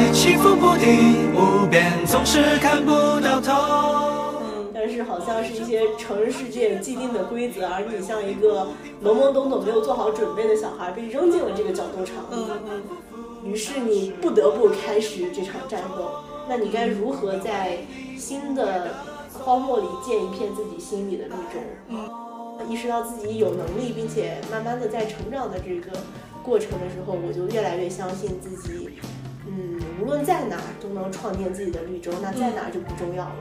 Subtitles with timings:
[0.00, 2.90] 海起伏不定，无边总是看不
[3.20, 3.52] 到头。
[4.40, 8.66] 嗯，但是好像是一些成人世界既定的规则，而你像一个
[9.04, 12.46] 懵懵懂懂、没有做好准备的小孩，被扔进了这个角斗场里。
[12.66, 12.82] 嗯
[13.44, 16.10] 嗯，于是你不得不开始这场战斗。
[16.48, 17.76] 那你该如何在
[18.16, 18.94] 新的
[19.34, 21.60] 荒漠里建一片自己心里的绿洲？
[21.88, 22.08] 嗯，
[22.70, 25.98] 意识到自己有能力，并且慢慢的在成长的这个
[26.42, 29.19] 过程的时候，我就越来越相信自己，嗯，
[30.00, 33.34] 无论在哪儿都能创建自己的绿洲，那在哪儿就不重要了。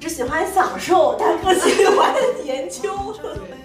[0.00, 2.14] 只喜欢享受，但不喜欢
[2.44, 2.92] 研究。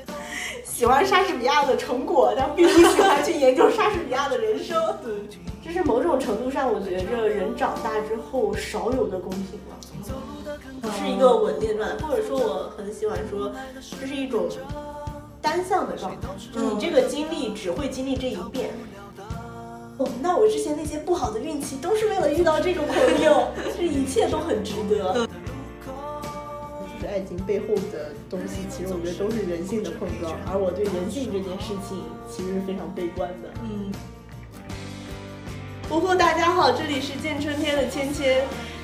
[0.64, 4.76] 喜欢莎士比亚的成果，但并不喜欢去研究莎士比亚的人生。
[5.04, 5.14] 对，
[5.64, 9.78] 这是某种程度上，我觉着人长大之后少有的公平了，
[10.82, 13.52] 不是一个稳定的状态，或者说我很喜欢说，
[14.00, 14.50] 这是一种
[15.40, 18.72] 单向的状态，就你这个经历只会经历这一遍。
[20.02, 25.14] 哦，那我之前那些不好的运气都是为了遇到这种朋友，这一切都很值得。
[25.14, 25.28] 就
[27.00, 33.50] 是爱情背后的东西，其实我觉得都是人性的碰撞，而我对人性这件事情其实是非常悲观的。
[33.64, 33.92] 嗯，
[35.88, 38.42] 不过，大家好，这里是见春天的芊芊。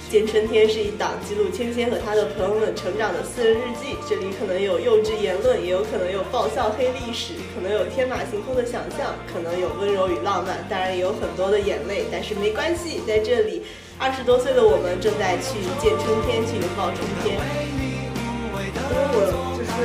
[0.10, 12.06] 见春天是一档记录芊芊和她的朋友们成长的私人日记，这里可能有幼稚言论，也有可能有爆笑黑历史，可能有天马行空的想象，可能有温柔与浪漫，当然也有很多的眼泪。
[12.10, 13.64] 但是没关系，在这里，
[14.00, 17.38] 二十多岁的我们正在去见春天，去拥抱春天。
[18.90, 19.47] 因为我
[19.78, 19.84] 是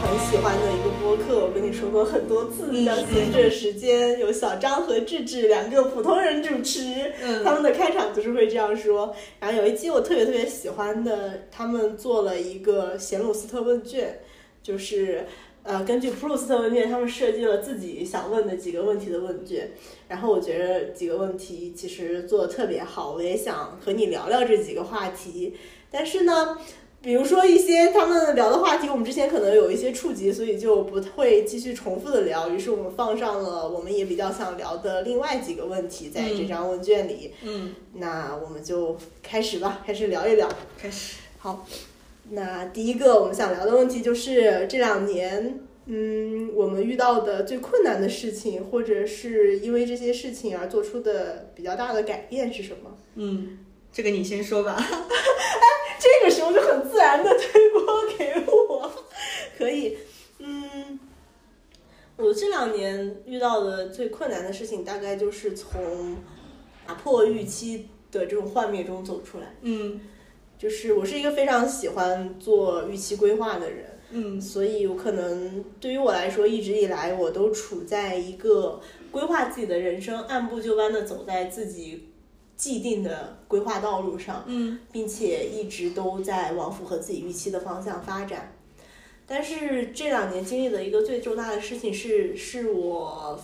[0.00, 9.14] 很喜欢的一个播客，我跟你说过很多次，叫《闲着时间》，有小张和智智两个普通人主持，嗯他们的开场就是会这样说。
[9.38, 14.20] 然后有一期我特别特别喜欢的，他们做了一个贤鲁斯特问卷，
[14.62, 15.26] 就是。
[15.68, 19.72] 呃，根据普鲁斯特问卷，他们设计了自己想问的几个问题的问卷，
[20.06, 25.54] 然后我觉得几个问题其实做的特别好，我也想和你聊聊这几个话题。
[25.90, 26.56] 但是呢，
[27.06, 32.50] 比如说一些他们聊的话题，我们之前可能有一些触及，所以就不会继续重复的聊。
[32.50, 37.32] 于是我们放上了我们也比较想聊的另外几个问题，在这张问卷里。
[37.44, 40.48] 嗯，那我们就开始吧，开始聊一聊。
[40.76, 41.18] 开始。
[41.38, 41.64] 好，
[42.30, 52.96] 那第一个我们想聊的问题就是这两年，嗯，我们遇到的最困难的事情，或者是因为这些事情而做出的比较大的改变是什么？
[53.14, 53.60] 嗯，
[53.92, 54.76] 这个你先说吧。
[55.98, 58.92] 这个时候就很自然的推波给我，
[59.58, 59.96] 可以，
[60.38, 60.98] 嗯，
[62.16, 66.16] 我这两年遇到的最困难的事情，大概就是从
[66.86, 69.54] 打破预期的这种幻灭中走出来。
[69.62, 70.00] 嗯。
[70.58, 74.40] 就是我是一个非常喜欢做预期规划的人，嗯。
[74.40, 78.80] 所以我可能对于我来说，一直以来我都处在一个
[79.10, 82.08] 规划自己的人生，按部就班的走在自己
[82.56, 84.44] 既定的规划道路上。
[84.46, 88.52] 嗯并且一直都在往符合自己预期的方向发展。
[89.26, 93.38] 但是这两年经历的一个最重大的事情是，是我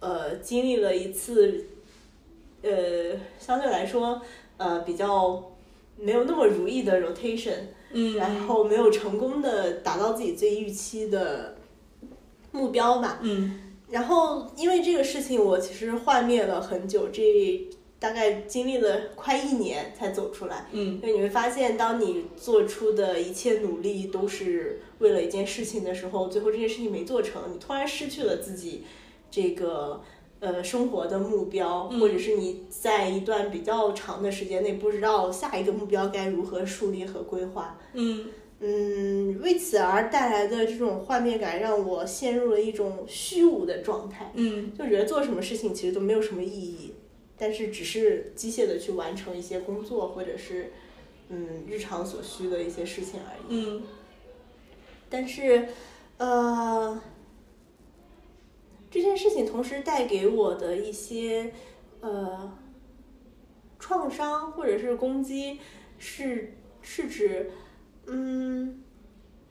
[0.00, 1.66] 呃经历了一次，
[2.62, 2.70] 呃
[3.38, 4.22] 相对来说
[4.56, 5.52] 呃比较
[5.98, 7.58] 没有那么如意的 rotation，
[7.92, 11.54] 嗯，然后没有成功的达到自己最预期的
[12.50, 13.18] 目标吧。
[13.20, 13.60] 嗯
[13.90, 17.22] 然后因为这个事情，我其实幻灭了很久，这
[17.98, 20.66] 大概经历了快一年才走出来。
[20.72, 28.84] 嗯因为你会发现，当你做出的一切努力都是为了一件事情的时候，最后这件事情没做成，你突然失去了自己
[29.30, 30.02] 这个
[30.40, 37.78] 呃生活的目标，嗯或者是你在一段比较长的时间内不知道下一个目标该如何树立和规划。
[37.94, 38.26] 嗯
[38.58, 44.32] 嗯，为此而带来的这种画面感，让我陷入了一种虚无的状态。
[44.34, 46.94] 嗯就觉得做什么事情其实都没有什么意义，
[47.36, 50.72] 但是只是机械的去完成一些工作，或者是
[51.28, 53.66] 嗯日常所需的一些事情而已。
[53.66, 53.82] 嗯
[55.08, 55.68] 但是，
[56.18, 57.00] 呃，
[58.90, 61.52] 这件事情同时带给我的一些
[62.00, 62.52] 呃
[63.78, 65.60] 创伤或者是攻击，
[65.96, 67.52] 是是指，
[68.06, 68.82] 嗯，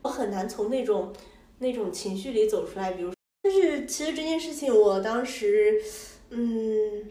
[0.02, 1.14] 我很难从那种
[1.60, 2.92] 那种情绪里走出来。
[2.92, 5.80] 比如，但是其实这件事情，我当时，
[6.28, 7.02] 嗯，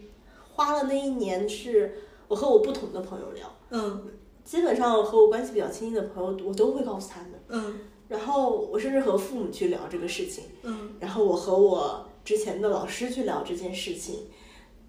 [0.56, 1.94] 花了那一年，是
[2.26, 4.04] 我和我不同的朋友聊，嗯
[4.42, 7.32] 基本上和我关系比较亲近的朋友，我都会告诉他们。
[7.48, 14.20] 嗯然后我甚至和父母去聊这个事情，嗯然后我和我之前的老师去聊这件事情，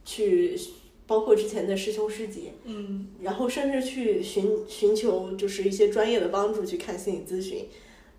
[0.06, 0.58] 去
[1.06, 7.68] 包括之前的师兄师姐，嗯然后甚至去寻寻求就是一些专业的帮助，去看心理咨询。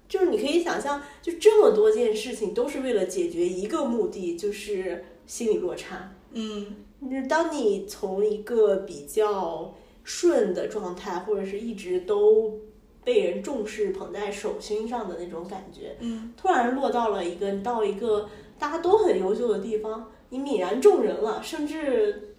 [0.08, 6.12] 就是你可以想象，就这么多件事情都是为了解决一个目的，就是心理落差。
[6.32, 9.74] 嗯那当你从一个比较
[10.04, 12.58] 顺的状态，或者是一直都
[13.04, 18.28] 被人重视、捧在手心上的那种感觉，嗯突然落到了一个到一个
[18.58, 22.34] 大家都很优秀的地方，你泯然众人了，甚至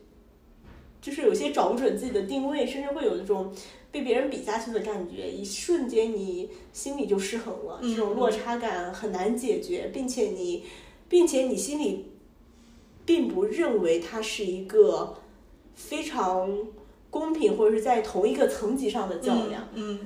[1.02, 3.54] 就是有些找不准自己的定位，甚至会有一种
[3.92, 10.66] 被别人比下去的感觉，一瞬间你心里就失衡了，嗯这种落差感很难解决，并且你，
[11.08, 12.12] 并且你心里
[13.10, 15.16] 并不认为它是一个
[15.74, 16.56] 非常
[17.10, 19.68] 公平或者是在同一个层级上的较量。
[19.74, 20.00] 嗯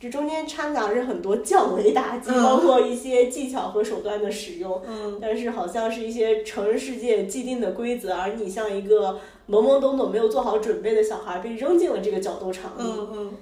[0.00, 2.42] 这中间掺杂着很多降维打击，嗯。
[2.42, 5.18] 包括一些技巧和手段的使用，嗯。
[5.22, 13.32] 但是好像是一些成人世界既定的规则，而你像一个懵懵懂懂、没有做好准备的小孩被扔进了这个角斗场里，嗯嗯。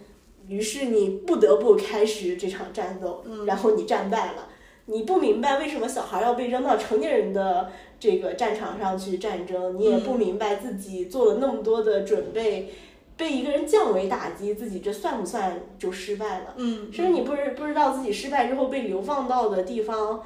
[0.47, 3.47] 于是你不得不开始这场战斗，嗯。
[3.47, 4.49] 然后你战败了。
[4.87, 12.69] 你不明白为什么小孩要被扔到成年人的这个战场上去战争，你也不明白自己做了那么多的准备，
[13.17, 16.55] 被一个人降维打击，自己这算不算就失败了？
[16.57, 20.23] 嗯，甚至你不知不知道自己失败之后被流放到的地方，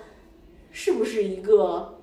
[0.73, 1.99] 是不是一个，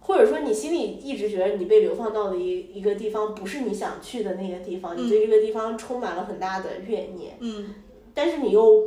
[0.00, 7.74] 或者说你心里一直觉得你被流放到的一一个地方不是你想去的那个地方，你对这个地方充满了很大的怨念，嗯。
[8.14, 8.82] 但是你又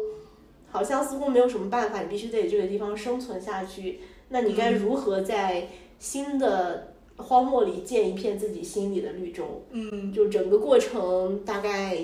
[0.71, 3.99] 好像似乎没有什么办法，你必须得这个地方生存下去，
[4.29, 5.67] 那你该如何在
[5.97, 9.63] 新的荒漠里建一片自己心里的绿洲？
[9.71, 11.97] 嗯就整个过程大概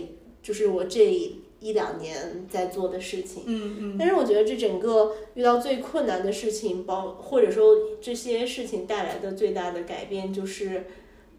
[0.43, 3.43] 就是我这一两年在做的事情。
[3.45, 10.85] 嗯嗯但是我觉得这整个遇到最困难的事情，包或者说这些事情带来的最大的改变，就是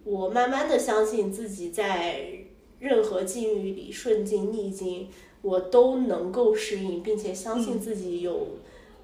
[0.04, 2.20] 我慢慢的相信自己在
[2.78, 5.08] 任何境遇里顺境逆境，
[5.46, 8.48] 我都能够适应，并且相信自己有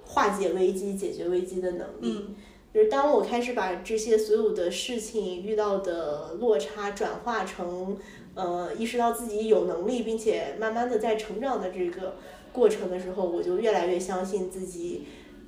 [0.05, 2.17] 化解危机、解决危机的能力。
[2.19, 2.35] 嗯
[2.73, 7.95] 就是当我开始把这些所有的事情遇到的落差转化成，
[8.33, 12.15] 呃，意识到自己有能力，并且慢慢的在成长的这个
[12.51, 15.03] 过程的时候，我就越来越相信自己，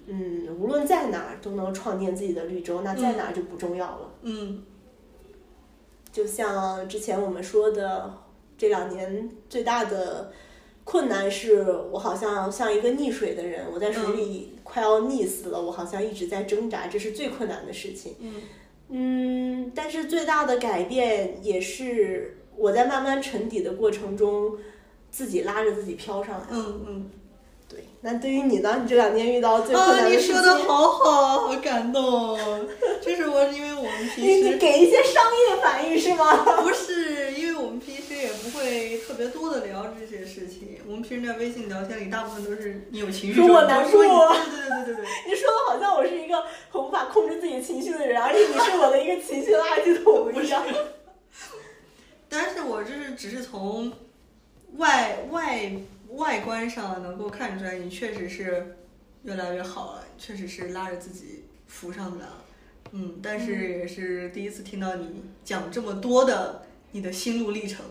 [0.06, 4.12] 嗯，无论在哪儿都能创建自己的绿洲，那在哪儿就不重要了。
[4.22, 4.64] 嗯
[6.12, 8.14] 就像之前我们说的，
[8.56, 10.32] 这两年最大的
[10.86, 18.16] 困难是我好像像一个溺水的人，我在水里快要溺死了，我好像一直在挣扎，这是最困难的事情。
[18.20, 18.36] 嗯
[18.88, 24.54] 嗯，但是最大的改变也是我在慢慢沉底的过程中，
[25.10, 26.46] 自己拉着自己飘上来。
[26.52, 27.10] 嗯嗯，
[27.68, 28.80] 对，那对于你呢？
[28.84, 32.38] 你这两天遇到最困啊，难的事情，你说的好好，好感动。
[33.02, 36.62] 就是我因为我们平时你给一些商业反应是吗？
[36.62, 37.32] 不是，
[38.46, 40.78] 不会特别多的聊这些事情。
[40.86, 45.06] 我们平时在微信聊天里，大部分都是你有情绪说我难过对对对对对对。
[45.28, 50.64] 你说的好像我是一个很无法控制自己情绪的人，而且你是我的一个情绪垃圾桶一样。
[52.30, 53.92] 但是我就是只是从
[54.76, 55.72] 外外
[56.10, 58.78] 外观上能够看出来，你确实是
[59.24, 62.26] 越来越好了，确实是拉着自己浮上的。
[62.92, 67.84] 嗯，但是也是第一次听到你讲这么多的你的心路历程，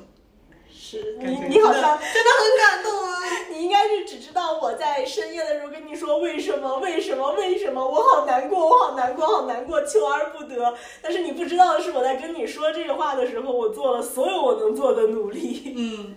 [0.87, 3.19] 是你，你好像真的很感动啊！
[3.51, 16.17] 你应该是只知道我在深夜的时候跟你说为什么为什么为什么我好难过我好难过好难过求而不得，但是你不知道的是我在跟你说这个话的时候，我做了所有我能做的努力，嗯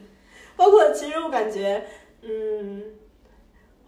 [0.58, 1.88] 包括其实我感觉，
[2.24, 2.84] 嗯。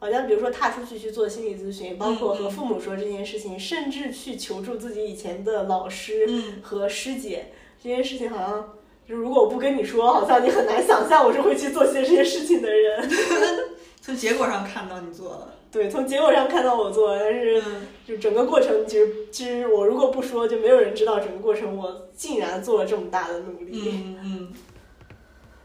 [0.02, 7.48] 好像比如说踏出去去做心理咨询，包括和父母说这件事情，甚至去求助自己以前的老师嗯和师姐，
[7.84, 8.79] 这件事情好像，
[9.10, 13.10] 就如果我不跟你说，好像你很难想象我是会去做些这些事情的人。
[14.00, 23.82] 从结果上看到你做了，对，从结果上看到我做了，但是嗯就整个过程，其实其实我如果不说，就没有人知道整个过程我竟然做了这么大的努力。
[23.92, 24.54] 嗯 嗯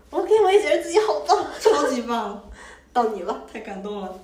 [0.09, 1.47] ，OK，我也觉得自己好棒。
[1.61, 2.51] 超级棒。
[2.95, 4.19] 到你了，太感动了。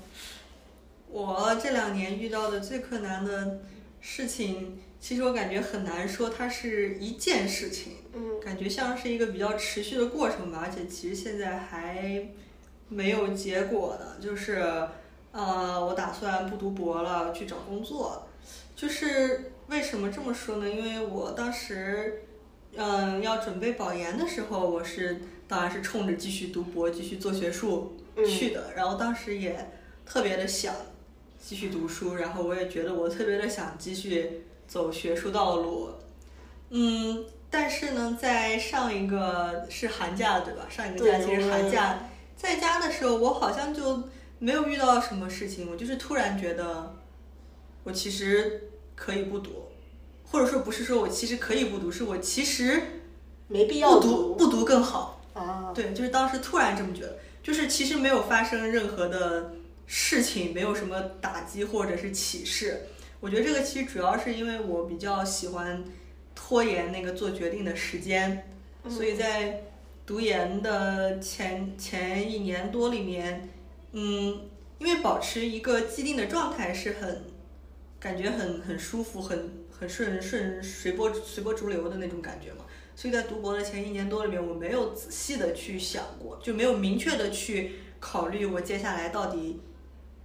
[1.11, 3.59] 我这两年遇到的最困难的
[4.01, 12.29] 事情，其实我感觉很难说它是一件事情，嗯感觉像是一个比较持续的过程吧，而且其实现在还
[12.89, 14.17] 没有结果的。
[14.21, 14.61] 就是，
[15.33, 18.27] 呃，我打算不读博了，去找工作。
[18.75, 20.69] 就是为什么这么说呢？
[20.69, 22.25] 因为我当时，
[22.75, 28.73] 嗯、要准备保研的时候，我是当然是冲着继续读博、继续做学术嗯去的。
[28.75, 29.71] 然后当时也
[30.05, 30.75] 特别的想
[31.39, 35.91] 继续读书，然后我也觉得我特别的想继续走学术道路。
[36.71, 40.67] 嗯，但是呢，在上一个是寒假对吧？
[40.71, 41.99] 上一个假期是寒假，
[42.37, 44.05] 在家的时候，我好像就
[44.39, 46.95] 没有遇到什么事情，我就是突然觉得，
[47.83, 49.69] 我其实可以不读，
[50.31, 52.81] 或者说不是说我其实可以不读，是我其实
[53.49, 55.21] 没必要不读不读更好。
[55.35, 55.73] 啊。
[55.75, 59.53] 对，就是当时突然这么觉得，就是其实没有发生任何的
[59.87, 62.87] 事情，没有什么打击或者是启示。
[63.19, 65.85] 我觉得这个其实主要是因为我比较喜欢
[66.35, 68.49] 拖延那个做决定的时间，
[68.89, 69.63] 所以在
[70.07, 73.49] 读研的前前一年多里面，
[73.93, 77.25] 嗯，因为保持一个既定的状态是很
[77.99, 82.65] 感觉很很舒服，很很顺顺随波随波逐流的那种感觉嘛。
[82.97, 89.61] 所以在读博的前一年多里面，我没有仔细的去想过，就没有明确的去考虑我接下来到底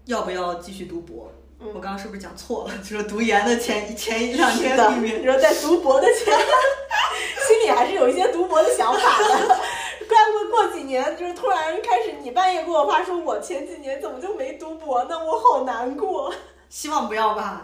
[0.05, 1.31] 要不要继续读博。
[1.65, 2.73] 嗯我刚刚是不是讲错了？
[2.87, 6.25] 就是读研的前前一两天里面你，说在读博的前，
[7.47, 9.59] 心里还是有一些读博的想法的。
[10.07, 15.17] 怪不过几年，就是突然开始，你半夜给我发说，我前几年怎么就没读博呢？
[15.17, 16.31] 我好难过。
[16.69, 17.63] 希望不要吧，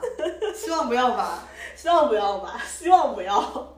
[0.55, 1.47] 希望不要吧。
[1.75, 3.73] 希望不要吧，希望不要。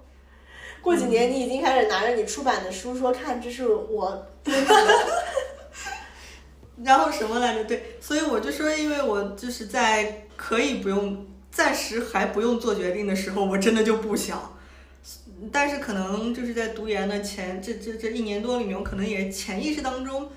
[0.81, 4.25] 过几年你已经开始拿着你出版的书说，看这是我
[6.81, 7.65] 然后什么来着？
[7.65, 14.57] 对，所以我就说，因为我就是在可以不用，暂时还不用做决定的时候，我真的就不想。
[15.51, 20.31] 但是可能就是在读研的前这这这一年多里面，我可能也潜意识当中，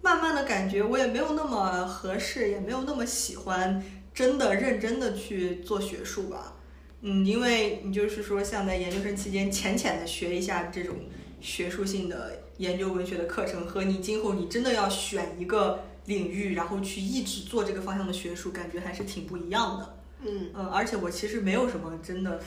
[0.00, 3.84] 慢慢的感觉我也没有那么合适，也没有那么喜欢
[4.14, 6.54] 真的认真的去做学术吧。
[7.00, 10.96] 嗯，因为你就是说，像在研究生期间浅浅的学一下这种
[11.40, 19.96] 学术性的研究文学的课程，和你今后你真的要选一个领域，然后去一直做这个方向的学术，感觉还是挺不一样的。
[20.24, 22.40] 嗯嗯，而且我其实没有什么真的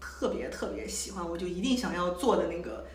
[0.00, 2.86] 特别特别喜欢，我就一定想要做的那个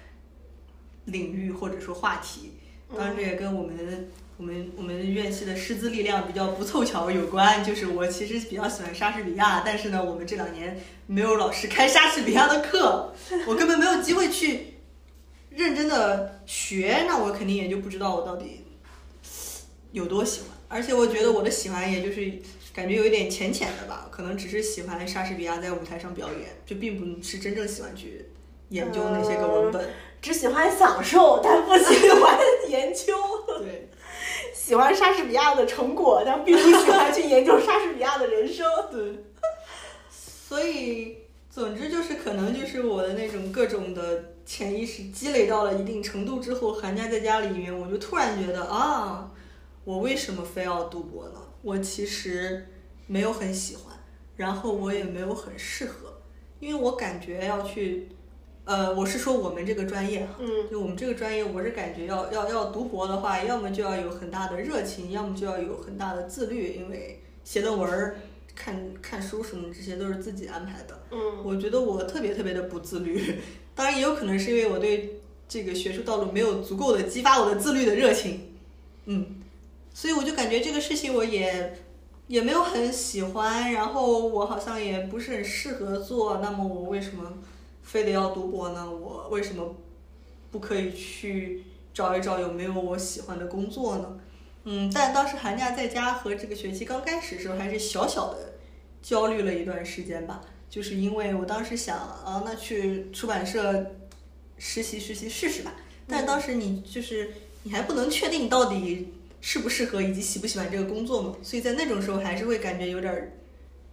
[1.05, 2.53] 领域或者说话题。
[2.95, 7.63] 当然，这也跟我们我们我们院系的师资力量比较不凑巧有关。
[7.63, 13.13] 就是我其实比较喜欢莎士比亚，但是呢，我们这两年没有老师开莎士比亚的课，
[13.45, 14.76] 我根本没有机会去
[15.57, 18.63] 认真的学，那我肯定也就不知道我到底
[19.91, 20.49] 有多喜欢。
[20.69, 22.31] 而且我觉得我的喜欢也就是
[22.73, 28.23] 感觉有一点浅浅的吧，可能只是喜欢莎士比亚在舞台上表演，就并不是真正喜欢去
[28.69, 29.89] 研究那些个文本。
[30.21, 32.37] 只喜欢享受，但不喜欢
[32.69, 33.15] 研究。
[33.59, 33.89] 对。
[34.53, 38.69] 喜欢莎士比亚的成果，但并不喜欢去研究莎士比亚的人生。
[38.91, 39.23] 对，
[40.11, 41.17] 所以
[41.49, 49.29] 总之就是可能就是我的那种各种的潜意识积累到了一定程度之后，寒假在家里面，我就突然觉得啊，
[49.83, 51.41] 我为什么非要读博呢？
[51.61, 52.65] 我其实
[53.07, 53.93] 没有很喜欢，
[54.37, 56.13] 然后我也没有很适合，
[56.61, 58.07] 因为我感觉要去。
[58.63, 68.17] 呃，我是说我们这个专业哈，嗯就我们这个专业，我是感觉要要要读博的话，要么就要有很大的热情，要么就要有很大的自律，因为写论文儿、
[68.53, 71.01] 看看书什么这些都是自己安排的。
[71.11, 73.39] 嗯我觉得我特别特别的不自律，
[73.77, 78.57] 当然也有可能是因为我对这个学术道路没有足够的激发我的自律的热情，
[79.05, 79.35] 嗯，
[79.93, 81.77] 所以我就感觉这个事情我也
[82.25, 87.31] 也没有很喜欢，然后我好像也不是很适合做，那么我为什么
[87.83, 88.91] 非得要读博呢？
[88.91, 89.75] 我为什么
[90.51, 94.17] 不可以去找一找有没有我喜欢的工作呢？
[94.65, 98.55] 嗯，但当时寒假在家和这个学期刚开始的时候，还是小小的
[99.03, 100.41] 焦虑了一段时间吧。
[100.69, 103.95] 就是因为我当时想啊，那去出版社
[104.57, 105.73] 实习实习试试吧。
[106.07, 107.31] 但当时你就是
[107.63, 109.07] 你还不能确定到底
[109.41, 113.31] 适不适合以及喜不喜欢这个工作嘛，所以在那种时候还是会感觉有点儿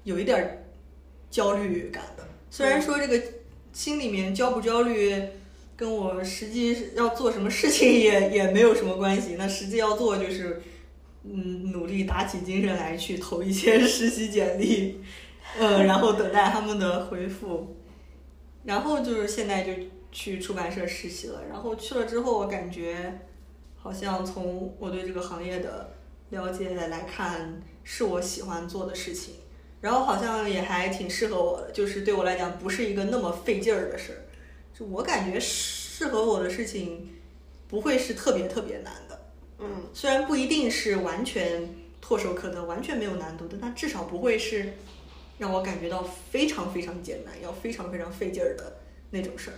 [0.04, 0.64] 有一点儿
[1.30, 2.26] 焦虑感的。
[2.50, 3.20] 虽然说这个
[3.72, 5.20] 心里面焦不焦虑
[5.76, 10.62] 跟我实际要做什么事情也也没有什么关系，那实际要做就是
[11.24, 15.00] 嗯努力打起精神来去投一些 实习简历。
[15.58, 17.76] 嗯，然后等待他们的回复，
[18.64, 19.72] 然后就是现在就
[20.10, 21.42] 去出版社实习了。
[21.48, 23.20] 然后去了之后，我感觉
[23.76, 25.90] 好像从我对这个行业的
[26.30, 29.34] 了解来看，是我喜欢做的事情。
[29.80, 34.18] 然后好像也还挺适合我的，就是对我来讲不是一个那么费劲儿的事儿。
[34.72, 37.10] 就我感觉适合我的事情，
[37.68, 39.20] 不会是特别特别难的。
[39.58, 41.68] 嗯虽然不一定是完全
[42.02, 44.72] 唾手可得、完全没有难度，但它至少不会是
[45.38, 48.76] 让我感觉到非常非常艰难、要非常非常费劲儿的
[49.10, 49.56] 那种事儿。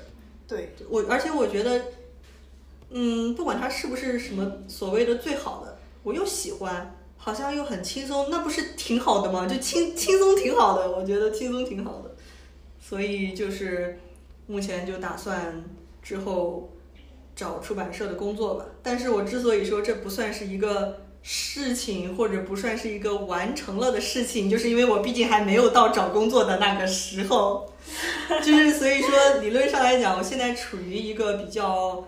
[0.49, 1.85] 对，我而且我觉得，
[2.90, 9.47] 嗯，不管它是不是什么所谓的最好的，我又喜欢，好像又很轻松，那不是挺好的吗？
[9.47, 12.14] 就轻轻松挺好的，我觉得轻松挺好的。
[12.80, 13.99] 所以就是
[14.47, 15.64] 目前就打算
[16.00, 16.71] 之后
[17.35, 18.66] 找出版社的工作吧。
[18.83, 27.68] 但是我之所以说这不算是一个事情，或者不算是一个完成了的事情，就是因为我毕竟还没有到找工作的那个时候，
[28.45, 32.06] 就是所以说理论上来讲，我现在处于一个比较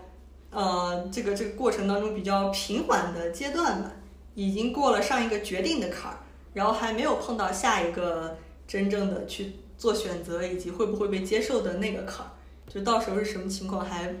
[0.51, 3.91] 呃这个这个过程当中比较平缓的阶段吧，
[4.35, 6.19] 已经过了上一个决定的坎儿，
[6.53, 12.31] 然后还没有碰到下一个真正的去做选择以及会不会被接受的那个坎儿，
[12.73, 14.15] 就到时候是什么情况还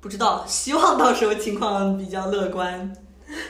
[0.00, 2.94] 不知道，希望到时候情况比较乐观。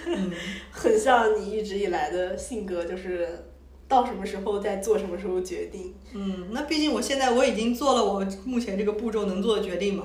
[0.07, 0.31] 嗯，
[0.71, 3.47] 很像你一直以来的性格，就是
[3.89, 5.95] 到什么时候再做什么时候决定。
[6.15, 10.05] 嗯，那毕竟我现在我已经做了我目前这个步骤能做的决定嘛，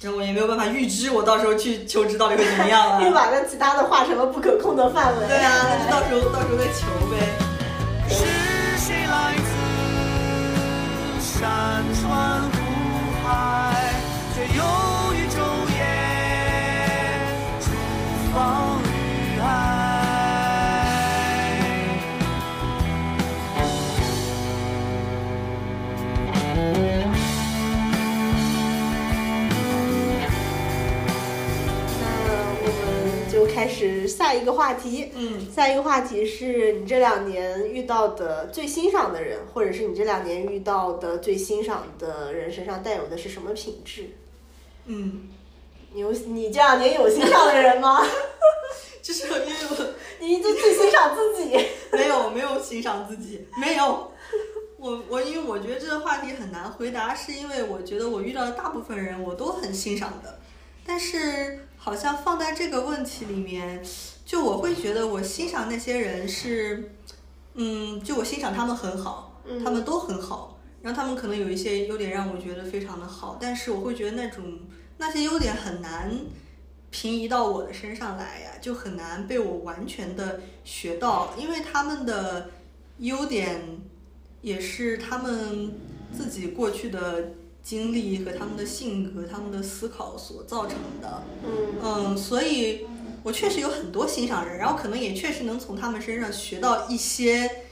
[0.00, 3.02] 然后我也没有办法预知我到时候去求职到底会怎么样啊。
[3.02, 5.26] 你把那其他的划成了不可控的范围。
[5.26, 7.16] 对啊，那就到时候到时候再求呗。
[8.08, 8.24] 是
[8.78, 9.50] 谁来自
[11.20, 12.56] 山川湖
[13.24, 13.94] 海，
[14.34, 14.62] 却又
[15.14, 15.34] 于昼
[15.74, 15.78] 夜
[17.60, 17.66] 逐
[18.32, 18.75] 放
[33.46, 35.10] 开始下一个话题。
[35.14, 44.10] 嗯下一个话题是你这两年遇到的最欣赏的人，或者是你这两年遇到的最欣赏的人身上带有的是什么品质？
[44.86, 45.28] 嗯，
[45.92, 48.04] 你有你这两年有欣赏的人吗？
[49.02, 49.86] 就是因为我
[50.20, 51.56] 你就最欣赏自己。
[51.92, 54.10] 没有没有欣赏自己，没有。
[54.78, 60.38] 我我因为我觉得这个话题很难回答，是因为我觉得我遇到的大部分人我都很欣赏的，
[60.84, 63.80] 但是好像放在这个问题里面，
[64.24, 66.90] 就我会觉得我欣赏那些人是，
[67.54, 74.58] 嗯，就我欣赏他们很好，嗯他们都很好，然后他们可能有一些优点让我觉得非常的好，但是我会觉得那种
[74.98, 76.10] 那些优点很难
[76.90, 82.50] 平移到我的身上来呀，就很难被我完全的学到，因为他们的
[82.98, 83.62] 优点
[84.42, 85.72] 也是他们
[86.12, 87.30] 自己过去的
[87.66, 91.24] 经历和他们的性格、他们的思考所造成的。
[91.44, 92.86] 嗯嗯，所以
[93.24, 97.64] 我确实有很多欣赏人，然后可能也确实能从他们身上学到一些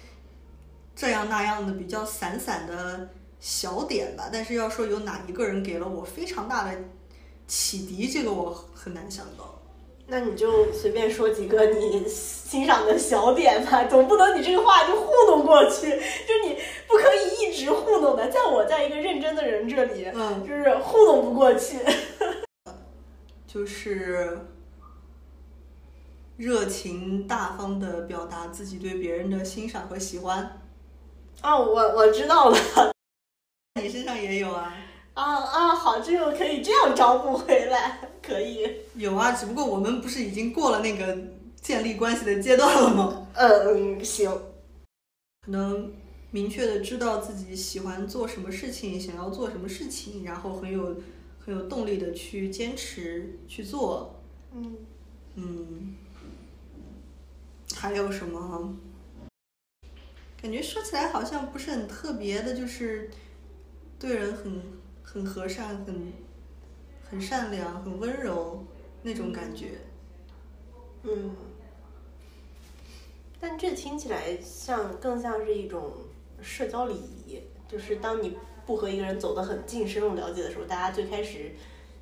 [0.97, 4.29] 这样那样的比较散散的小点吧。
[4.33, 6.77] 但是要说有哪一个人给了我非常大的
[7.47, 9.63] 启迪，这个我很难想到。
[10.07, 15.89] 那你就随便说几个你欣赏的小点吧， 总不能你这个话就糊弄过去，
[16.29, 18.29] 就你不可以一直糊弄的。
[18.31, 21.79] 在我在一个认真的人这里，嗯，就是糊弄不过去。
[23.47, 24.39] 就是
[26.37, 30.61] 热情大方的表达自己对别人的欣赏和喜欢。
[31.41, 32.57] 啊，我我知道了。
[33.81, 34.77] 你身上也有啊？
[35.15, 38.69] 啊啊，好，这个可以这样招募回来，可以。
[38.97, 41.17] 有啊，只不过我们不是已经过了那个
[41.61, 43.27] 建立关系的阶段了吗？
[43.35, 44.31] 嗯，行。
[45.47, 45.93] 可能
[46.31, 50.97] 明确的知道自己喜欢做什么事情，想要做什么事情，然后很有
[51.39, 54.21] 很有动力的去坚持去做。
[54.53, 54.77] 嗯，
[55.37, 55.95] 嗯，
[57.77, 58.75] 还有什么？
[60.43, 63.11] 感觉说起来好像不是很特别的，就是
[63.99, 64.61] 对人很
[65.15, 66.13] 很和善，很
[67.09, 68.65] 很善良，很温柔
[69.03, 69.79] 那种感觉。
[71.05, 71.37] 嗯，
[73.39, 75.93] 但这听起来像更像是一种
[76.43, 81.55] 社交礼仪，就是当你不和一个人走得很近、深入了解的时候，大家最开始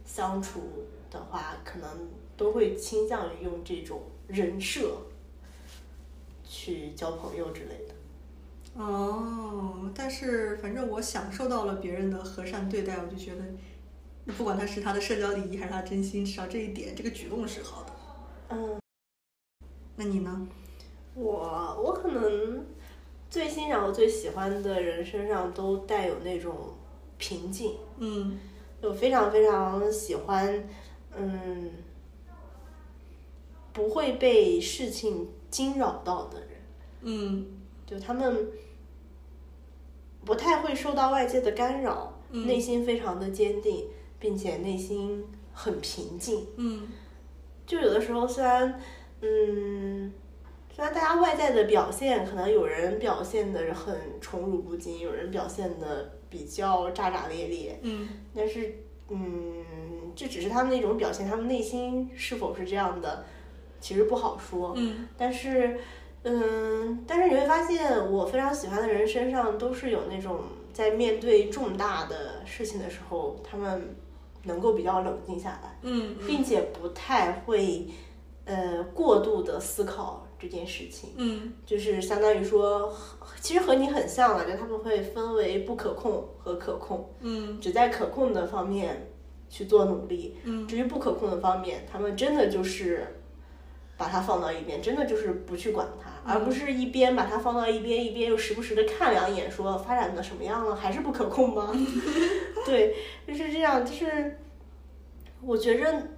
[0.06, 0.62] 相处
[1.10, 4.96] 的话，可能都会倾向于用这种人设
[6.48, 7.81] 去交朋友之类。
[8.74, 13.44] 哦，但是反正我享受到了别人的和善对待，我就觉得，
[14.32, 17.92] 不管他是他的社交礼仪还是他真心，至少这一点，这个举动是好的。
[18.48, 18.80] 嗯，
[19.96, 20.48] 那你呢？
[21.14, 21.32] 我
[21.84, 22.64] 我可能
[23.28, 26.54] 最欣赏和最喜欢的人身上都带有那种
[27.18, 27.74] 平静。
[27.98, 28.38] 嗯
[28.80, 30.68] 我非常非常喜欢，
[31.14, 31.70] 嗯，
[33.72, 36.48] 不会被事情惊扰到的人，
[37.02, 37.46] 嗯
[37.92, 38.48] 就他们
[40.24, 43.86] 不太会受到外界的干扰，嗯内心非常的坚定，
[44.18, 46.46] 并且内心很平静。
[46.56, 46.88] 嗯
[47.66, 48.80] 就有的时候虽然，
[49.20, 50.10] 嗯，
[50.74, 58.74] 虽然大家外在的表现，可能有人表现的很宠辱不惊，有人表现的比较炸炸咧咧，嗯但是，
[59.10, 59.62] 嗯，
[60.16, 63.24] 这只是他们的一种表现，他们内心是否是这样的，
[63.80, 64.72] 其实不好说。
[64.76, 65.78] 嗯但是，
[66.24, 70.40] 嗯，但是你会发现，我非常喜欢的人身上都是有那种
[70.72, 73.96] 在面对重大的事情的时候，他们
[74.44, 76.42] 能够比较冷静下来，嗯并。
[76.44, 77.86] 且不太会，
[78.44, 81.52] 呃，过过度的思考这件事情，嗯。
[81.64, 82.92] 就是相当于说，
[83.40, 87.60] 其实和你很像了，就他们会分为不可控和可控，嗯。
[87.60, 89.08] 只在可控的方面
[89.48, 90.66] 去做努力，嗯。
[90.66, 93.21] 至于不可控的方面，他们真的就是
[94.02, 101.72] 把它放到一边，真的就是不去管它，嗯而不是一边把它放到一边，一边又时不时的看两眼，说发展的什么样了，还是不可控吗？
[102.66, 104.40] 对，就是这样，就是
[105.40, 106.08] 我觉着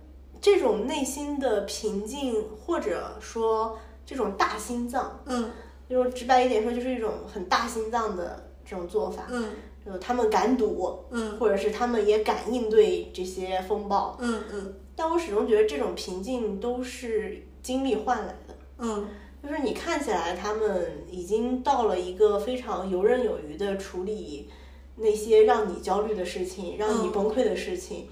[0.41, 5.51] 这种内心的平静，或者说这种大心脏，嗯
[5.87, 9.51] 就是直白一点说，就是一种很大心脏的这种做法，嗯
[9.85, 18.55] 就他们敢赌，嗯或者是他们也敢应对这些风暴，嗯嗯但我始终觉得这种平静都是经历换来的。
[18.79, 19.09] 嗯
[19.43, 24.49] 就是你看起来他们已经到了一个非常游刃有余的处理
[24.97, 28.07] 那些让你焦虑的事情、让你嗯崩溃的事情。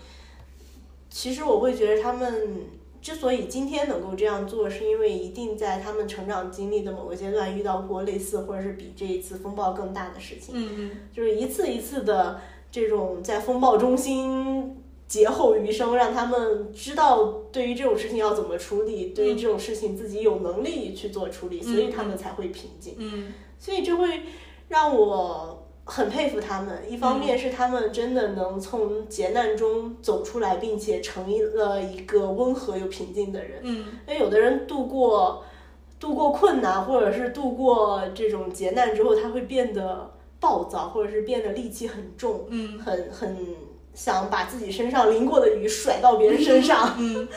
[1.08, 2.66] 其实我会觉得他们
[3.00, 10.54] 之所以今天能够这样做，是因为一定在他们成长经历的某个阶段遇到过类似或者是比这一次风暴更大的事情。
[10.54, 14.76] 嗯嗯就是一次一次的这种在风暴中心
[15.12, 22.94] 劫后余生，让他们知道对于这种事情要怎么处理，对于这种事情自己有能力去做处理，所以他们才会平静。
[22.96, 24.22] 嗯所以这会
[24.68, 26.78] 让我很佩服他们。
[26.88, 33.60] 一方面是他们真的能从劫难中走出来，并且成了一个温和又平静的人。
[33.64, 35.44] 嗯因为有的人度过
[36.00, 43.36] 度过困难，或者是度过这种劫难之后，他会变得暴躁，或者是变得戾气很重，嗯很很
[43.94, 46.96] 想把自己身上淋过的雨甩到别人身上。
[46.98, 47.28] 嗯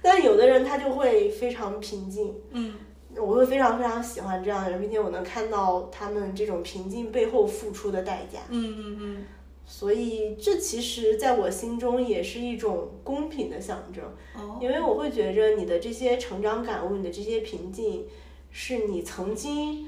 [0.00, 2.74] 但有的人他就会非常平静，嗯
[3.16, 8.38] 我会非常非常喜欢这样的人，并且我能看到他们这种平静背后付出的代价。
[8.48, 9.24] 嗯嗯
[9.66, 14.04] 所以这其实在我心中也是一种公平的象征。
[14.36, 18.06] 哦因为我会觉着你的这些成长感悟，你的这些平静，
[18.52, 19.87] 是你曾经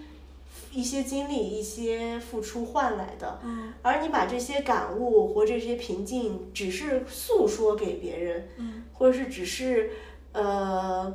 [0.72, 3.40] 一些经历、一些付出换来的。
[3.44, 9.90] 嗯而你把这些感悟或这些平静，只是诉说给别人，嗯或者是只是
[10.32, 11.12] 呃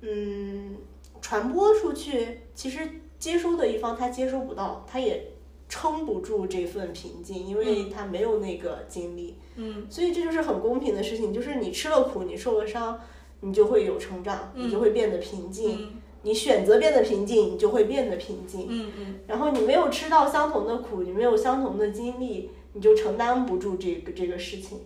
[0.00, 0.76] 嗯
[1.20, 2.80] 传播出去，其实
[3.18, 5.32] 接收的一方他接收不到，他也
[5.68, 9.36] 撑不住这份平静，因为他没有那个经历。
[9.56, 12.98] 嗯所以这就是很公平的事情，就是你吃了苦，你受了伤，
[13.40, 15.78] 你就会有成长，你就会变得平静。
[15.82, 18.66] 嗯你选择变得平静，你就会变得平静。
[18.68, 24.80] 嗯嗯然后你没有吃到相同的苦，你没有相同的经历，你就承担不住这个这个事情。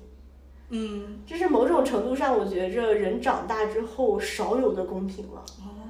[0.69, 5.43] 嗯这是某种程度上，我觉着人长大之后少有的公平了。
[5.61, 5.81] 哦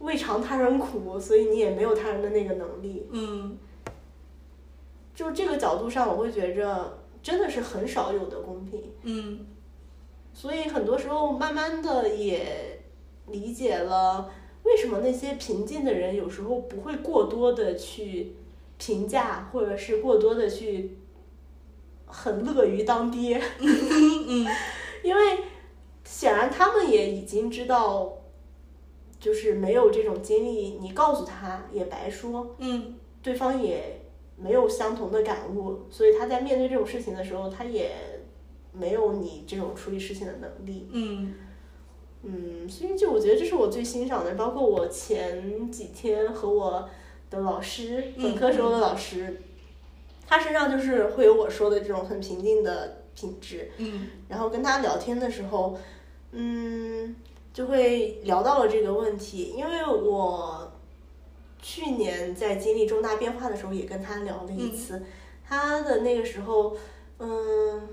[0.00, 3.06] 未尝他人苦，所以你也没有他人的那个能力。
[3.12, 3.56] 嗯
[5.14, 8.82] 就这个角度上，我会觉着真的是很少有的公平。
[9.04, 9.46] 嗯
[10.32, 12.80] 所以很多时候，慢慢的也
[13.26, 14.30] 理解了
[14.68, 18.34] 为什么那些平静的人有时候不会过多的去
[18.76, 20.98] 评价，或者是过多的去
[22.06, 24.46] 很乐于当爹，嗯
[25.02, 25.22] 因为
[26.04, 28.12] 显然他们也已经知道，
[29.18, 34.00] 就是没有这种经历，你告诉他也白说，嗯对方也
[34.36, 37.90] 没有相同的感悟，所以他在面对这种事情的时候，他也
[38.72, 40.88] 没有你这种处理事情的能力。
[40.92, 41.34] 嗯
[42.22, 46.88] 嗯，所以就我觉得这是我最欣赏的，包括我前几天和我
[47.30, 49.40] 的老师，嗯本科时候的老师，
[50.26, 53.70] 他身上就是会有我说的这种很平静的品质。
[53.78, 55.78] 嗯然后跟他聊天的时候，
[56.32, 57.14] 嗯，
[57.52, 60.72] 就会聊到了这个问题，因为我
[61.62, 65.02] 去年在经历重大变化的时候，也跟他聊了一次，
[65.46, 66.76] 他的那个时候，
[67.18, 67.88] 嗯，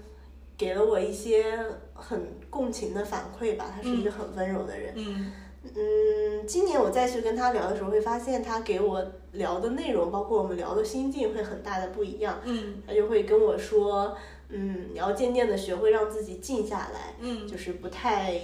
[0.57, 1.57] 给了我一些
[1.95, 5.31] 很共情的反馈吧，他是一个很温柔的人，嗯。
[5.73, 12.39] 嗯，今年我再去跟他聊的时候，会发现他给我聊的内容，包括我们聊的心境，会很大的不一样。
[12.43, 12.83] 嗯。
[12.85, 14.15] 他就会跟我说，
[14.49, 17.47] 嗯，你要渐渐的学会让自己静下来，嗯。
[17.47, 18.39] 就是不太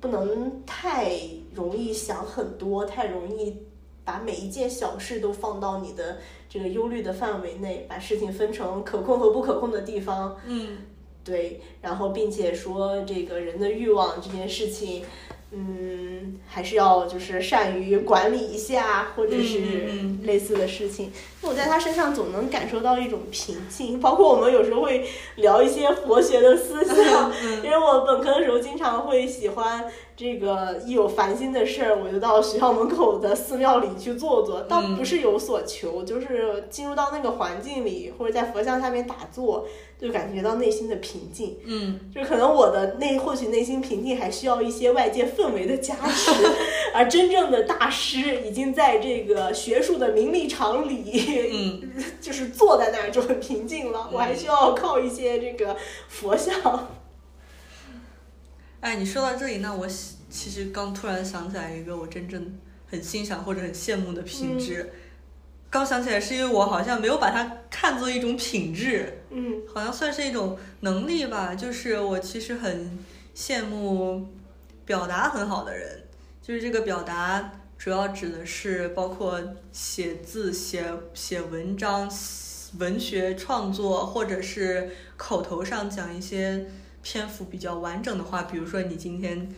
[0.00, 1.12] 不能太
[1.52, 3.66] 容易想很多，太容易
[4.02, 6.16] 把每一件小事都放到你的
[6.48, 10.78] 这个忧虑的范围内，把事情分成可控和不可控的地方，嗯
[11.24, 15.02] 对，然后并且说这个人的欲望这件事情，
[15.52, 19.88] 嗯，还是要就是善于管理一下，或者是
[20.22, 21.10] 类似的事情。
[21.46, 27.30] 我在他身上总能感受到一种平静，包括我们有时候会聊一些佛学的思想，
[27.62, 29.84] 因为我本科的时候经常会喜欢
[30.16, 39.66] 这个，一有烦心的事儿，我就到学校门口的寺庙里去坐坐，倒不是有所求，就是进入到那个环境里，或者在佛像下面打坐，
[40.00, 41.58] 就感觉到内心的平静。
[41.64, 42.00] 嗯。
[42.14, 46.30] 就可能我的内或许内心平静还需要一些外界氛围的加持，
[46.94, 54.08] 而真正的大师已经在这个学术的名利场里，嗯， 就是坐在那儿就很平静了。
[54.12, 55.76] 我还需要靠一些这个
[56.08, 56.88] 佛像。
[58.80, 59.86] 哎，你说到这里，那我
[60.30, 62.58] 其实刚突然想起来一个我真正
[62.90, 64.92] 很欣赏或者很羡慕的品质。
[65.70, 71.54] 刚想起来是因为我好像没有把它看作一种品质，嗯，好像算是一种能力吧。
[71.54, 72.98] 就是我其实很
[73.34, 74.28] 羡慕
[74.84, 76.04] 表达很好的人，
[76.40, 77.50] 就是这个表达
[77.84, 79.38] 主要指的是包括
[79.70, 82.10] 写字、写写文章、
[82.78, 86.64] 文学创作，或者是口头上讲一些。
[87.02, 89.54] 篇幅比较完整的话，比如说你今天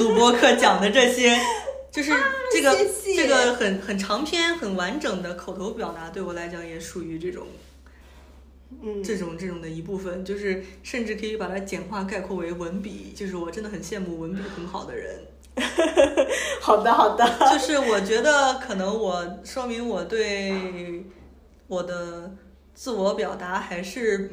[0.00, 1.38] 录播课讲的这些，
[1.92, 2.10] 就是
[2.52, 2.76] 这个
[3.14, 7.46] 这个很很长篇、很完整的口头表达，对我来讲也属于这种，
[8.82, 15.20] 嗯，这种这种的一部分，就是甚至可以把它简化概括为文笔，就是我真的很羡慕文笔很好的人。
[16.60, 21.04] 好的，好的， 就是我觉得可能我说明我对
[21.68, 22.34] 我的
[22.74, 24.30] 自我表达还是。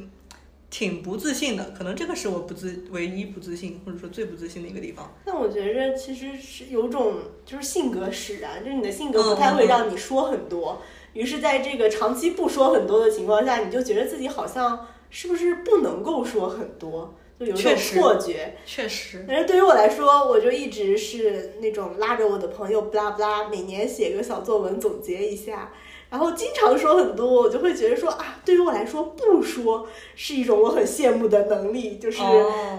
[0.75, 5.13] 挺不自信的，可能这个是我不自唯一不自信，或者说最不自信的一个地方。
[5.23, 7.13] 但我觉着其实是有种
[7.45, 10.81] 就是性格使然，就是你的性格不太会让你说很多，
[11.13, 18.55] 于是在这个长期不说很多的情况下，你就觉得自己好像是不是不能够说很多，就有一种错觉。
[18.65, 19.25] 确实。
[19.27, 25.71] 但是对于我来说，我就一直是那种拉着我的朋友不拉不拉，每年写个小作文总结一下。
[26.09, 32.21] 然后经常说很多，我就会觉得说啊，对于我来说，不说是一种我很羡慕的能力，就是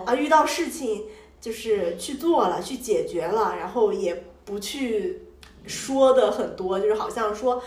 [0.06, 1.06] 啊，遇到事情
[1.40, 5.22] 就是去做了，去解决了，然后也不去
[5.66, 7.60] 说的很多，就是好像说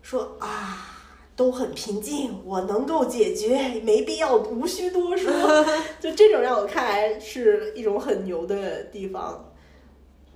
[0.00, 0.91] 说啊，
[1.36, 5.32] 都很平静，我能够解决，没必要无需多说，
[6.00, 9.52] 就这种让我看来是一种很牛的地方。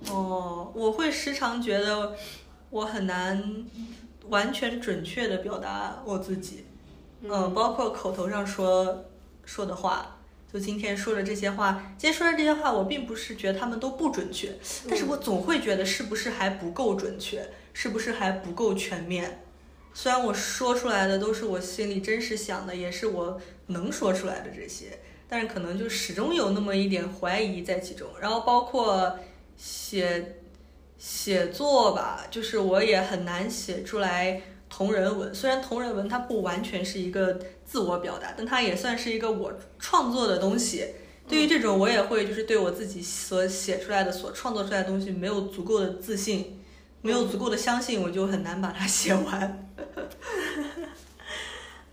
[0.09, 2.15] 哦，我会时常觉得
[2.69, 3.65] 我很难。
[4.29, 6.65] 完全准确的表达我自己，
[7.21, 9.05] 嗯，包括口头上说
[9.45, 10.17] 说的话，
[10.51, 14.53] 就今天说的这些话，今天说的这些话，我并不是觉得他们都不准确，
[14.89, 19.43] 但是我总会觉得是不是还不够准确，是不是还不够全面。
[19.99, 28.07] 虽然我说出来的都是我心里真实想的，也是我能说出来的这些，但是可能就始终有那么一点怀疑在其中。
[28.21, 29.17] 然后包括
[29.57, 30.35] 写。
[30.99, 35.33] 写作吧，就是我也很难写出来同人文。
[35.33, 40.87] 虽然同人文它不完全是一个自我表达，但它也算是一个我创作的东西。
[41.27, 46.56] 对于这种，我也会就是对我自己所写出来的、所创作出来的东西没有足够的自信，
[47.01, 49.69] 没有足够的相信，我就很难把它写完。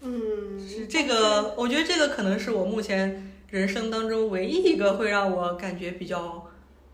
[0.00, 6.50] 嗯，是这个，我觉得这个可能是我目前人生当中唯一一个会让我感觉比较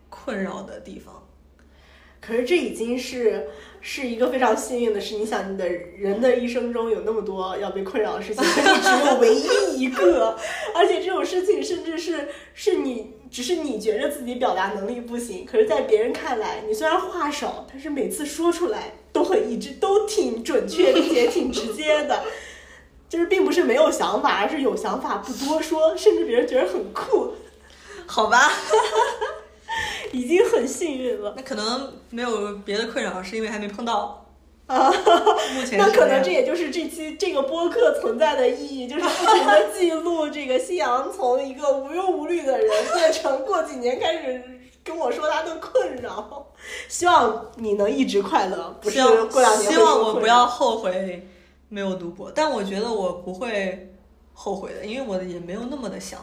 [0.09, 1.27] 困扰的地方。
[2.21, 3.49] 可是这已经是
[3.81, 5.17] 是一个非常幸运的事。
[5.17, 10.37] 你想，你的人的一生中有那么多要被困扰的事情，可你只有唯一一个，
[10.75, 22.25] 而且这种事情甚至是是你只是你觉得自己表达能力不行，可是在别人看来，你虽然话少，但是每次说出来都很一致，都挺准确并且挺直接的。
[23.09, 27.33] 就是并不是没有想法，而是有想法不多说，甚至别人觉得很酷。
[28.07, 28.51] 好吧。
[30.13, 31.35] 已经很幸运了。
[31.37, 34.20] 那可能没有别的困扰，是因为还没碰到
[34.71, 34.91] 啊。
[35.55, 44.43] 目前那可能这也就是这期这个播客存在的意义，就是不停的记录这个夕阳从一个无忧无虑的人变成过几年开始
[44.85, 46.47] 跟我说他的困扰。
[46.89, 51.27] 希望你能一直快乐，不是过两年希望我不要后悔
[51.69, 53.95] 没有读博，但我觉得我不会
[54.33, 56.21] 后悔的，因为我也没有那么的想。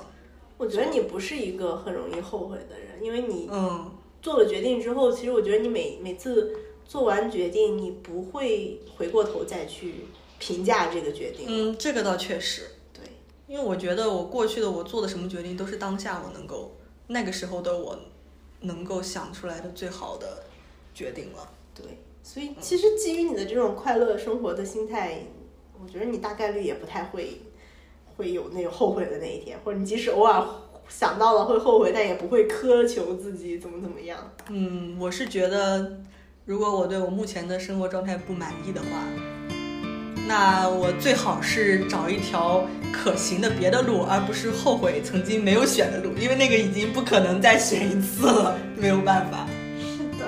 [0.58, 6.52] 我觉得你不是一个很容易后悔的人，因为你嗯做了决定之后，其实我觉得你每每次
[6.88, 10.06] 做完决定，你不会回过头再去
[10.40, 11.46] 评价这个决定。
[11.48, 13.04] 嗯，这个倒确实对，
[13.48, 16.72] 因为我觉得我过去的我做的什么决定都是当下我能够
[17.08, 18.00] 那个时候的我
[18.62, 20.44] 能够想出来的最好的
[20.94, 21.50] 决定了。
[21.76, 21.86] 对，
[22.24, 25.24] 所以其实基于你的这种快乐生活的心态，
[25.84, 27.42] 我觉得你大概率也不太会。
[28.18, 30.44] 会有那个后悔的那一天，或者你即使偶尔
[30.90, 34.34] 想到了会后悔，但也不会苛求自己怎么怎么样。
[34.50, 36.00] 嗯，我是觉得，
[36.48, 38.88] 如果我对我目前的生活状态不满意的话，
[40.26, 49.46] 那我最好是找一条可行的别的路，而不是后悔曾经没有选的路，因为那个已经不可能再选一次了，没有办法。
[49.82, 50.26] 是的。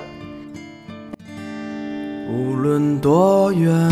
[2.28, 3.90] 无论多远。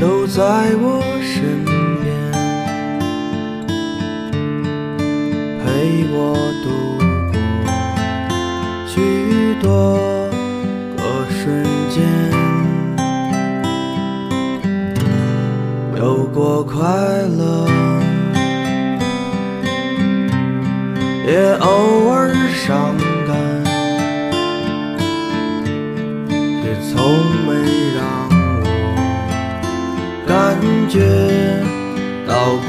[0.00, 0.42] 都在
[0.76, 1.64] 我身
[2.02, 2.12] 边，
[5.60, 5.64] 陪
[6.12, 6.93] 我度过
[9.64, 9.96] 多
[10.98, 12.04] 个瞬间，
[15.96, 16.82] 有过快
[17.38, 17.66] 乐，
[21.26, 22.94] 也偶尔伤
[23.26, 23.34] 感，
[26.28, 26.92] 却从
[27.46, 27.48] 没
[27.96, 28.04] 让
[28.60, 28.64] 我
[30.26, 30.94] 感觉
[32.28, 32.32] 到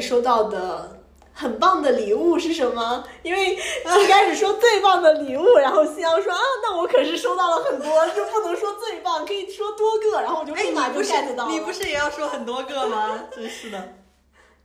[0.00, 0.96] 年收到的
[1.34, 3.04] 很棒的礼物是什么？
[3.22, 11.52] 因为一开始说最棒的礼物，然后夕阳说啊，那我可是收到了很多，就不能说最棒，可以说多个，然后我就哎，立马就 get 到了。
[11.52, 13.24] 你不是也要说很多个吗？
[13.30, 13.96] 真是的。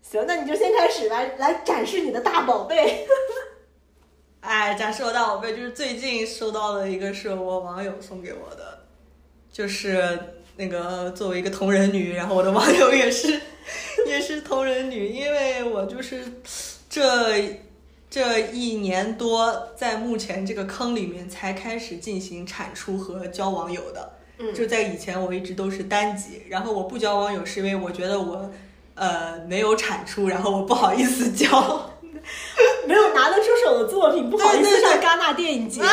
[0.02, 3.06] 行，那你就先开始来来展示你的大宝贝。
[4.42, 8.86] 哎，展示我大宝贝，就是最近收到的一个是我网友送给我的，
[9.52, 13.40] 就是那个作为一个同人女，然后我的网友也是
[14.08, 16.24] 也是同人女，因为我就是
[16.90, 17.62] 这
[18.10, 24.14] 这一年多在目前这个坑里面才开始进行产出和交网友的。
[24.38, 28.52] 嗯就在以前我一直都是单集，然后我不交网友是因为我觉得我
[28.94, 31.92] 呃没有产出，然后我不好意思交。
[32.88, 35.82] 没有拿得出手的作品，不好意思上戛纳电影节。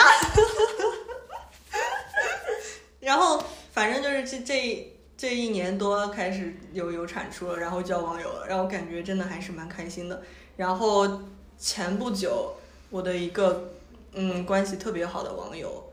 [2.98, 10.22] 然后反正就是这这这一年多开始有有产出了，然后交网友了，让我感觉真的还是蛮开心的。
[10.56, 11.22] 然后
[11.58, 12.54] 前不久
[12.90, 13.72] 我的一个
[14.12, 15.90] 嗯关系特别好的网友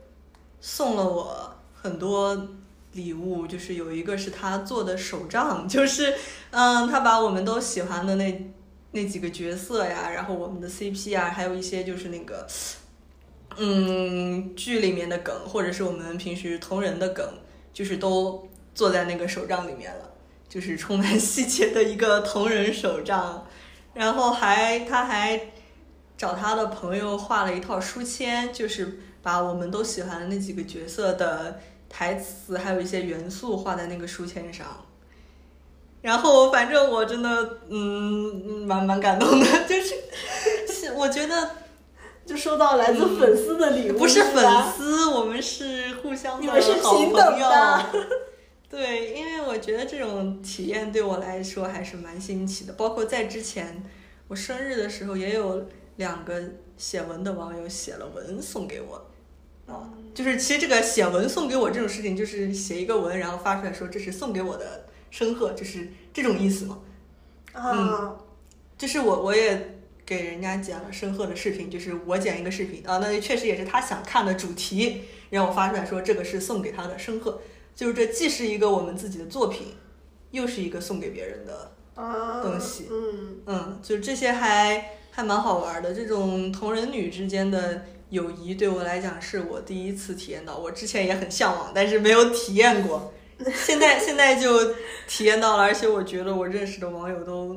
[0.60, 2.50] 送了我很多
[2.92, 6.14] 礼物，就是有一个是他做的手账， 就是
[6.52, 8.52] 嗯他把我们都喜欢的那
[8.92, 12.46] 那几个角色呀，然后我们的 CP 啊，还有一些就是那个
[13.58, 17.26] 嗯，剧里面的梗，或者是我们平时同人的梗，
[17.80, 20.12] 就是都做在那个手账里面了，
[20.50, 23.48] 就是充满细节的一个同人手账。
[23.94, 25.40] 然后还他还
[26.18, 34.68] 找他的朋友画了一套书签，就是把我们都喜欢的那几个角色的台词，还有一些元素画在那个书签上。
[36.02, 41.50] 然后反正我真的嗯蛮蛮感动的， 就是我觉得
[42.30, 47.86] 就收到来自粉丝的礼物，不是粉丝，我们是互相的你们是好平等的。
[48.70, 52.74] 对，因为我觉得这种体验对我来说还是蛮新奇的。
[52.74, 53.84] 包括在之前
[54.28, 55.66] 我生日的时候，也有
[55.96, 56.40] 两个
[56.78, 59.08] 写文的网友写了文送给我。
[59.66, 66.78] 啊，就是其实这个写文送给我这种事情，就是写一个文，然后发出来说这是送给我的申贺，就是这种意思嘛。
[67.54, 68.16] 啊，
[68.78, 69.79] 就是我我也
[70.10, 77.40] 给人家剪了申鹤的视频，就是我剪一个视频啊，那确实也是他想看的主题，然后我发出来说这个是送给他的申鹤，
[77.76, 79.76] 就是这既是一个我们自己的作品，
[80.32, 85.94] 又是一个送给别人的，啊东西嗯，嗯，就这些还还蛮好玩的。
[85.94, 93.14] 这种同人女之间的友谊对我来讲是我第一次体验到，我之前也很向往，但是没有体验过。
[93.54, 94.74] 现在现在就
[95.08, 97.56] 体验到了，而且我觉得我认识的网友都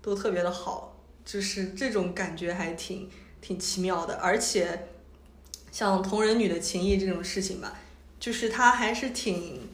[0.00, 0.89] 都特别的好，
[1.30, 3.08] 就是这种感觉还挺
[3.40, 4.14] 挺奇妙的。
[4.16, 4.88] 而且
[5.70, 7.78] 像同人女的情谊这种事情吧，
[8.18, 9.68] 就是它还是挺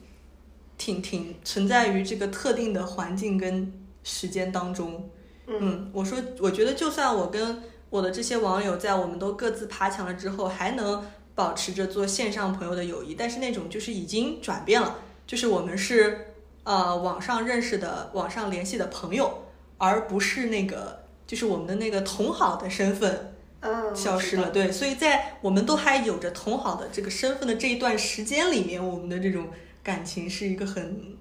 [0.76, 3.72] 挺挺存在于这个特定的环境跟
[4.04, 5.08] 时间当中。
[5.46, 11.02] 嗯，我说，我觉得就算我跟我的这些网友在我们都各自爬墙了之后，还能
[11.34, 19.44] 保持着做线上朋友的友谊，但是那种就是已经转变了，就是我们是呃网上认识的、网上联系的朋友，
[19.78, 24.50] 而不是那个就是我们的那个同好的身份嗯，消失了。
[24.50, 29.48] 对，所以在我们都还有着同好的这个身份的这一段时间里面，我们的这种
[29.82, 31.16] 感情是一个很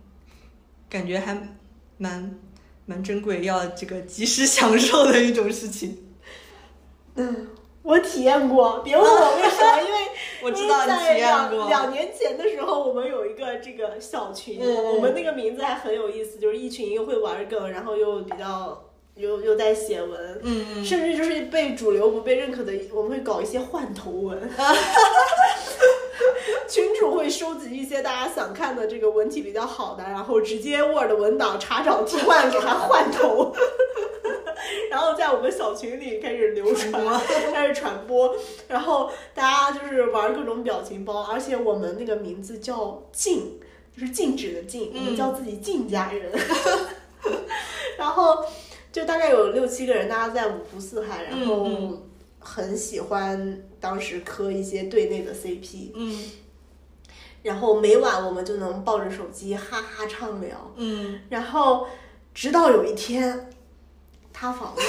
[0.89, 1.35] 感觉还
[1.97, 2.37] 蛮
[2.85, 5.97] 蛮珍贵，要这个及时享受的一种事情。
[7.15, 7.47] 嗯，
[7.81, 9.99] 我体验过，别问我为什么，因为
[10.43, 18.84] 我知道你体验两过两年前的时候，我们有一个这个小群，嗯我们那个名字还很有意思，就是一群又会玩梗，然后又比较
[19.15, 24.49] 又又在写文，嗯嗯，甚至就是被主流不被认可的，我们会搞一些换头文。
[26.67, 33.53] 群主会收集一些大家想看的这个文体比较好的，然后直接 Word 文档查找替换给它换头，
[34.89, 36.91] 然后在我们小群里开始流传，
[37.53, 38.35] 开始传播，
[38.67, 43.59] 然后大家就是玩各种表情包，而且我们那个名字叫静，
[43.95, 46.31] 就是静止的静，我们叫自己静家人，
[47.97, 48.43] 然后
[48.95, 52.01] 就大概有六七个人，大家在五湖四海，然后嗯。
[52.39, 56.31] 很喜欢当时磕一些队内的 CP，嗯。
[57.41, 61.19] 然后每晚我们就能抱着手机哈哈畅聊，嗯。
[61.27, 61.85] 然后
[62.33, 63.49] 直到有一天，
[64.31, 64.81] 塌房了，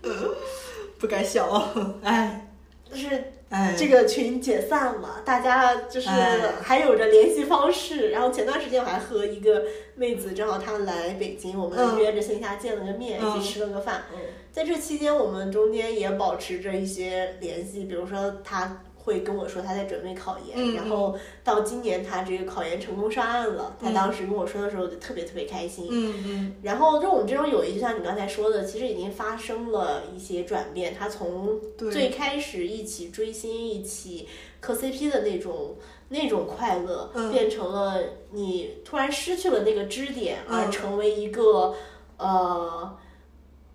[0.98, 1.68] 不敢笑，
[2.02, 2.50] 哎。
[2.90, 8.10] 就是哎，这个群解散了，大家就是哎还有着联系方式。
[8.10, 9.62] 然后前段时间我还和一个
[9.94, 14.06] 妹子，正好她来北京，我们嗯约着线下见了个面，嗯一起吃了个饭。
[14.50, 23.94] 在这期间，我们中间也保持着一些联系，比如说她会跟我说他在准备考研，嗯然后到今年他这个考研成功上岸了，她嗯。
[23.94, 25.88] 当时跟我说的时候就特别特别开心。
[25.90, 26.56] 嗯嗯。
[26.62, 30.94] 然后就我们这种友谊，就像你刚才说的，其实已经发生了一些转变。
[30.94, 34.26] 他从最开始一起追星、一起
[34.60, 35.76] 磕 CP 的那种
[36.08, 37.30] 那种快乐，嗯。
[37.30, 38.00] 变成了
[38.32, 40.56] 你突然失去了那个支点，嗯。
[40.56, 41.74] 而成为一个
[42.16, 42.96] 呃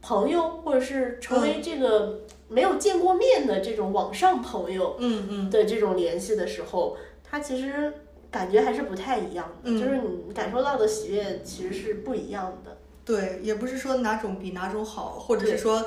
[0.01, 5.49] 朋友，或者是成为这个没有见过面的这种网上朋友嗯嗯。
[5.49, 7.93] 的这种联系的时候，他其实
[8.29, 9.79] 感觉还是不太一样的，嗯。
[9.79, 12.77] 就是你感受到的喜悦其实是不一样的。
[13.05, 15.83] 对，也不是说哪种比哪种好，或者是说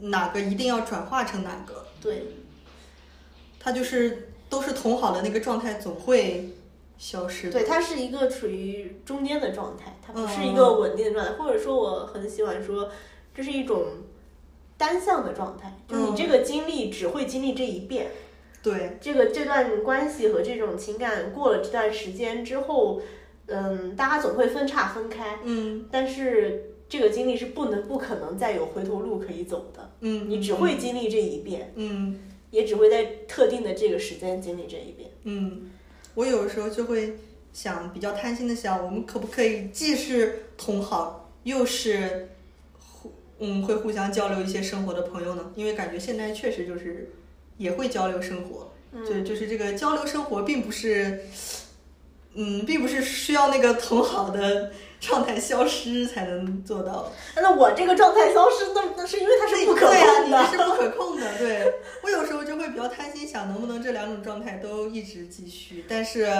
[0.00, 2.24] 哪个一定要转化成哪个，对，
[3.58, 6.50] 他就是都是同好的那个状态，总会
[6.96, 7.50] 消失。
[7.50, 10.54] 对，它是一个处于中间的状态，它不是一嗯。
[10.54, 12.90] 个稳定的状态，或者说我很喜欢说，
[13.34, 13.84] 这是一种
[14.76, 16.16] 单向的状态，就是你嗯。
[16.16, 18.08] 这个经历只会经历这一遍，
[18.62, 23.00] 对，这个这段关系和这种情感过了这段时间之后，
[23.46, 25.86] 嗯，大家总会分叉分开，嗯。
[25.90, 32.20] 但是这个经历是不能不可能再有回头路可以走的，嗯，你只会经历这一遍，嗯
[32.50, 35.10] 也只会在特定的这个时间经历这一遍。
[35.24, 35.70] 嗯，
[36.14, 37.16] 我有时候就会
[37.52, 42.35] 想，比较贪心的想，我们可不可以既是同好，又是互
[43.38, 45.52] 嗯会互相交流一些生活的朋友呢？
[45.54, 47.10] 因为感觉现在确实就是
[47.56, 48.72] 也会交流生活，
[49.06, 51.20] 就就是这个交流生活并不是。
[52.38, 54.70] 嗯，并不是需要那个同好的
[55.00, 60.42] 状态消失才能做到，那我这个状态消失，那那是因为它是不可对啊，控的。
[60.42, 61.38] 你是不可控的。
[61.38, 61.72] 对
[62.02, 66.30] 我有时候就会比较贪心，想能不能这两种状态都一直继续，但是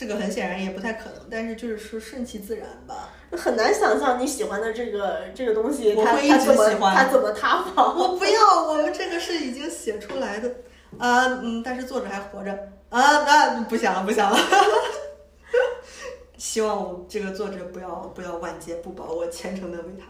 [0.00, 1.28] 这个很显然也不太可能。
[1.30, 3.10] 但是就是说顺其自然吧。
[3.32, 7.94] 很难想象你喜欢的这个这个东西，它我会一直它怎么喜欢它怎么塌房？
[7.98, 10.50] 我不要，我们这个是已经写出来的
[10.96, 12.50] 啊，嗯，但是作者还活着
[12.88, 14.38] 啊，那不想了，不想了。
[16.38, 20.06] 希望我这个作者不要不要晚节不保，我虔诚的为他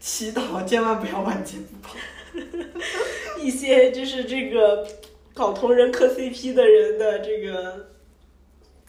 [0.00, 1.94] 祈祷，千万不要晚节不保。
[3.40, 4.86] 一些就是这个
[5.32, 7.91] 搞同人磕 CP 的人的这个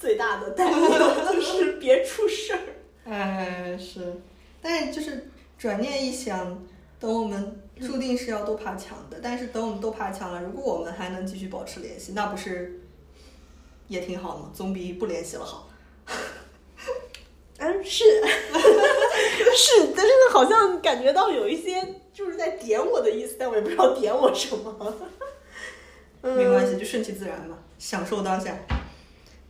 [0.04, 0.89] 最大的担忧
[1.32, 2.60] 就是别出事儿。
[3.10, 4.14] 哎，是，
[4.62, 6.62] 但是就是转念一想，
[6.99, 12.82] 等我们注定是要都爬墙的，但是等我们都爬墙了，如果我们还能继续保持联系，那不是
[13.88, 14.51] 也挺好吗？
[14.54, 15.70] 总比不联系了好。
[17.60, 18.04] 嗯， 是
[19.56, 21.82] 是，但是好像感觉到有一些
[22.12, 24.97] 就是在点我的意思，但我也不知道点我什么。
[26.24, 28.54] 嗯，没关系，就顺其自然吧，享受当下。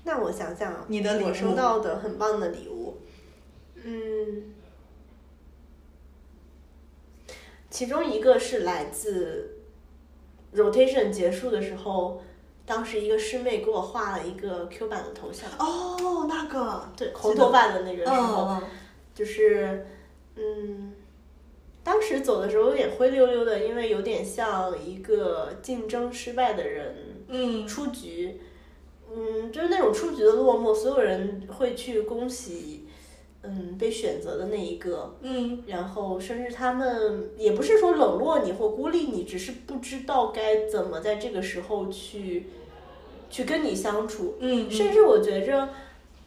[0.03, 2.97] 那我想想啊，你的礼物我收到的很棒的礼物，
[3.83, 4.53] 嗯，
[7.69, 9.59] 其中一个是来自
[10.55, 12.21] rotation 结束的时候，
[12.65, 18.63] 当时一个师妹给我画了一个 Q 版的头像，哦，那个，对，红头发的那个时候，嗯
[19.15, 19.85] 就是，
[20.35, 20.93] 嗯，
[21.83, 28.41] 当时走的时候有点灰溜溜的，因为有点像一个竞争失败的人嗯出局，
[29.15, 32.87] 嗯，就是那种出局的落寞，所有人会去恭喜，
[33.43, 35.63] 嗯，被选择的那一个，嗯。
[35.67, 42.47] 然后甚至他们也不是说冷落你或孤立你，只是不知道该怎么在这个时候去
[43.29, 45.69] 去跟你相处，嗯，甚至我觉着，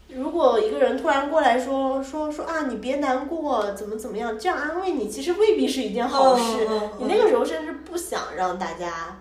[0.09, 6.64] 如果一个人突然过来说说说啊，你别难过，怎么怎么样，这样安慰你，其实未必是一件好事。
[6.64, 6.91] 嗯嗯嗯。
[7.01, 9.20] 你那个时候甚至不想让大家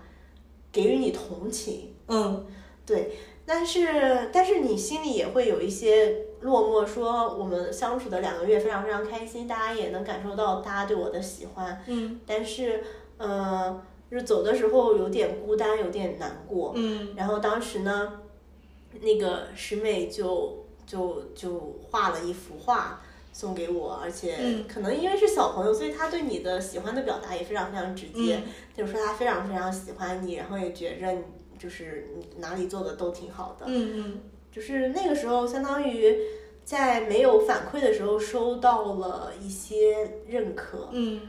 [0.72, 2.46] 给予你同情，嗯。
[2.86, 3.12] 对。
[3.46, 12.84] 但是但是你心里也会有一些落寞，说我们相处的两个月非常非常开心，大家也能感受到大家对我的喜欢，嗯但是
[13.18, 16.74] 呃，就是走的时候有点孤单，有点难过。
[16.76, 18.20] 嗯然后当时呢，
[19.00, 28.42] 那个师妹就就就画了一幅画送给我，而且嗯可能因为是小朋友，所以他对你的喜欢的表达也非常非常直接。
[28.76, 31.24] 就说他非常非常喜欢你，然后也觉着你
[31.66, 33.66] 就是你哪里做的都挺好的。
[33.68, 36.16] 嗯就是那个时候，相当于
[36.64, 40.90] 在没有反馈的时候收到了一些认可。
[40.92, 41.22] 嗯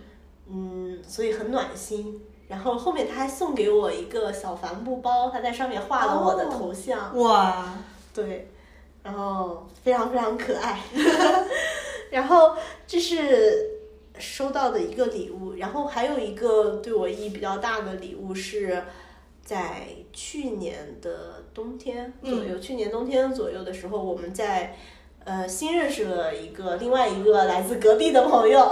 [0.46, 2.20] 嗯，所以很暖心。
[2.48, 7.78] 然后后面他还送给我一个小帆布包，他在上面画了我的头像，嗯，哇，
[8.12, 8.50] 对，
[9.02, 10.78] 然后非常非常可爱。
[12.12, 12.54] 然后
[12.86, 13.70] 这是
[14.18, 15.54] 收到到的一个礼物。
[15.54, 18.84] 然后还有一个对我意义比较大的礼物是。
[19.46, 24.76] 在去年的冬天左右，去年冬天左右的时候，我们在
[25.24, 28.68] 呃新认识了一个另外一个来自隔壁的朋友，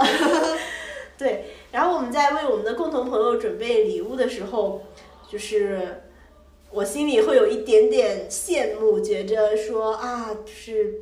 [1.17, 4.81] 对，然后我们在为我们的共同朋友准备礼物的时候，
[5.31, 6.03] 就是
[6.71, 11.01] 我心里会有一点点羡慕，觉着说啊，就是。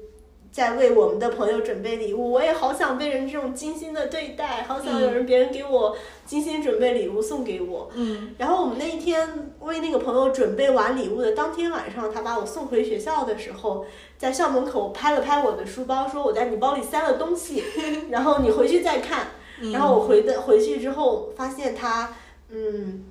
[0.53, 5.97] 在为我们的朋友准备礼物，我也好想被人这种精心的对待，好想有人别人给我
[6.27, 7.89] 精心准备礼物送给我。
[7.95, 13.83] 嗯，然后我们那一天为那个朋友准备完礼物的当天晚上，他把我送回学校的时候，
[14.15, 17.63] 在校门口拍了拍我的书包，说我在你包里塞了东西，
[18.11, 19.29] 然后你回去再看。
[19.71, 22.13] 然后我回的回去之后，发现他
[22.49, 23.05] 嗯。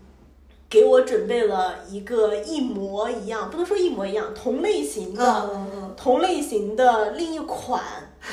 [0.72, 5.50] 给我准备了一个一模一样，不能说一模一样，同类型的，
[5.94, 7.82] 同类型的另一款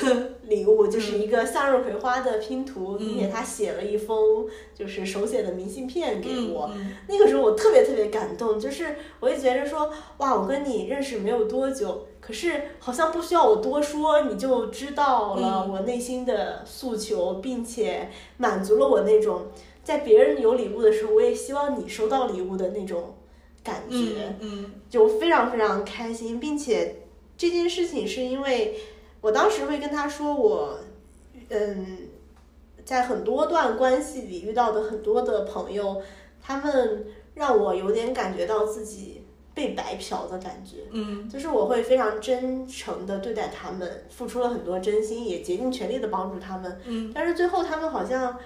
[0.48, 6.70] 礼物，就是一个向日葵花的拼图，并且他写了一封就是手写的明信片给我。
[7.08, 19.42] 那个时候我特别特别感动，就是我也觉得说，哇，我跟你认识没有多久，可是好像不需要我多说，你就知道了我内心的诉求，并且满足了我那种。
[19.90, 23.12] 在别人有礼物的时候，我也希望你收到礼物的那种
[23.64, 26.94] 感觉，嗯，就非常非常开心，并且
[27.36, 28.76] 这件事情是因为
[29.20, 30.78] 我当时会跟他说，我
[31.48, 31.98] 嗯，
[32.84, 36.00] 在很多段关系里遇到的很多的朋友，
[36.40, 48.38] 他们让我有点感觉到自己被白嫖的感觉，嗯，就是我会非常真诚的对待他们，付出了很多真心，也竭尽全力的帮助他们，嗯，但是最后他们好像。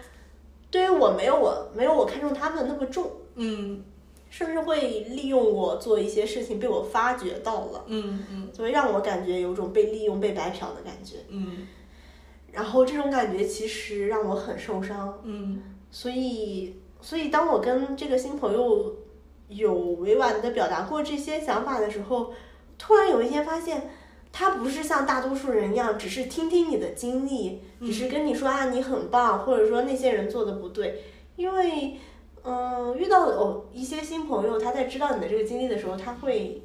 [0.74, 3.80] 对于我没有我没有我看中他们那么重，嗯，
[4.28, 11.68] 甚至会利用我做一些事情，被我发觉到了，嗯嗯，所以让我感觉有种被利用、被白嫖的感觉，嗯，
[12.50, 15.62] 然后这种感觉其实让我很受伤，嗯，
[15.92, 18.96] 所以所以当我跟这个新朋友
[19.46, 22.32] 有委婉的表达过这些想法的时候，
[22.76, 23.90] 突然有一天发现。
[24.36, 31.04] 他不是像大多数人一样，只是听听你的经历，只是跟你说啊你很棒，或者说那些人做的不对。
[31.36, 31.96] 因为，
[32.42, 36.60] 嗯，遇到哦一些新朋友，他在知道你的这个经历的时候，他会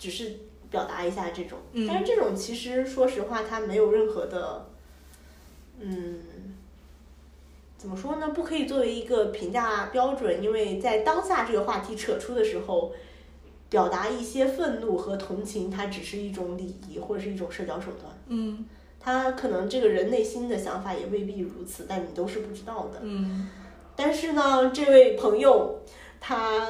[0.00, 0.32] 只是
[0.68, 4.66] 表达一下这种，但是这种其实说实话，他没有任何的，
[5.78, 6.18] 嗯，
[7.78, 8.30] 怎么说呢？
[8.30, 12.92] 不可以作为一个评价标准，因为在当下这个话题扯出的时候。
[13.72, 18.12] 表达一些愤怒和同情，它只是一种礼仪或者是一种社交手段。
[18.26, 18.66] 嗯，
[19.00, 22.98] 他可能这个人内心的想法也未必如此，但你都是不知道的。
[23.00, 23.48] 嗯，
[23.96, 25.80] 但是呢，这位朋友
[26.20, 26.68] 他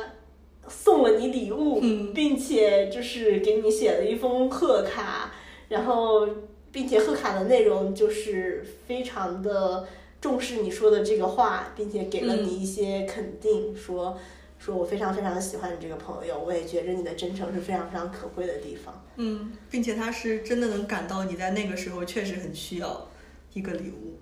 [0.68, 1.80] 送了你礼物，
[2.14, 5.32] 并且就是给你写了一封贺卡，
[5.70, 6.28] 然后
[6.70, 9.84] 并且贺卡的内容就是非常的
[10.20, 14.16] 重视你说的这个话，并且给了你一些肯定，说。
[14.64, 19.04] 说我非常非常喜欢你这个朋友，我也觉着你的真诚是非常非常可贵的地方。
[19.16, 23.08] 嗯，并且他是真的能感到你在那个时候确实很需要
[23.54, 24.20] 一个礼物。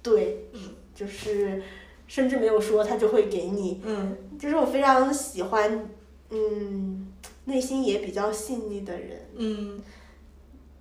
[0.00, 0.60] 对，嗯，
[0.94, 1.60] 就是
[2.06, 3.82] 甚至没有说他就会给你。
[3.84, 5.90] 嗯，就是我非常喜欢，
[6.30, 7.12] 嗯，
[7.46, 9.20] 内心也比较细腻的人。
[9.34, 9.82] 嗯，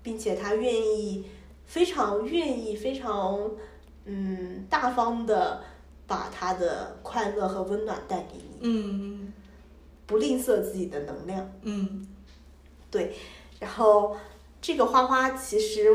[0.03, 1.25] 并且他愿意，
[1.65, 3.49] 非常愿意，非常
[4.05, 5.63] 嗯大方的。
[6.07, 9.33] 把他的快乐和温暖带给你，嗯。
[10.07, 12.07] 不吝啬自己的能量，嗯，
[12.89, 13.13] 对，
[13.59, 14.15] 然后
[14.61, 15.89] 这个花花其实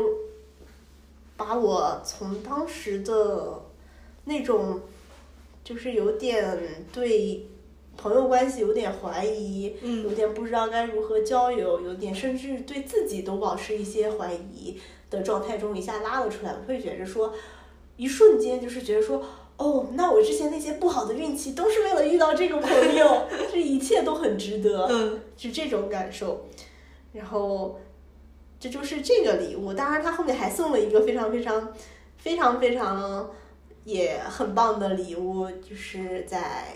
[1.35, 3.59] 把我从当时的
[4.25, 4.81] 那种
[5.63, 7.47] 就是有点对
[7.97, 17.33] 朋友关系有点怀疑，嗯，有点不知道该如何交友，有点甚至对自己都保持一些怀疑的状态中一下拉了出来，我会觉着说，
[17.97, 19.25] 一瞬间就是觉得说。
[19.57, 26.45] 哦，那我之前那些不好的运气都是为了遇到这个朋友， 这一切都很值得，嗯，是这种感受。
[27.13, 27.79] 然后，
[28.59, 29.71] 这就是这个礼物。
[29.71, 31.71] 当然，他后面还送了一个非常非常
[32.17, 33.29] 非常非常
[33.85, 36.73] 也很棒的礼物，就是在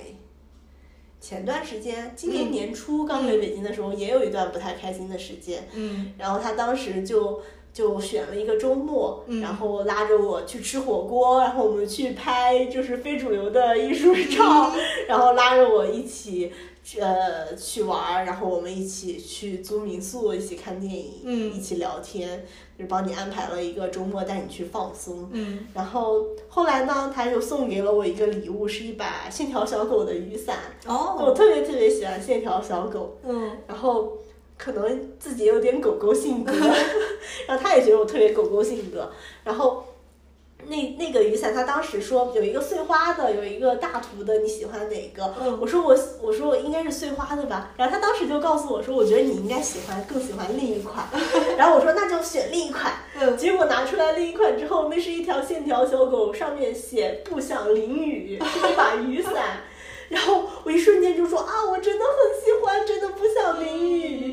[1.20, 5.68] 前段时间，今年年初刚回北京的时候，也有一段不太开心的时间。
[5.74, 7.42] 嗯，然后他当时就。
[7.78, 14.72] 就选了一个周末，然后拉着我去吃火锅，然后我们去拍就是非主流的艺术照，
[15.08, 16.52] 然后拉着我一起
[17.00, 22.44] 呃去玩，然后我们一起去租民宿，一起看电影，一起聊天，
[22.76, 25.30] 就是帮你安排了一个周末带你去放松。
[25.32, 30.58] 嗯，然后后来呢，他又送给了我一个礼物，是一把线条小狗的雨伞。
[30.88, 33.20] 哦，我特别特别喜欢线条小狗。
[33.24, 34.18] 嗯，然后。
[34.58, 36.52] 可能自己有点狗狗性格，
[37.48, 39.12] 然后他也觉得我特别狗狗性格，
[39.44, 39.86] 然后，
[40.66, 45.34] 那那个雨伞，他当时说有一个碎花的，有一个大图的，你喜欢哪个？
[45.40, 47.72] 嗯我说我我说我应该是碎花的吧。
[47.78, 51.08] 然后他当时就告诉我说，我觉得你应该喜欢更喜欢另一款。
[51.56, 52.94] 然后我说那就选另一款。
[53.20, 59.34] 嗯结果拿出来另一款之后，那是一条线条小狗，上面写不想淋雨， 是一把雨伞。
[60.10, 64.27] 然后我一瞬间就说啊，我真的很喜欢，真的不想淋雨。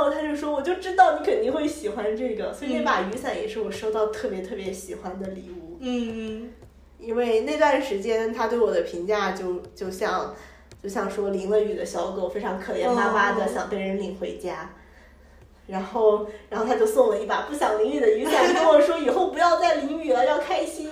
[0.00, 5.78] 然后他就说，我就知道你肯定会喜欢这个，所以那把雨伞也是我收到特别特别喜欢的礼物。
[5.80, 6.52] 嗯
[6.98, 10.34] 因为那段时间他对我的评价就就像
[10.82, 14.70] 就像说淋了雨的小狗非常可怜巴巴的哦想被人领回家。
[15.66, 20.90] 然后，然后他就送了一把不想淋雨的雨伞，跟我说 以后不要再淋雨了，要开心。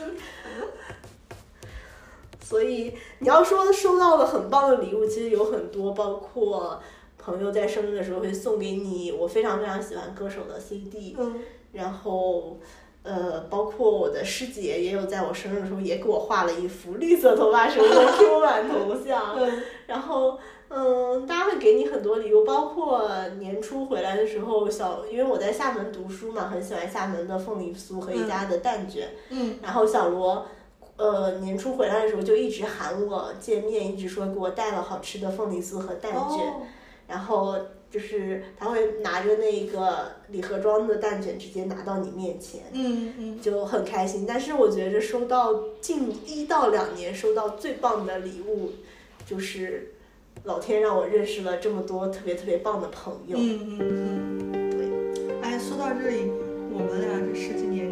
[2.40, 6.80] 所以你要说收到了很棒的礼物，其实有很多，包括
[7.18, 11.34] 朋友在生日的时候会送给你我非常非常喜欢歌手的 CD，嗯。
[11.72, 12.58] 然后
[13.02, 19.62] 呃，包括我的师姐也有在我生日的时候也给我画了一幅绿色头发时候的 Q 版头像，嗯。
[19.86, 20.38] 然后
[20.68, 29.58] 嗯，大家会给你很多礼物，包括年初回来的时候，小因为我在厦门读书嘛，很喜欢厦门的凤梨酥和一家的蛋卷，嗯。
[29.62, 30.46] 然后小罗。
[30.96, 36.20] 呃，年初回来的时候就一直喊我见面，一直说给我带了好吃的凤梨酥和蛋卷。
[36.20, 36.62] 哦
[37.08, 37.58] 然后
[37.90, 44.24] 就是他会拿着那个礼盒装的蛋卷直接拿到你面前，嗯嗯就很开心。
[44.28, 48.72] 但是我觉着收到近一到两年收到最棒的礼物，
[49.26, 49.94] 就是
[50.44, 53.36] 老天让我认识了这么多特别特别棒的朋友。
[53.38, 56.30] 嗯嗯嗯，对，哎，说到这里，
[56.70, 57.88] 我们俩这十几年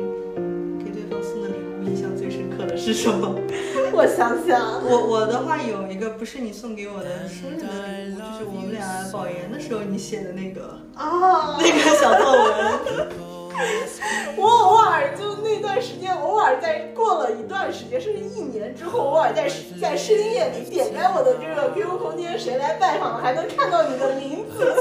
[2.77, 3.35] 的是什么？
[3.93, 7.66] 我想想，我我的话有一个不是你送给我的生日的
[8.07, 13.09] 礼物，就是我们俩保研的时候你写的那个啊， 那个小作文。
[14.37, 19.49] 我偶尔就那段时间，偶尔在过了一段时间，甚至一年之后，偶尔在
[19.81, 24.77] 在深夜里点开我的这个 QQ 空间，谁来拜访，还能看到你的名字，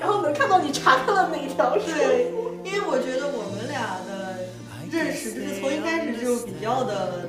[0.00, 1.84] 然后能看到你查看了哪条书。
[1.94, 2.32] 对，
[2.64, 3.78] 因为我觉得我们俩
[4.08, 4.11] 的
[4.92, 7.28] 认识就是从一开始就比较的，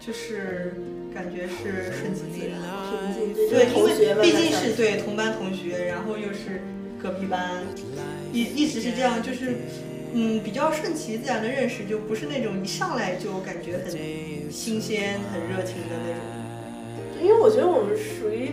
[0.00, 0.74] 就是
[1.14, 2.58] 感觉是顺其自然。
[3.50, 6.62] 对对，因为毕竟是对同班同学，然后又是
[7.00, 7.62] 隔壁班，
[8.32, 9.56] 一一直是这样，就是
[10.14, 13.92] 嗯比较顺其自然的认识，就不是那种一上来就感觉很
[14.50, 16.22] 新鲜、很热情的那种。
[17.20, 18.52] 因为我觉得我们属于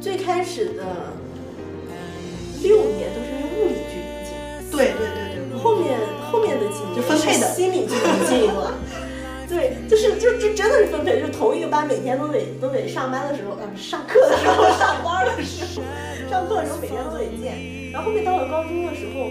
[0.00, 1.12] 最开始的
[2.62, 5.27] 六年都是因为物理距离近，对对对
[6.98, 8.74] 就分配的心理距离近了。
[9.48, 15.82] 对，就是就就真的是分配，就同一个班，每天都得都得上班的时候，呃，上课的时候， 上班的时候，
[16.28, 17.90] 上课的时候每天都得见。
[17.92, 19.30] 然后后面到了高中的时候，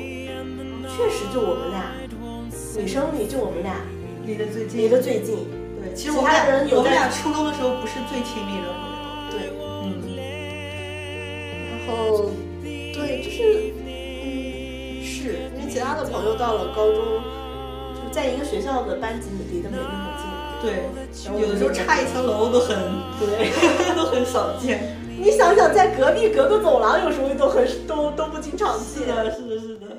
[0.89, 1.93] 确实就我们俩，
[2.75, 3.75] 女生里就我们俩
[4.25, 5.45] 离得最近，离得最近。
[5.79, 8.97] 对，其实我们俩人有我们俩初中的时候不是最亲密的朋友。
[9.29, 9.53] 对，
[9.85, 10.01] 嗯，
[11.69, 12.31] 然后
[12.63, 17.36] 对，就是嗯，是因为其他的朋友到了高中，就
[18.17, 20.25] 在一个学校的班级里离得没那么近。
[20.59, 22.75] 对，有的时候差一层楼都很
[23.19, 23.51] 对，
[23.95, 24.97] 都很少见。
[25.19, 29.01] 你想想，在隔壁隔个走廊，有时候都很都都不经常见。
[29.01, 29.97] 是的，是的，是的。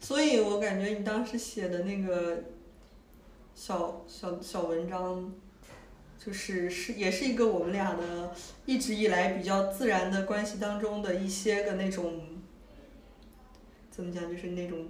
[0.00, 2.40] 所以我感觉你当时写的那个
[3.54, 5.32] 小小小文章，
[6.22, 8.32] 就是是也是一个我们俩的
[8.66, 12.20] 一直以来比较自然的关系当中的一些个那种，
[13.90, 14.88] 怎么讲，就是那种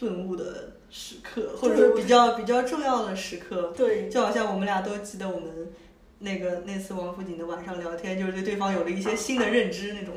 [0.00, 3.70] 顿悟的时刻，或者说比较比较重要的时刻。
[3.76, 5.70] 对，就好像我们俩都记得我们
[6.20, 10.14] 那个那次王府井的晚上聊天，就是对对方有了一些新的认知那种，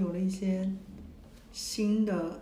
[0.00, 0.66] 有了一些
[1.52, 2.40] 新的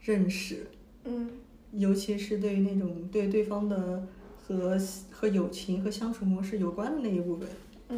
[0.00, 0.68] 认识，
[1.04, 1.28] 嗯
[1.72, 4.06] 尤其是对于那种对对方的
[4.46, 4.80] 和
[5.10, 7.48] 和友情和相处模式有关的那一部分，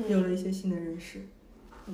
[0.09, 1.21] 有嗯了一些新的认识。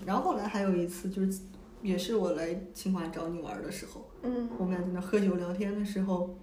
[0.04, 1.40] 然后后来还有一次，就是
[1.82, 6.36] 也是我来清华找你玩的时候，嗯我们俩在那喝酒聊天的时候，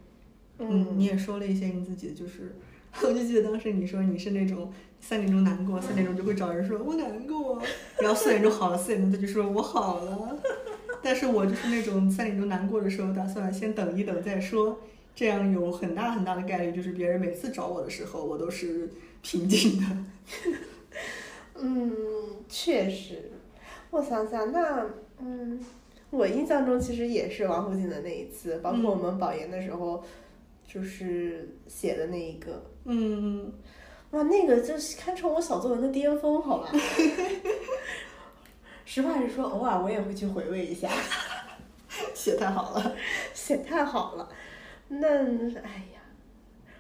[0.60, 2.56] 嗯，嗯你也说了一些你自己，就是，
[3.04, 7.62] 我就记得当时你说你是那种三点钟难过，三点钟就会找人说我难过，
[8.00, 10.38] 然后四点钟好了，四点钟他就说我好了，
[11.04, 14.80] 但是我就是那种三点钟难过的时候，打算先等一等再说，
[15.16, 18.90] 这样有很大很大的概率就是别人每次找我的时候，我都是
[19.22, 19.86] 平静的。
[21.60, 21.92] 嗯，
[22.48, 23.32] 确实。
[23.92, 24.86] 我想想，那
[25.20, 25.60] 嗯，
[26.14, 30.04] 我印象中其实也是王府井的那一次，包括我们保研的时候，
[30.68, 32.64] 就是写的那一个。
[32.86, 33.52] 嗯，
[34.12, 36.70] 哇，那个就是堪称我小作文的巅峰，好吧？
[38.86, 40.88] 实话实说，偶尔我也会去回味一下，
[42.14, 42.96] 写太好了。
[43.34, 44.30] 写太好了。
[44.90, 46.02] 那哎呀，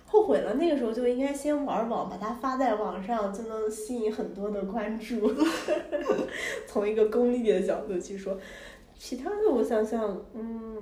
[0.05, 5.33] 后悔了，那个时候就应该先玩网，把它发在网上，就能吸引很多的关注。
[6.67, 8.37] 从一个功利的角度去说，
[8.97, 10.81] 其他的我想想，嗯，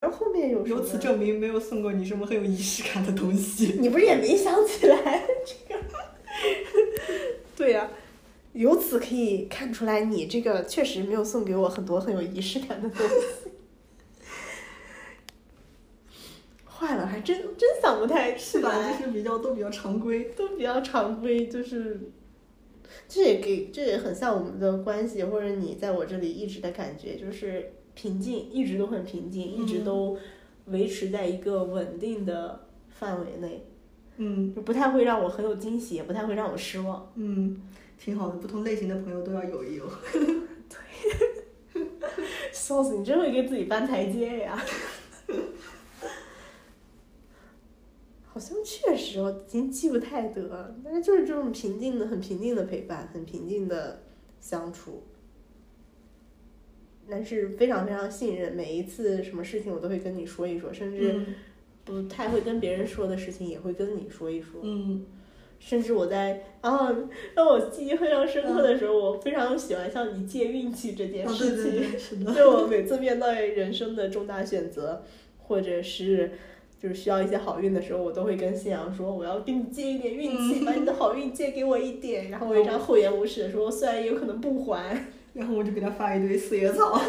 [0.00, 0.66] 然后后面有？
[0.66, 3.76] 由此证明没有送过你什么很有仪式感的东西。
[3.80, 4.96] 你不是也没想起来
[5.44, 5.80] 这个？
[7.56, 7.90] 对呀、
[8.52, 13.50] 由此可以看出来，你这个确实没有送给我很多很有仪式感的东西。
[16.66, 18.68] 坏了，还真真想不太起是吧？
[18.76, 20.24] 来，就是比较都比较常规。
[20.36, 22.00] 都比较常规，就是
[23.08, 30.18] 这也给这也很像我们的关系，或者你在我这里一直的感觉，就是平静，一直都很平静，一直嗯都
[30.66, 33.66] 维持在一个稳定的范围内。
[34.16, 37.10] 嗯就不太会让我很有惊喜，也不太会让我失望。
[37.16, 37.60] 嗯，
[37.98, 39.84] 挺好的，不同类型的朋友都要有一有。
[42.52, 44.56] 笑死，你真会给自己搬台阶呀！
[48.34, 54.02] 好像确实，我已经记不太得了，但是就是这种平静的、很平静的陪伴，很平静的
[54.40, 55.04] 相处。
[57.08, 61.26] 但是非常非常信任，每一次什么事情我都会跟你说一说，甚至嗯
[61.84, 64.60] 不太会跟别人说的事情也会跟你说一说。
[64.64, 65.06] 嗯
[65.60, 66.92] 甚至我在啊
[67.34, 71.72] 让我记忆非常深刻的时候，我非常喜欢向你借运气这件哦，事情。
[71.72, 72.34] 对对对，是的。
[72.34, 75.04] 就我每次面对人生的重大选择，
[75.38, 76.32] 或者是
[76.80, 82.30] 就是需要一些好运的时候，我都会跟信阳说，我要跟你借一点运气，把你的好运借给我一点。
[82.30, 87.00] 然后我一张厚颜无耻的说，虽然有可能不还， 然后我就给他发一堆四叶草。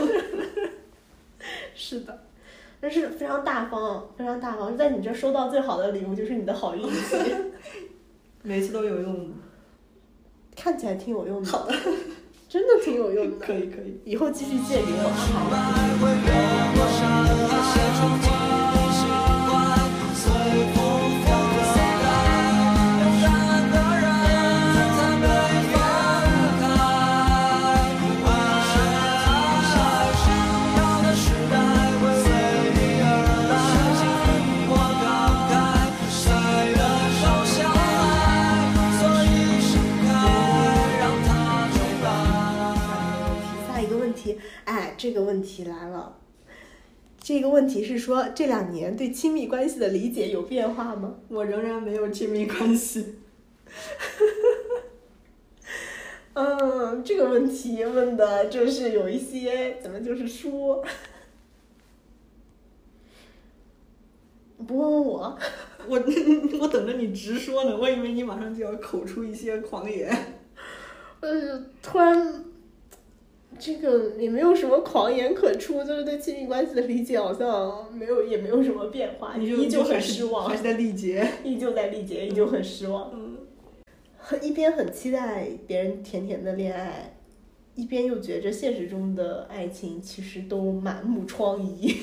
[1.75, 2.21] 是的。
[2.81, 4.77] 但是非常大方，非常大方。
[4.77, 7.17] 在你这收到最好的礼物就是你的好运气，
[8.43, 9.35] 每次都有用的。
[10.55, 11.49] 看起来挺有用的。
[11.49, 11.73] 好的，
[12.47, 13.37] 真的挺有用的。
[13.37, 13.99] 可以可以。
[14.05, 15.09] 以后继续借给我。
[18.05, 18.64] 下
[44.97, 46.17] 这个问题来了。
[47.19, 51.15] 这个问题是说，这两年对亲密关系的理解有变化吗？
[51.27, 53.15] 我仍然没有亲密关系。
[56.33, 60.83] 嗯，这个问题问的就是有一些怎么就是说，
[64.67, 65.37] 不问我，
[65.87, 65.97] 我
[66.59, 70.15] 我等着你直说呢，我以为你马上就要口出一些狂言。
[71.21, 72.45] 呃，突然，
[73.57, 81.27] 这个也没有什么狂言可出，就是对亲密关系的理解好像没有，也没有什么变化，你就依旧很失望还，是在历劫。
[81.43, 83.11] 依旧在历劫， 依旧很失望。
[83.13, 83.37] 嗯，
[84.41, 87.17] 一边很期待别人甜甜的恋爱，
[87.75, 91.95] 一边又觉着现实中的爱情其实都满目疮痍。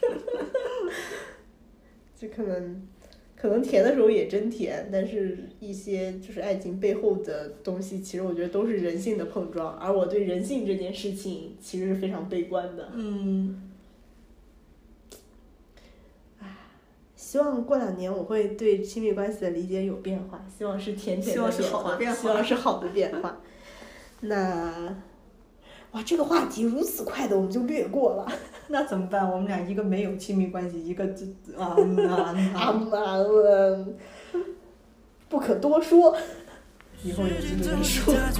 [2.18, 2.86] 这可能，
[3.40, 9.74] 可能甜的时候也真甜，但是一些就是爱情背后的东西，其实我觉得都是人性的碰撞。
[9.78, 12.90] 而我对人性这件事情其实是非常悲观的。
[12.94, 13.70] 嗯，
[17.16, 21.50] 希望过两年我会对亲密关系的理解有变化，希望是甜甜的
[21.96, 23.40] 变化希望是好的变化。
[24.20, 25.02] 那，
[25.92, 28.30] 哇，这个话题如此快的我们就略过了。
[28.68, 29.28] 那怎么办？
[29.28, 31.26] 我们俩一个没有亲密关系，一个就
[31.58, 33.18] 啊 嗯啊嗯啊啊，
[35.28, 36.16] 不可多说，
[37.02, 38.14] 以后有机会再说。
[38.14, 38.30] 那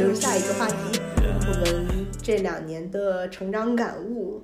[0.00, 4.40] 就是下一个话题，我们这两年的成长感悟。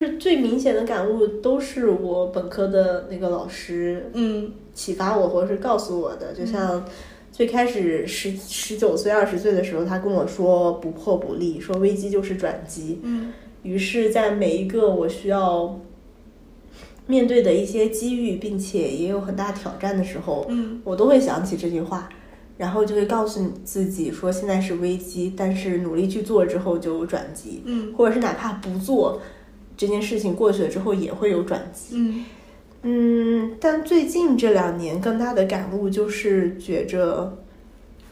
[0.00, 6.32] 是最明显的感悟都是我本科的那个老师嗯启发我，或者是告诉我的。
[6.32, 6.84] 就像
[7.32, 13.00] 最开始十十九岁、二十岁的时候，他跟我说不破不立，说危机就是转机。
[13.02, 13.32] 嗯
[13.64, 15.80] 于是，在每一个我需要
[17.08, 22.08] 面对的一些机遇，并且也有很大挑战的时候，嗯我都会想起这句话，
[22.58, 29.20] 然后就会告诉你自己说现在是危机，但是努力去做之后就有转机，嗯或者是哪怕不做
[29.76, 31.96] 这件事情过去了之后也会有转机。
[31.96, 32.24] 嗯
[32.82, 37.36] 嗯，但最近这两年更大的感悟就是觉着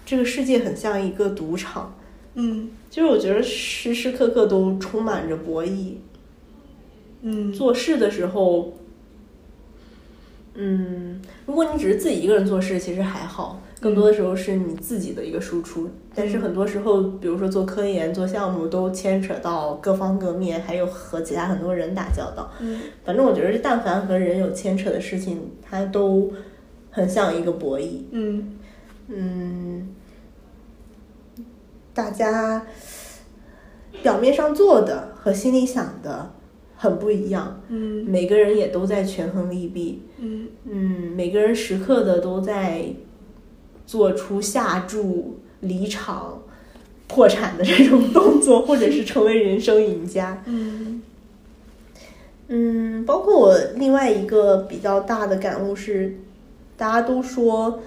[0.04, 1.94] 这个世界很像一个赌场，
[2.34, 5.94] 嗯就是我觉得时时刻刻都充满着博弈。
[7.22, 8.74] 嗯做事的时候，
[10.54, 15.90] 嗯，如果你只是自己一个人做事，其实还好，更多的时候是你自己的一个输出。
[16.14, 22.50] 但是很多时候，比如说做科研、做项目，都牵扯到各方各面，还有和其他很多人打交道。
[22.60, 26.32] 嗯反正我觉得，但凡和人有牵扯的事情，它都
[26.90, 27.98] 很像一个博弈。
[28.12, 28.56] 嗯
[29.08, 29.88] 嗯，
[31.92, 32.64] 大家
[34.02, 36.32] 表面上做的和心里想的
[36.74, 42.86] 很不一样，嗯每个人也都在权衡利弊，嗯嗯，每个人时刻的都在
[43.86, 46.42] 做出下注、离场、
[47.06, 50.42] 破产的这种动作，或者是成为人生赢家。
[50.46, 51.02] 嗯
[52.48, 56.16] 嗯，包括我另外一个比较大的感悟是，
[56.76, 57.80] 大家都说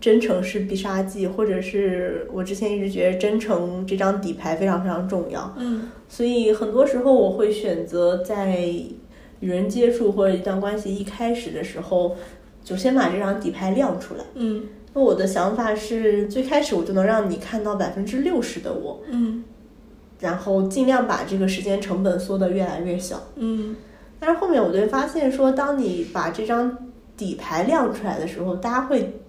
[0.00, 8.60] 真诚是必杀技，或者是我之前一直觉得真诚这张底牌非常非常重要，嗯所以很多时候我会选择在
[9.40, 12.14] 与人接触或者一段关系一开始的时候，
[12.62, 14.24] 就先把这张底牌亮出来。
[14.34, 14.62] 嗯
[14.94, 19.44] 那我的想法是，最开始我就能让你看到百分之六十的我，嗯
[20.20, 23.20] 然后尽量把这个时间成本缩得越来越小。
[23.36, 23.76] 嗯
[24.18, 26.78] 但是后面我就会发现说，当你把这张
[27.16, 29.20] 底牌亮出来的时候，大家会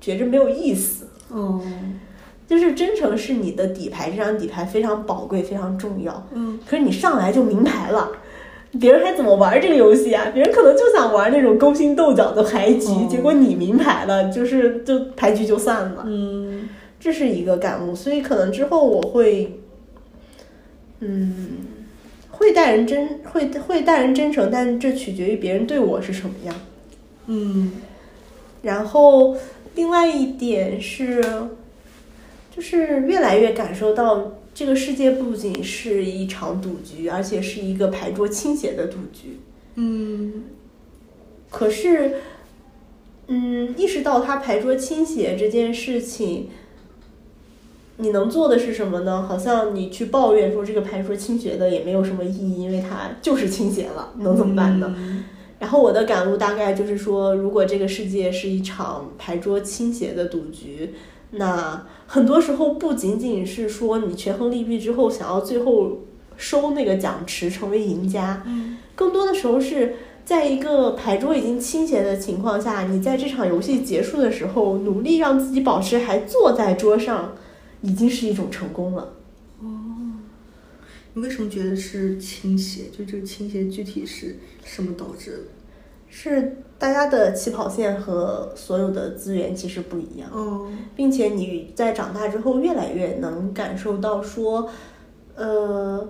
[0.00, 1.08] 觉着没有意思。
[1.30, 1.60] 哦
[2.46, 6.24] 就是真诚是你的底牌，这张底牌非常宝贵，非常重要。
[6.32, 8.08] 嗯可是你上来就明牌了，
[8.80, 10.30] 别人还怎么玩这个游戏啊？
[10.34, 16.04] 别人可能就想玩那种勾心斗角的牌局，哦结果你明牌了，就是就牌局就散了。
[16.06, 19.60] 嗯这是一个感悟，所以可能之后我会，
[21.00, 21.58] 嗯，
[22.30, 26.54] 会待人真会会待人真诚，但这取决于别人对我是什么样。
[27.26, 27.72] 嗯
[28.62, 29.36] 然后
[29.74, 31.22] 另外一点是，
[32.54, 39.38] 就是越来越感受到这个世界不仅是一场赌局，而且是一个牌桌倾斜的赌局。
[39.74, 40.44] 嗯
[41.50, 42.14] 可是，
[43.26, 46.48] 嗯，意识到他牌桌倾斜这件事情，
[47.98, 49.26] 你能做的是什么呢？
[49.28, 54.96] 好像你去抱怨说这个牌桌倾斜的也没有什么意义，因为它就是倾斜了，能怎么办呢？
[55.58, 60.94] 然后我的感悟大概就是说，如果这个世界是一场牌桌倾斜的赌局，
[61.36, 66.02] 那很多时候不仅仅是说你权衡利弊之后想要最后
[66.36, 77.34] 收那个奖池成为赢家，嗯更多的时候是在一个牌桌已经倾斜的情况下，你在这场游戏结束的时候，努力让自己保持还坐在桌上，
[77.82, 79.14] 已经是一种成功了。
[79.60, 79.66] 哦
[81.14, 82.84] 你为什么觉得是倾斜？
[82.96, 85.38] 就这个倾斜具体是什么导致的？
[86.18, 90.30] 是大家的起跑线和所有的资源其实不一样。
[90.32, 94.66] 嗯并且你在长大之后越来越能感受到说，
[95.34, 96.08] 呃，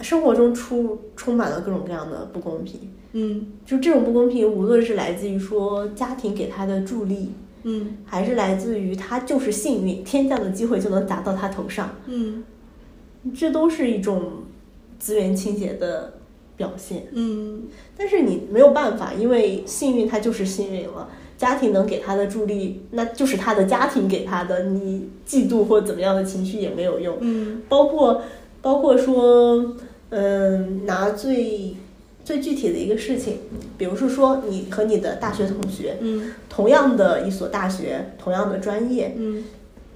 [0.00, 2.90] 生活中出充满了各种各样的不公平。
[3.12, 7.30] 嗯就这种不公平，无论是来自于说家庭给他的助力，
[7.64, 12.42] 嗯还是来自于他就是幸运，天降的机会就能砸到他头上，嗯
[13.34, 14.44] 这都是一种
[14.98, 16.14] 资源倾斜的
[16.56, 17.06] 表现。
[17.12, 17.64] 嗯
[17.96, 27.16] 但是你没有办法，因为幸运他就是幸运了，家庭能给他的助力，那就是他的家庭给他的，你嫉妒或怎么样的情绪也没有用。
[27.20, 28.22] 嗯包括
[28.62, 29.74] 包括说，
[30.10, 31.76] 嗯，拿最
[32.24, 33.38] 最具体的一个事情，
[33.76, 39.44] 比如是说你和你的大学同学，嗯同样的一所大学，同样的专业，嗯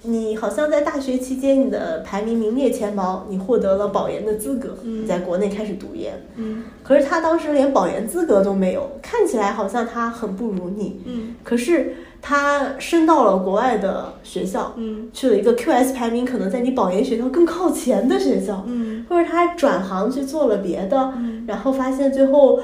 [0.02, 5.02] 你好像在大学期间你的排名名列前茅，你获得了保研的资格，嗯。
[5.02, 6.14] 你在国内开始读研。
[6.36, 6.62] 嗯。
[6.82, 11.00] 可是他当时连保研资格都没有，看起来好像他很不如你。
[11.04, 11.34] 嗯。
[11.42, 15.08] 可是他升到了国外的学校，嗯。
[15.12, 19.04] 去了一个 QS 排名可能在你保研学校更靠前的学校，嗯。
[19.08, 21.44] 或者他转行去做了别的，嗯。
[21.46, 22.60] 然后发现最后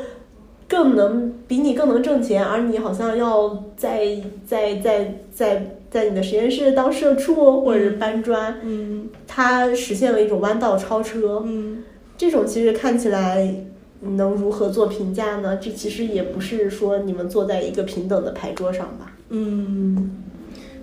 [0.69, 4.07] 更能比你更能挣钱，而你好像要在
[4.47, 11.45] 在在在在你的实验室当社畜或者是搬砖，嗯他实现了一种弯道超车。
[11.47, 11.85] 嗯
[12.19, 13.65] 这种其实看起来
[14.01, 15.57] 能如何做评价呢？
[15.59, 19.17] 这其实也不是说你们坐在一个平等的牌桌上吧。
[19.29, 20.17] 嗯，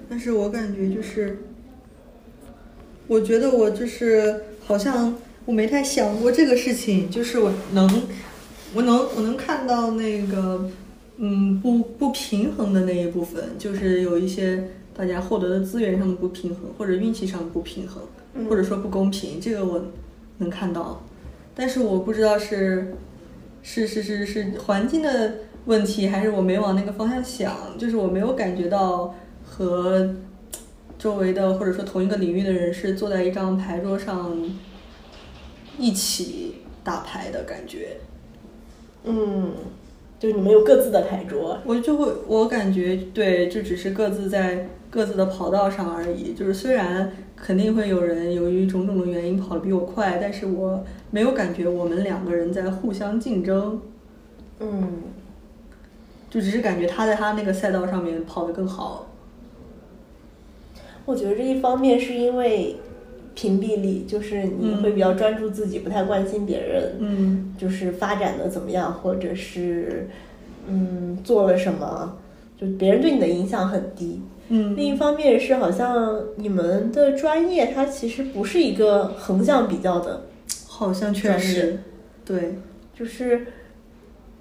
[0.09, 1.39] 但是我感觉就是，
[3.07, 8.03] 我觉得我就是好像我没太想过这个事情，就是我能，
[8.73, 10.69] 我能我能看到那个，
[11.17, 18.03] 嗯，不不平衡的那一部分，就是有一些大家获得的资源上的不平衡，或者运气上的不平衡，
[18.49, 19.83] 或者说不公平，这个我
[20.37, 21.01] 能看到，
[21.55, 22.93] 但是我不知道是
[23.63, 25.35] 是是是是环境的
[25.65, 27.77] 问题，还是我没往那个方向想？
[27.77, 29.15] 就是我没有感觉到
[29.45, 30.15] 和
[30.99, 34.37] 周围的或者说同一个领域的人是坐在一张牌桌上
[35.77, 37.97] 一起打牌的感觉。
[39.03, 39.51] 嗯，
[40.19, 46.33] 就是你们有各自的牌桌，我就会，我感觉对，就只是各自在各自的跑道上而已。
[46.33, 53.81] 就是虽然肯定会有人由于种种的原因跑得比我快，但是我没有感觉我们两个人在互相竞争，
[54.59, 54.87] 嗯，
[56.29, 59.07] 就只是感觉他在他那个赛道上面跑得更好。
[61.03, 62.75] 我觉得这一方面是因为
[63.33, 70.07] 屏蔽力，就是你会比较专注自己，不太关心别人，嗯就是发展的怎么样，或者是
[70.67, 72.17] 嗯做了什么，
[72.59, 74.21] 就别人对你的影响很低。
[74.51, 74.75] 嗯。
[74.75, 80.23] 另一方面是好像你们的专业它其实不是一个横向比较的，
[80.67, 81.79] 好像确实，
[82.25, 82.55] 对，
[82.93, 83.47] 就是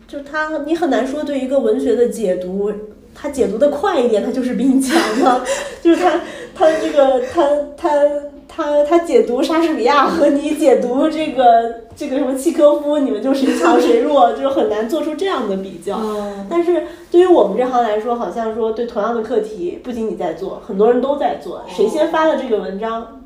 [0.07, 2.73] 就他你很难说对一个文学的解读，
[3.15, 5.45] 他解读的快一点，他就是比你强吗，
[5.81, 6.21] 就是他
[6.55, 7.91] 他这个他他
[8.53, 15.99] 他他解读莎士比亚和你解读这个这个什么契科夫，你们就谁强谁弱，就是很难做出这样的比较。
[15.99, 21.63] 嗯但是对于我们这行来说，好像说对同样的课题，不仅你在做，很多人都在做。
[21.69, 23.21] 谁先发了这个文章，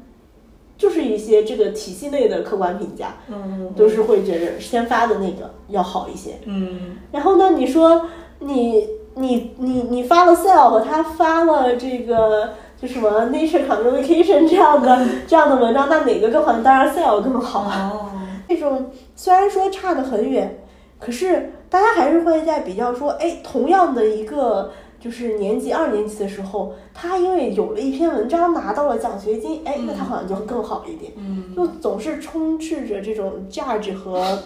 [0.76, 6.32] 就是一些这个体系内的客观评价，嗯都是会觉得先发的那个要好一些。
[6.44, 8.02] 嗯然后呢，你说
[8.40, 12.50] 你你你你发了 Cell 和他发了这个
[12.86, 16.52] 就什么 Nature Communication 这样的 这样的文章，那哪个更好？
[16.60, 17.90] 当然 Cell 更好啊。
[17.90, 18.10] 哦，
[18.46, 20.62] 这种虽然说差得很远，
[20.98, 24.70] 可是大家还是会在比较说，哎，同样的一个
[25.00, 31.10] 就是年级二年级的时候，他因为有了一篇文章拿到了奖学金，哎，那他好像就更好一点。
[31.16, 34.38] 嗯就总是充斥着这种价值和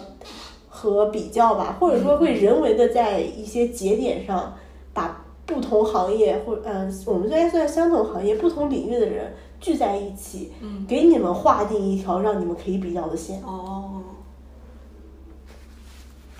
[0.69, 4.53] 和比较吧，或者说会人为的在一些节点上
[4.93, 13.41] 把不同行业或嗯、我们虽然算相同行业、不同领域的人聚在一起，嗯给你们划定一条让你们可以比较的线。
[13.41, 14.01] 哦，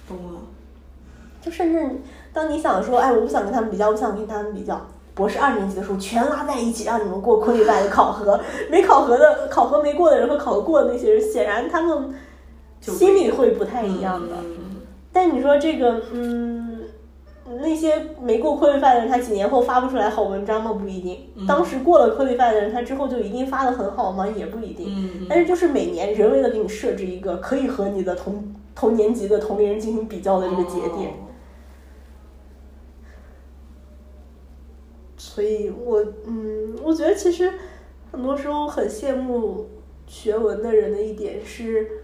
[0.07, 0.39] 懂了。
[1.41, 2.01] 就甚至
[2.31, 4.79] 当你想说，哎，我不想跟他们比较，我不想跟他们比较。
[5.15, 8.39] 博士二年级的时候，全拉在一起，让你们过昆里拜的考核。
[8.71, 12.13] 没考核的，考核没过的人和考核过的那些人，显然他们
[12.79, 14.35] 心里会不太一样的。
[14.41, 14.77] 嗯
[15.11, 16.68] 但你说这个，嗯，
[17.57, 20.73] 那些没过 qualify 的人，他几年后发不出来好文章吗？
[20.73, 21.29] 不一定。
[21.35, 24.27] 嗯当时过了 qualify 的人，他之后就一定发的很好吗？
[24.27, 24.87] 也不一定。
[24.89, 31.09] 嗯但是就是每年人为的给你设置一个可以和你的同同年级的同龄人进行比较的这个节点。
[31.11, 31.25] 哦
[35.21, 37.53] 所以我嗯，我觉得其实
[38.11, 39.67] 很多时候很羡慕
[40.07, 42.03] 学文的人的一点是，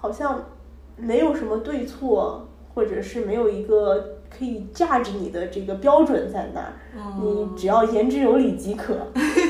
[0.00, 0.44] 好像
[0.96, 6.72] 没有什么对错，或者是没有一个可以价值你的这个标准在那儿，
[7.20, 8.94] 你哦只要言之有理即可，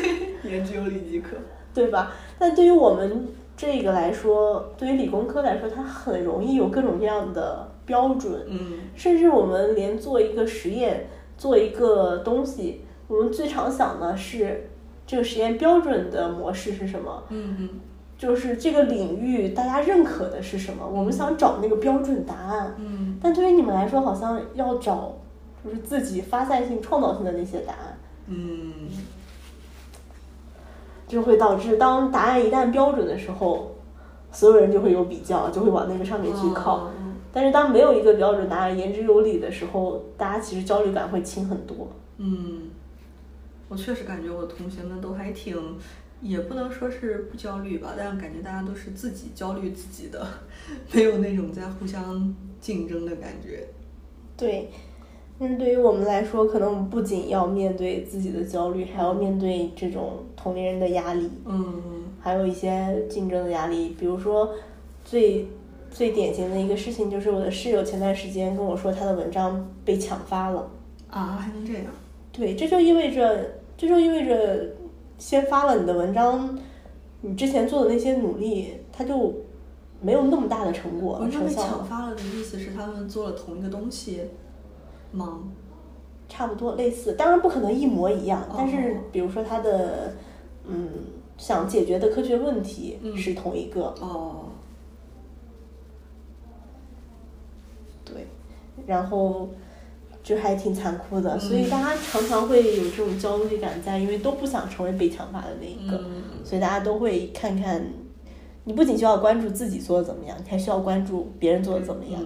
[0.44, 1.36] 言之有理即可。
[1.72, 2.12] 对吧？
[2.38, 3.26] 但对于我们
[3.56, 14.70] 这个来说，对于理工科来说，它很容易有各种各样的标准，嗯甚至我们连做一个实验、做一个东西，我们最常想的是
[15.04, 17.24] 这个实验标准的模式是什么？
[17.30, 17.68] 嗯嗯
[18.16, 20.86] 就是这个领域大家认可的是什么？
[20.86, 22.74] 我们想找那个标准答案。
[22.78, 25.16] 嗯但对于你们来说，好像要找
[25.64, 28.72] 就是自己发散性、创造性的那些答案，嗯
[31.06, 33.74] 就会导致当答案一旦标准的时候，
[34.32, 36.76] 所有人就会有比较，就会往那个上面去靠。
[36.76, 36.90] 哦
[37.36, 41.88] 但是当没有一个标准答案、言之有理的时候，大家其实焦虑感会轻很多。
[42.18, 42.70] 嗯，
[43.68, 45.56] 我确实感觉我的同学们都还挺，
[46.20, 50.26] 也不能说是不焦虑吧，但是感觉大家都是自己焦虑自己的，
[50.92, 53.66] 没有那种在互相竞争的感觉。
[54.36, 54.70] 对，
[55.38, 63.94] 但是对于我们来说，可能我们不仅要面对自己的焦虑，还要面对这种同龄人的压力，嗯还有一些竞争的压力。
[63.98, 64.54] 比如说，
[65.04, 65.46] 最
[65.90, 70.70] 最典型的一个事情就是我的室友前段时间跟我说，他的文章被抢发了。
[71.10, 71.84] 啊，还能这样？
[72.32, 74.66] 对，这就意味着，这就意味着，
[75.18, 76.58] 先发了你的文章，
[77.22, 79.32] 你之前做的那些努力，他就
[80.00, 84.22] 没有那么大的成果文章被抢发了的意思是他们做了同一个东西
[85.12, 85.40] 吗？
[86.28, 90.14] 差不多类似，当然不可能一模一样，但是哦比如说他的，
[90.66, 90.88] 嗯，
[91.36, 93.16] 想解决的科学问题嗯。
[93.16, 94.46] 是同一个，哦，
[98.04, 98.26] 对，
[98.86, 99.50] 然后
[100.24, 107.84] 就还挺残酷的，所嗯以大家常常会有这种焦虑感在，因为都不想成为被抢发的那一个，嗯所以大家都会看看
[108.64, 112.20] 你不仅需要关注自己做的怎么样，你还需要关注别人做的怎么样。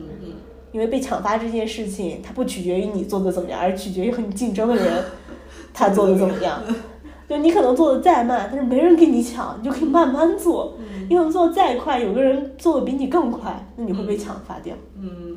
[0.71, 5.03] 因为被抢发这件事情，它不取决于你做的怎么样，而取决于和你竞争的人
[5.75, 6.63] 他做的怎么样。
[7.29, 10.75] 就你可能做的再慢，但是没人跟你抢，你就可以慢慢做。
[11.11, 14.75] 你可能做的再快，有个人做的比你更快，那你会被抢发掉。
[14.97, 15.28] 嗯，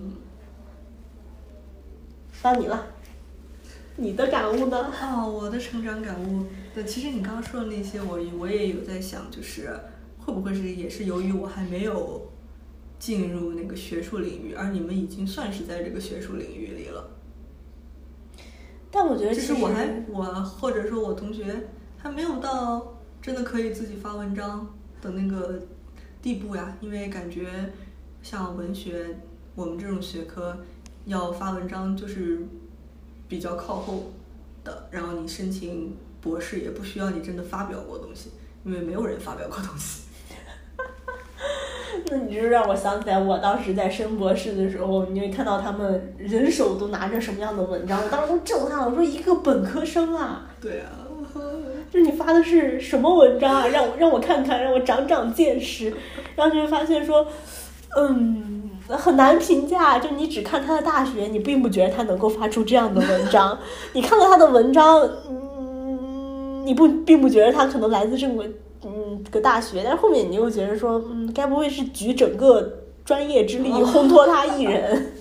[2.42, 2.88] 到你了，
[3.98, 4.92] 你的感悟呢？
[5.00, 9.70] 啊，我的成长感悟，对，其实你刚刚说的那些，我我也有在想，就是
[10.18, 12.32] 会不会是也是由于我还没有
[12.98, 17.12] 进入那个学术领域，而你们已经算是在这个学术领域里了。
[18.90, 24.68] 但我觉得就其实是我还我或者说我同学还没有到真的可以自己发文章
[25.00, 25.62] 的那个
[26.22, 27.72] 地步呀，因为感觉
[28.24, 29.20] 像文学
[29.54, 30.58] 我们这种学科
[31.06, 32.40] 要发文章就是
[33.28, 34.12] 比较靠后
[34.64, 38.32] 的，然后你申请博士也不需要你真的发表过东西，
[38.64, 40.04] 因为没有人发表过东西。
[42.08, 48.90] 那你就让我想起来，我当时在升博士的时候，你会看到他们人手都拿着什么样的文章，我当时都震撼了。
[48.90, 50.92] 我说一个本科生啊，对啊，
[51.92, 53.68] 就是你发的是什么文章啊？
[53.68, 55.94] 让我让我看看，让我长长见识。
[56.36, 57.28] 然后就会发现说，
[57.98, 58.61] 嗯，
[58.98, 60.00] 很难评价。
[60.00, 63.58] 就你只看他的大学，你并不觉得他能够发出这样的文章。
[63.94, 68.44] 你看到他的文章，嗯，你不并不觉得他可能来自这么
[68.84, 75.14] 嗯个大学，但是后面你又觉得说，嗯，该不会是举整个专业之力烘托他一人？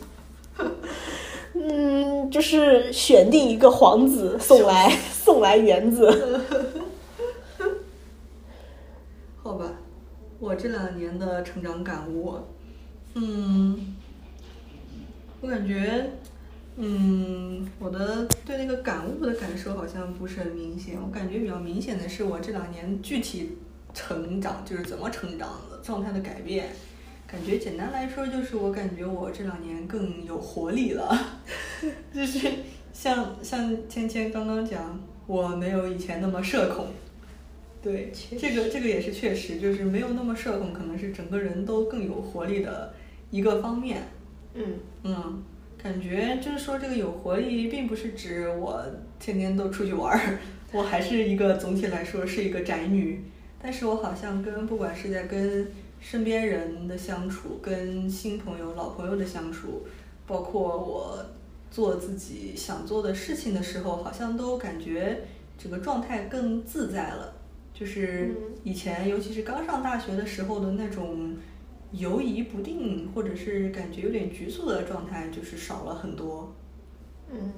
[1.55, 6.41] 嗯，就是选定一个皇子送来送来园子。
[9.43, 9.65] 好吧，
[10.39, 12.35] 我这两年的成长感悟，
[13.15, 13.95] 嗯，
[15.41, 16.11] 我感觉，
[16.77, 20.97] 嗯，我的对那个感悟的感受好像不是很明显。
[21.01, 23.59] 我感觉比较明显的是我这两年具体
[23.93, 26.69] 成长，就是怎么成长的状态的改变。
[27.27, 31.17] 感觉简单来说，就是我感觉我这两年更有活力了，
[32.13, 32.49] 就是
[32.93, 36.87] 像像芊芊刚刚讲，我没有以前那么社恐。
[37.83, 42.93] 对，这个这个也是确实，就是没有那么社恐，可能是整个人都更有活力的
[43.31, 44.03] 一个方面。
[44.55, 44.65] 嗯
[45.05, 45.43] 嗯，
[45.81, 48.85] 感觉就是说这个有活力，并不是指我
[49.19, 50.39] 天天都出去玩儿，
[50.73, 53.23] 我还是一个总体来说是一个宅女，
[53.63, 55.71] 但是我好像跟不管是在跟
[56.01, 59.87] 身边人的相处，跟新朋友、老朋友的相处，
[60.27, 61.25] 包括我
[61.71, 65.23] 做自己想做的事情的时候，好像都感觉
[65.57, 67.35] 整个状态更自在了。
[67.73, 71.37] 就是以前，尤其是刚上大学的时候的那种
[71.93, 76.55] 犹疑不定，或者是感觉有点局促的状态，就是少了很多。
[77.33, 77.53] 嗯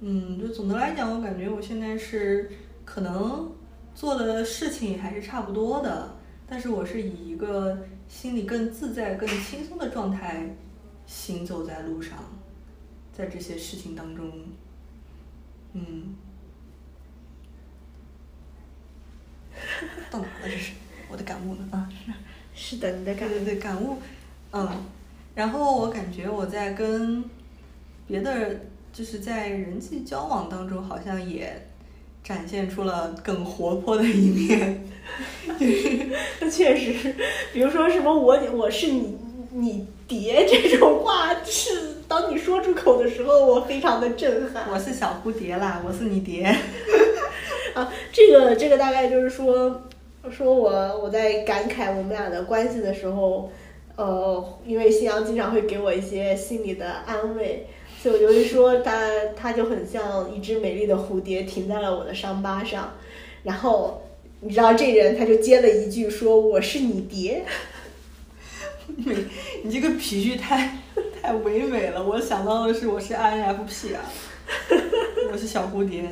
[0.00, 2.50] 嗯，就总的来讲，我感觉我现在是
[2.84, 3.52] 可能
[3.94, 6.14] 做的事情还是差不多的，
[6.46, 7.78] 但是我是以一个
[8.08, 10.54] 心里更自在、更轻松的状态
[11.06, 12.18] 行走在路上，
[13.12, 14.30] 在这些事情当中，
[15.72, 16.14] 嗯。
[20.10, 20.44] 到哪了？
[20.44, 20.74] 这是
[21.10, 21.88] 我的感悟呢啊！
[21.90, 22.12] 是
[22.80, 23.98] 的，你的感对对对，感悟，
[24.52, 24.68] 嗯，
[25.34, 27.22] 然后我感觉我在跟
[28.06, 28.60] 别的，
[28.92, 31.68] 就是在人际交往当中，好像也
[32.24, 34.82] 展现出了更活泼的一面。
[36.40, 37.14] 那确实，
[37.52, 39.16] 比如说什么我我是你
[39.52, 44.68] 你蝶这种话，是当你说出口的时候，我非常的震撼。
[44.70, 46.42] 我是小蝴蝶啦，我是你蝶。
[47.74, 49.85] 啊，这个这个大概就是说，
[50.30, 53.50] 说我我在感慨我们俩的关系的时候，
[53.96, 57.66] 呃，因为新阳经常会给我一些心理的安慰，
[58.02, 62.94] 所以我就会说他他就很像一只美丽的蝴蝶停在了我的伤疤上，
[63.42, 64.02] 然后
[64.40, 67.44] 你知道这人他就接了一句说我是你蝶，
[68.86, 69.26] 你
[69.62, 70.78] 你这个比喻太
[71.22, 74.04] 太唯美了，我想到的是我是 INFP 啊，
[75.32, 76.02] 我是小蝴蝶。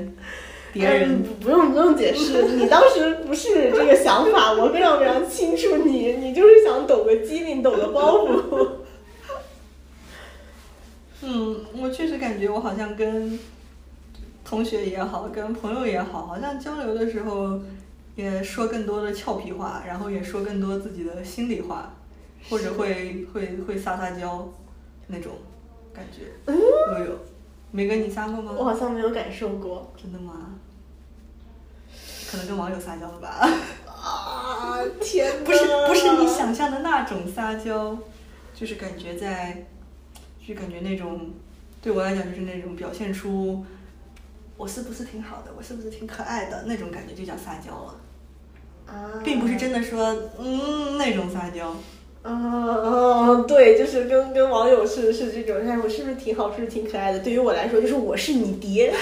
[0.75, 8.69] 别人嗯不用不用解释， 你当时不是这个想法， 我非常非常清楚你，你就是想抖个机灵，抖个包袱。
[11.23, 13.39] 嗯，我确实感觉我好像跟
[14.45, 17.61] 同学也好，跟朋友也好，好像交流的时候
[18.17, 21.95] 也说更多的俏皮话，然后也说更多自己的心里话，
[22.51, 24.53] 或者会会会撒撒娇
[25.07, 25.33] 那种
[25.95, 27.17] 感觉都有。
[27.71, 28.53] 没跟你撒过吗？
[28.57, 29.93] 我好像没有感受过。
[30.01, 30.54] 真的吗？
[32.31, 33.49] 可能跟网友撒娇了吧？
[33.87, 35.45] 啊天哪！
[35.45, 37.97] 不是不是你想象的那种撒娇，
[38.55, 39.65] 就是感觉在，
[40.47, 41.31] 就感觉那种，
[41.81, 43.65] 对我来讲就是那种表现出，
[44.57, 47.95] 我是不是挺好的，我是不是挺可爱的那种感觉，就叫撒娇了。
[48.87, 51.75] 啊，并不是真的说嗯那种撒娇。
[52.23, 57.19] 啊，对，就是跟跟网友是是这种，哎，我是不是挺好，是不是挺可爱的？
[57.21, 58.95] 对于我来说，就是我是你爹。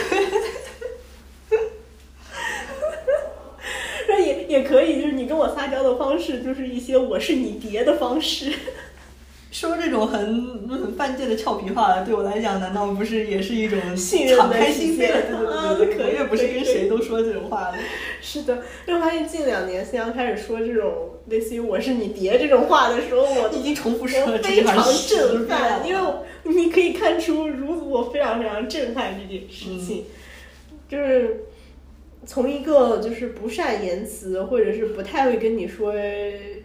[4.08, 4.18] 那
[4.52, 8.52] 也也可以，就是你跟我撒娇的方式，就是一些我是你爹的方式。
[9.50, 17.78] 说这种很很犯贱的俏皮话，对我来讲，难道不是也是一种信任的敞开心可以我也不是跟谁都说这种话的。
[18.20, 24.74] 是的，因为我发现近两年思阳开始说这种类似于“我是你爹”这种话的时候，我已经重复说了非常
[25.06, 26.12] 震撼，因为
[26.44, 30.04] 你可以看出，如我非常非常震撼这件事情，
[30.88, 31.44] 就是
[32.26, 35.92] 从一个就是不善言辞或者是不太会跟你说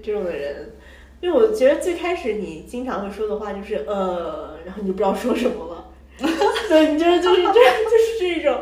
[0.04, 0.72] 这种的人，
[1.20, 5.84] 因为我觉得最开始你经常会说的话就是呃，然后你就不知道说什么了。
[6.68, 8.62] 对，你就是就是这就是这种，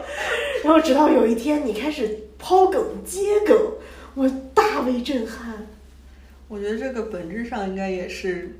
[0.63, 3.57] 然后直到有一天你开始抛梗接梗，
[4.13, 5.65] 我大为震撼，
[6.49, 8.57] 我觉得这个本质上应该也是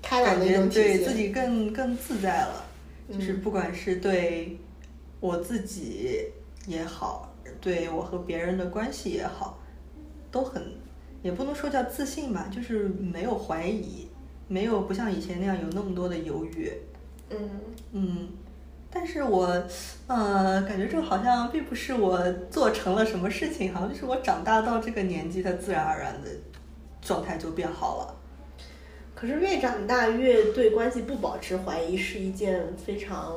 [0.00, 0.84] 开朗的一感觉种。
[0.84, 2.64] 对自己更更自在了，
[3.12, 4.56] 就是嗯不管是对
[5.18, 6.26] 我自己
[6.68, 7.31] 也好，
[7.62, 9.58] 对我和别人的关系也好，
[10.30, 10.60] 都很
[11.22, 14.08] 也不能说叫自信吧，就是没有怀疑，
[14.48, 16.72] 没有不像以前那样有那么多的犹豫。
[17.30, 17.38] 嗯
[17.92, 18.28] 嗯，
[18.90, 19.46] 但是我，
[20.08, 22.20] 呃，感觉这好像并不是我
[22.50, 26.28] 做成了什么事情，好像就是我长大到这个年纪，它自然而然的
[27.00, 28.16] 状态就变好了。
[29.14, 33.32] 可是越长大越对关系不保持怀疑是一件非常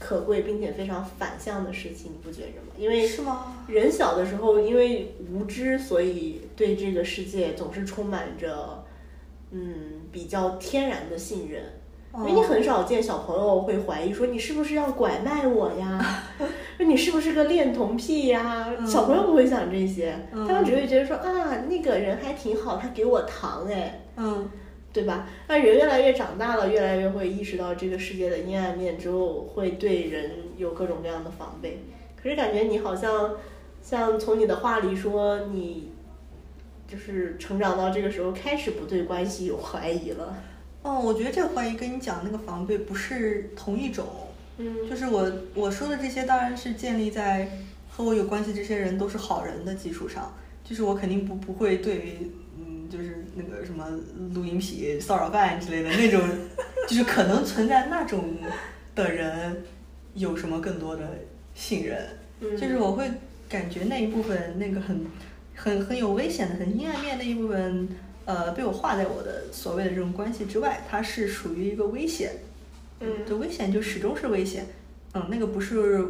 [0.00, 2.72] 可贵并且非常反向的事情，你不觉着吗？
[2.76, 3.54] 因为是吗？
[3.68, 8.82] 人小的时候因为无知，所以对这个世界总是充满着
[9.52, 11.62] 嗯比较天然的信任。
[12.12, 16.24] 因为你很少见小朋友会怀疑说你是不是要拐卖我呀，
[16.76, 18.66] 说你是不是个恋童癖呀？
[18.76, 24.48] 嗯小朋友不会想这些，嗯他们只会觉得说啊那个人还挺好，他给我糖哎，嗯
[24.92, 25.28] 对吧？
[25.46, 31.84] 那人越来越长大了，越来越会意识到这个世界的阴暗面之后，会对人有各种各样的防备。
[32.20, 33.36] 可是感觉你好像，
[33.82, 35.92] 像从你的话里说，你
[36.88, 40.36] 就是成长到这个时候，开始不对关系有怀疑了。
[40.82, 44.06] 哦，我觉得这个怀疑跟你讲那个防备不是同一种。
[44.58, 47.48] 嗯就是我我说的这些，当然是建立在
[47.88, 50.34] 和我有关系这些人都是好人的基础上。
[50.62, 52.18] 就是我肯定不不会对，
[52.58, 53.86] 嗯，就是那个什么
[54.34, 56.20] 录音癖、骚扰犯之类的那种，
[56.88, 58.36] 就是可能存在那种
[58.94, 59.62] 的人
[60.14, 61.02] 有什么更多的
[61.54, 62.08] 信任。
[62.40, 63.10] 嗯，就是我会
[63.48, 65.06] 感觉那一部分那个很
[65.54, 67.88] 很很有危险的、很阴暗面那一部分，
[68.24, 72.32] 呃，被我划在我的所谓的这种关系之外，它是属于一个危险。
[73.00, 74.66] 嗯这危险就始终是危险。
[75.14, 76.04] 嗯，那个不是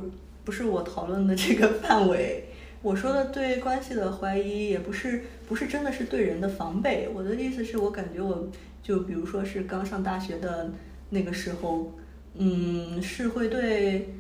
[0.45, 2.45] 不是我讨论的这个范围。
[2.83, 7.09] 我说的对关系的怀疑，也不是不是真的是对人的防备。
[7.13, 8.47] 我的意思是我感觉我
[8.85, 10.71] 就比如说是刚上大学的
[11.09, 11.93] 那个时候，
[12.35, 14.15] 嗯，是会对，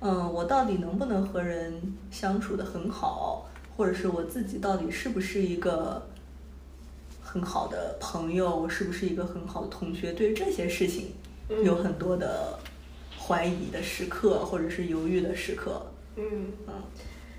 [0.00, 1.80] 嗯，我到底能不能和人
[2.10, 3.48] 相处的很好，
[3.78, 6.06] 或者是我自己到底是不是一个
[7.22, 11.12] 很好的朋友，我是不是一个很好的同学，对这些事情
[11.48, 12.58] 嗯有很多的
[13.18, 15.86] 怀疑的时刻，或者是犹豫的时刻。
[16.16, 16.24] 嗯，
[16.68, 16.74] 嗯，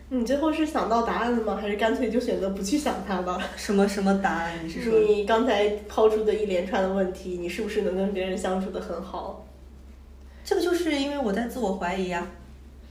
[0.09, 1.57] 你最后是想到答案了吗？
[1.59, 3.41] 还是干脆就选择不去想它了？
[3.55, 4.53] 什么什么答案？
[4.63, 4.99] 你是说？
[4.99, 9.45] 你刚才抛出的一连串的问题，你是不是能跟别人相处的很好？
[10.43, 12.27] 这个就是因为我在自我怀疑呀，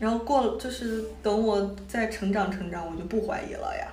[0.01, 3.86] 然后过了就是等我再成长成长，我就不怀疑了呀。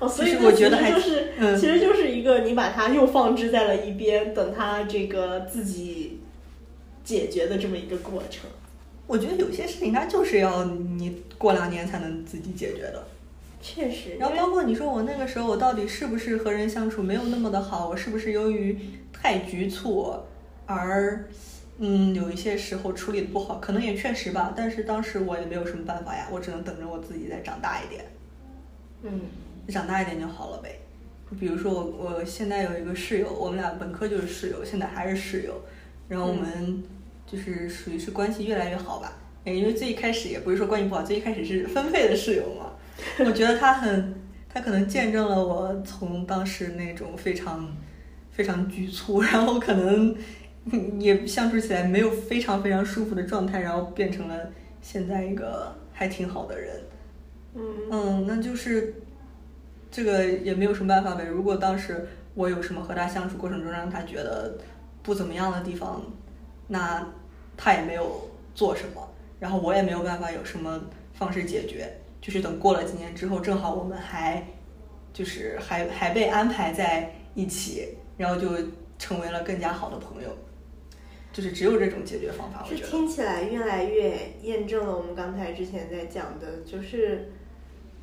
[0.00, 6.20] 哦，所以我觉得还就是，嗯其实就是一个你把它又放置在了一边，等它这个自己
[7.04, 8.50] 解决的这么一个过程。
[9.06, 13.04] 我觉得有些事情它就是要你过两年才能自己解决的。
[13.60, 18.78] 确实，然后包括你说我那个时候我到底是不是和人相处没有那么的好，我是不是由于
[19.12, 20.14] 太局促
[20.66, 21.26] 而
[21.78, 28.04] 嗯有一些时候处理的不好，可能也确实吧，但是当时我也没有什么办法呀，我只能等着我自己再长大一点，
[29.02, 29.20] 嗯
[29.68, 30.78] 长大一点就好了呗。
[31.40, 35.54] 比如说我我现在有一个室友，我们俩本科就是室友，现在还是室友，
[36.06, 36.84] 然后我们
[37.26, 39.12] 就是属于是关系越来越好吧。
[39.44, 42.72] 诶因为最一开始也不是说关系不好，最一开始是分配的室友嘛。
[43.26, 44.14] 我觉得他很，
[44.48, 47.76] 他可能见证了我从当时那种非常
[48.30, 50.16] 非常局促， 然后可能
[50.72, 56.80] 嗯也相处起来没有非常非常舒服的状态，然后变成了现在一个还挺好的人。
[57.54, 58.94] 嗯嗯，那就是
[59.90, 61.24] 这个也没有什么办法呗。
[61.24, 64.58] 如果当时我有什么和他相处过程中让他觉得
[65.02, 66.02] 不怎么样的地方，
[66.68, 67.06] 那
[67.56, 69.08] 他也没有做什么，
[69.38, 70.80] 然后我也没有办法有什么
[71.12, 71.90] 方式解决。
[72.20, 74.46] 就是等过了几年之后，正好我们还
[75.12, 78.48] 就是还还被安排在一起，然后就
[78.98, 80.28] 成为了更加好的朋友。
[81.32, 82.88] 就是只有这种解决方法，我这觉得。
[82.88, 87.32] 听起来越来越验证了我们刚才之前在讲的，就是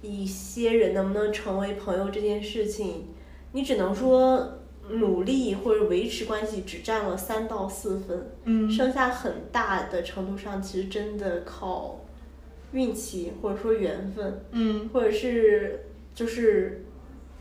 [0.01, 3.07] 一些人能不能成为朋友这件事情，
[3.53, 4.60] 你只能说
[4.93, 8.69] 努力或者维持关系只占了三到四分，嗯。
[8.69, 11.99] 剩下很大的程度上其实真的靠
[12.71, 14.89] 运气或者说缘分，嗯。
[14.93, 16.85] 或者是就是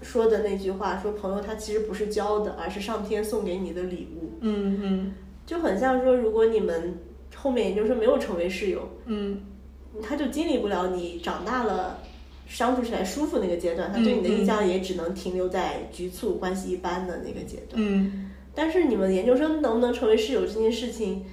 [0.03, 5.15] 说的那句话，说朋友他其实不是交的，而是上天送给你的礼物，嗯嗯。
[5.45, 6.99] 就很像说，如果你们
[7.35, 9.43] 后面研究生没有成为室友，嗯。
[10.01, 11.99] 他就经历不了你长大了
[12.51, 17.75] 相处起来舒服那个阶段，他对你的印象也只能停留在局促关系一般的那个阶段。
[17.77, 21.25] 嗯但是你们研究生能不能成为室友这件事情，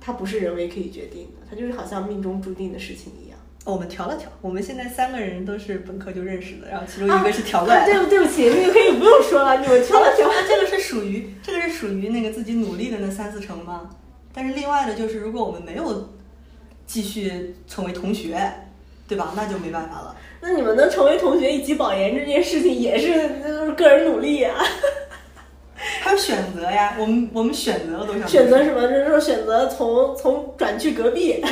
[0.00, 3.38] 它不是人为可以决定的，它就是好像命中注定的事情一样。
[3.64, 7.84] 哦我们调了调，我们现在三个人都是本科就认识的，然后其中一个是调过来。
[7.84, 10.28] 对对不起，那个可以不用说了，你们调了挑。
[10.30, 13.90] 那这个是属于这个是属于那个自己努力的那三四成吗？
[14.32, 16.10] 但是另外的就是，如果我们没有
[16.86, 18.38] 继续成为同学，
[19.06, 19.32] 对吧？
[19.36, 20.16] 那就没办法了。
[20.40, 23.12] 那你们能成为同学一起保研这件事情，也是
[23.42, 24.54] 呃个人努力呀、
[26.02, 28.26] 还有选择呀，我们我们选择了多少？
[28.26, 28.82] 选择什么？
[28.82, 31.42] 就是说选择从从转去隔壁，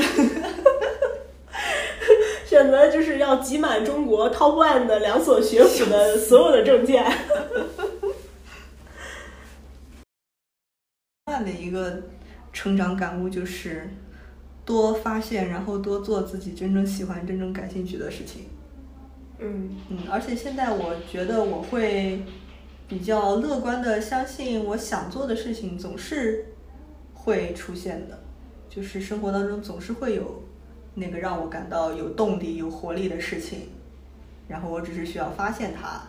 [2.46, 7.04] 选择就是要集满中国 top one 的两所学府的所有的证件。
[11.26, 12.02] 另外的一个
[12.52, 13.88] 成长感悟就是
[14.64, 18.44] 多发现，然后多做自己真正喜欢、真正感兴趣的事情。
[19.38, 22.22] 嗯嗯，而且现在我觉得我会
[22.86, 26.46] 比较乐观的相信，我想做的事情总是
[27.14, 28.22] 会出现的，
[28.68, 30.42] 就是生活当中总是会有
[30.94, 33.68] 那个让我感到有动力、有活力的事情，
[34.46, 36.02] 然后我只是需要发现它，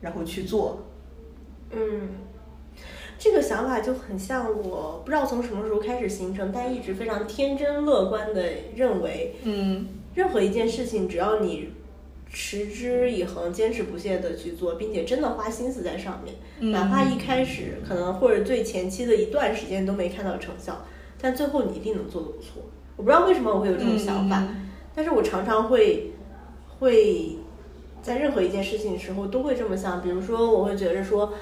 [0.00, 0.82] 然后去做。
[1.70, 2.08] 嗯，
[3.18, 8.42] 这个想法就很像我不知道从什么时候开始形成，但一直非常天真乐观的
[8.74, 11.70] 认为，嗯任何一件事情，只要你
[12.30, 20.84] 持之以恒、坚持不懈的去做，并且真的花心思在上面，嗯哪怕一开始可能或者最前期的一段时间都没看到成效，
[21.20, 22.62] 但最后你一定能做得不错。
[22.96, 26.12] 我不知道为什么我会有这种想法，嗯但是我常常会
[26.78, 27.36] 会
[28.00, 30.00] 在任何一件事情的时候都会这么想。
[30.00, 31.32] 比如说，我会觉得说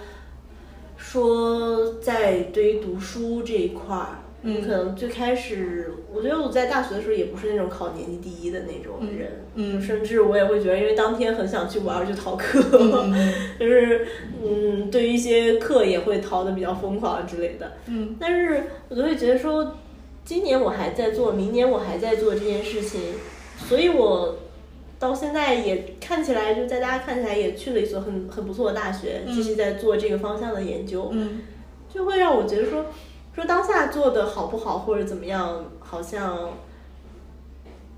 [1.13, 4.19] 说在对于读书这一块儿。
[4.45, 13.15] 嗯可能最开始，我觉得我在大学的时候也不是那种考年级第一的那种人，嗯甚至我也会觉得，因为当天很想去玩儿，就逃课，嗯
[13.61, 14.05] 就是
[14.45, 17.75] 嗯，对于一些课也会逃的比较疯狂之类的。
[17.87, 19.77] 嗯但是我就会觉得说，
[20.25, 23.01] 今年我还在做，明年我还在做这件事情，
[23.69, 24.37] 所以我
[25.03, 31.41] 到现在也看起来，就在大家看起来也去了一所很很不错的大学，嗯继续在做这个方向的研究，嗯。
[31.93, 32.87] 就会让我觉得说，
[33.35, 36.51] 说当下做的好不好或者怎么样，好像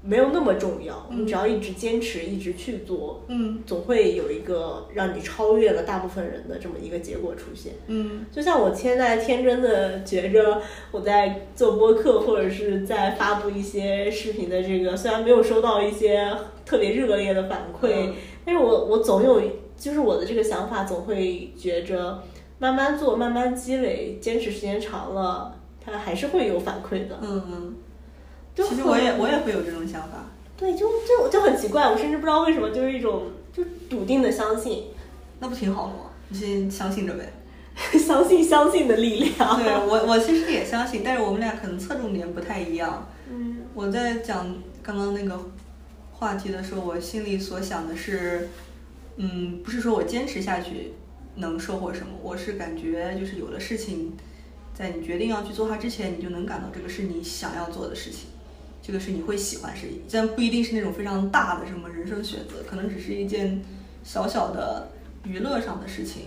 [0.07, 7.73] 没有那么重要，嗯你只要一直坚持，一直去做，嗯总会有一个让你超越了大部分人的这么一个结果出现。
[7.87, 10.61] 嗯就像我现在天真的觉着
[10.91, 16.31] 我在做播客或者是在发布一些视频的这个，虽然没有收到一些
[16.67, 18.15] 特别热烈的反馈，嗯
[18.45, 19.41] 但是我我总有
[19.75, 22.23] 就是我的这个想法总会觉着
[22.59, 27.19] 慢慢做，慢慢积累，坚持时间长了，它还是会有反馈的。
[27.23, 27.75] 嗯嗯。
[28.55, 30.27] 就其实我也我也会有这种想法。
[30.57, 34.85] 对，就就就很奇怪，我甚至不知道为什么，就是一种就笃定的相信，
[35.41, 36.11] 那不挺好的吗？
[36.29, 37.33] 你先相信着呗。
[37.99, 39.61] 相信相信的力量。
[39.61, 43.09] 对我，我其实也相信，但是我们俩可能侧重点不太一样。
[43.29, 45.37] 嗯我在讲刚刚那个
[46.13, 48.49] 话题的时候，我心里所想的是，
[49.17, 50.93] 嗯，不是说我坚持下去
[51.35, 54.13] 能收获什么，我是感觉就是有的事情，
[54.73, 58.29] 在你决定要去做它之前，你就能感到这个是你想要做的事情，
[58.87, 63.63] 这个是你会喜欢的事情，但不一定是那种非常大的什么人生选择，可能只是一件
[64.03, 64.91] 小小的
[65.25, 66.25] 娱乐上的事情。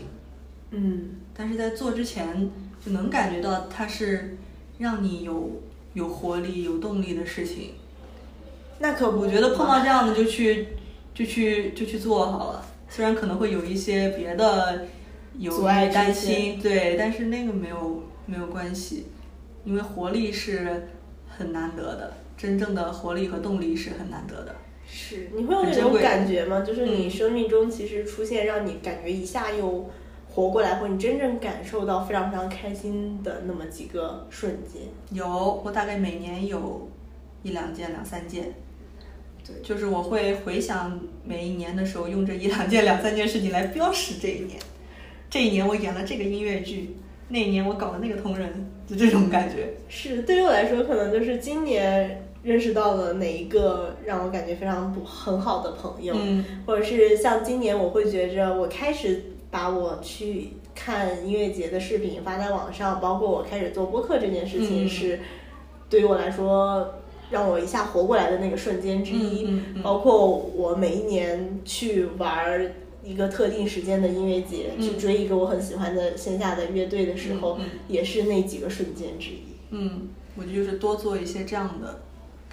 [0.71, 2.49] 嗯但是在做之前
[2.83, 4.35] 就能感觉到它是
[4.79, 5.61] 让你有
[5.93, 7.73] 有活力、有动力的事情。
[8.79, 10.69] 那可不，我觉得碰到这样的就去
[11.13, 14.87] 就去就去做好了，虽然可能会有一些别的
[15.37, 19.05] 有阻碍担心，对，但是那个没有没有关系，
[19.63, 20.87] 因为活力是
[21.27, 24.55] 很难得的，真正的活力和动力是很难得的。
[24.89, 26.61] 是你会有那种感觉吗？
[26.61, 29.89] 就是你嗯生命中其实出现让你感觉一下又
[30.29, 34.83] 活过来，或你真正感受到非常非常开心的那么几个瞬间。
[35.11, 36.89] 有，我大概每年有
[37.43, 38.53] 一两件、两三件。
[39.45, 44.59] 对，就是我会回想每一年的时候，用这一两件、两三件事情来标识这一年。
[45.29, 46.95] 这一年我演了这个音乐剧，
[47.29, 49.73] 那一年我搞了那个同人，就这种感觉。
[49.89, 56.45] 是对于我来说，可能就是今年认识到了哪一个让我感觉非常不很好的朋友，嗯。
[56.65, 59.21] 或者是像今年我会觉着我开始
[59.51, 64.87] 把我去看音乐节的视频发在网上，包括我开始做播客这件事情嗯。
[64.87, 65.19] 是
[65.89, 66.95] 对于我来说
[67.29, 69.61] 让我一下活过来的那个瞬间之一。
[69.83, 70.25] 包括
[70.55, 72.71] 我每一年去玩儿
[73.03, 77.69] 一个特定时间的音乐节，嗯去追一个我很喜欢的线下的乐队的时候，嗯嗯。
[77.89, 79.41] 也是那几个瞬间之一。
[79.71, 80.07] 嗯，
[80.37, 81.99] 我觉得就是多做一些这样的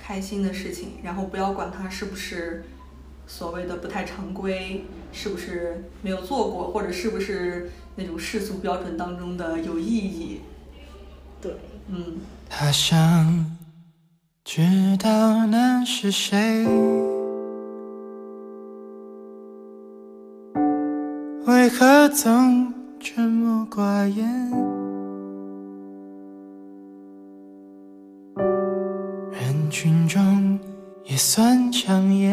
[0.07, 2.63] 开心的事情，然后不要管它是不是
[3.27, 10.41] 所谓的不太常规，是不是没有做过，或者是不是那种世俗标准当中的有意义。
[11.41, 11.55] 对，
[11.89, 12.19] 嗯
[12.51, 13.57] 他想
[14.45, 14.61] 知
[15.03, 16.67] 道那是谁，
[21.47, 24.84] 为何总沉默寡言？
[29.75, 30.57] 群中
[31.03, 32.33] 也算抢眼，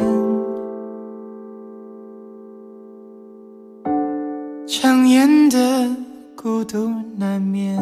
[4.68, 5.58] 抢眼的
[6.36, 7.76] 孤独难免。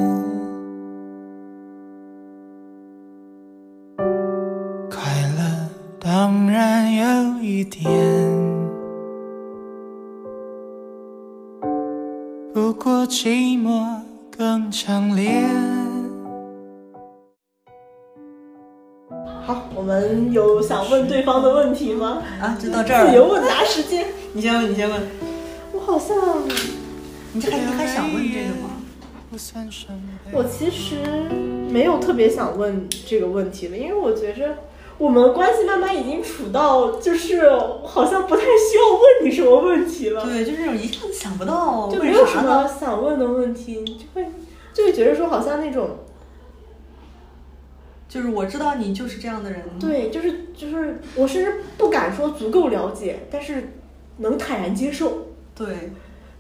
[4.90, 5.02] 快
[5.38, 5.70] 乐
[6.00, 7.84] 当然有一点，
[12.54, 14.00] 不过寂寞
[14.32, 15.44] 更强烈。
[19.90, 22.22] 们有想问对方的问题吗？
[22.40, 23.10] 啊，就到这儿了。
[23.10, 24.06] 自由问答时间。
[24.34, 25.02] 你先问，你先问。
[25.74, 26.16] 我好像，
[27.34, 28.70] 你这还你还想问这个吗？
[30.32, 30.96] 我其实
[31.72, 34.58] 没有特别想问这个问题了，因为我觉着
[35.00, 37.50] 我们关系慢慢已经处到，就是
[37.84, 40.24] 好像不太需要问你什么问题了。
[40.24, 42.68] 对，就是那种一下子想不到就没有什么？
[42.80, 44.28] 想问的问题，你就会
[44.74, 45.98] 就会觉得说好像那种
[48.10, 49.62] 就是我知道你就是这样的人。
[49.80, 53.76] 对，就是就是我甚至不敢说足够了解，但是
[54.18, 55.28] 能坦然接受。
[55.56, 55.92] 对，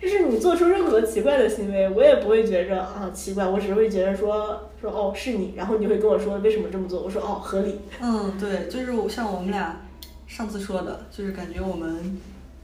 [0.01, 7.79] 就是你做出任何奇怪的行为，我也不会觉着啊奇怪，我只是会觉得说说哦是你，然后你会跟我说为什么这么做，我说哦合理。
[8.01, 9.81] 嗯，对，就是像我们俩
[10.25, 12.17] 上次说的，就是感觉我们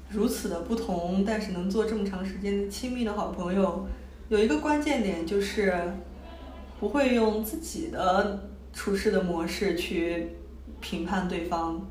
[0.10, 3.86] 如此的不同，但是能做这么长时间亲密的好朋友，
[4.30, 5.74] 有一个关键点就是
[6.80, 10.28] 不会用自己的处事的模式去
[10.80, 11.82] 评判对方，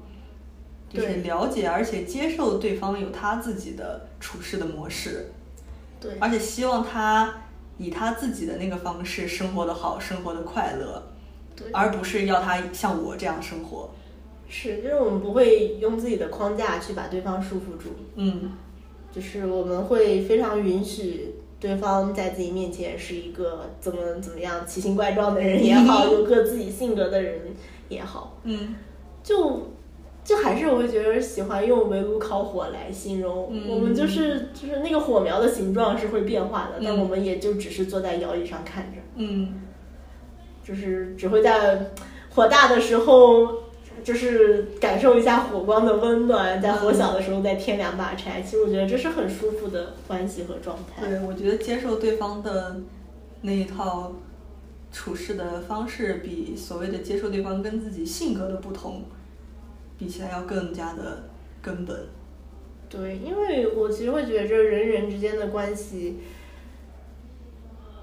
[0.89, 5.33] 就是了解而且接受对方有他自己的处事的模式，
[5.99, 6.13] 对。
[6.21, 7.43] 而且希望他
[7.79, 11.03] 以他自己的那个方式生活的好，生活的快乐，
[11.57, 13.91] 对，而不是要他像我这样生活。
[14.49, 18.53] 是，就是我们不会用自己的框架去把对方束缚住，嗯。
[19.11, 21.34] 就是我们会非常允许
[21.65, 27.41] 对方在自己面前是一个怎么怎么样奇形怪状的人也好， 有个自己性格的人
[27.89, 28.75] 也好，嗯。
[29.23, 29.71] 就
[30.23, 33.67] 就还是我会觉得喜欢用围炉烤火来形容，嗯。
[33.67, 37.01] 我们就是就是那个火苗的形状是会变化的，但嗯。
[37.01, 39.55] 我们也就只是坐在摇椅上看着，嗯。
[40.63, 41.93] 就是只会在
[42.35, 43.64] 火大的时候。
[44.05, 51.09] 就是感受一下火光的温暖，在火小的时候再添两把柴，其实我觉得这是很舒服的关系和状态。
[51.09, 52.77] 对，我觉得接受对方的
[53.41, 54.13] 那一套
[54.93, 59.03] 处事的方式，比所谓的接受对方跟自己性格的不同
[59.99, 61.25] 比起来要更加的
[61.63, 61.97] 根本。
[62.91, 66.19] 对，因为我其实会觉着人与人之间的关系，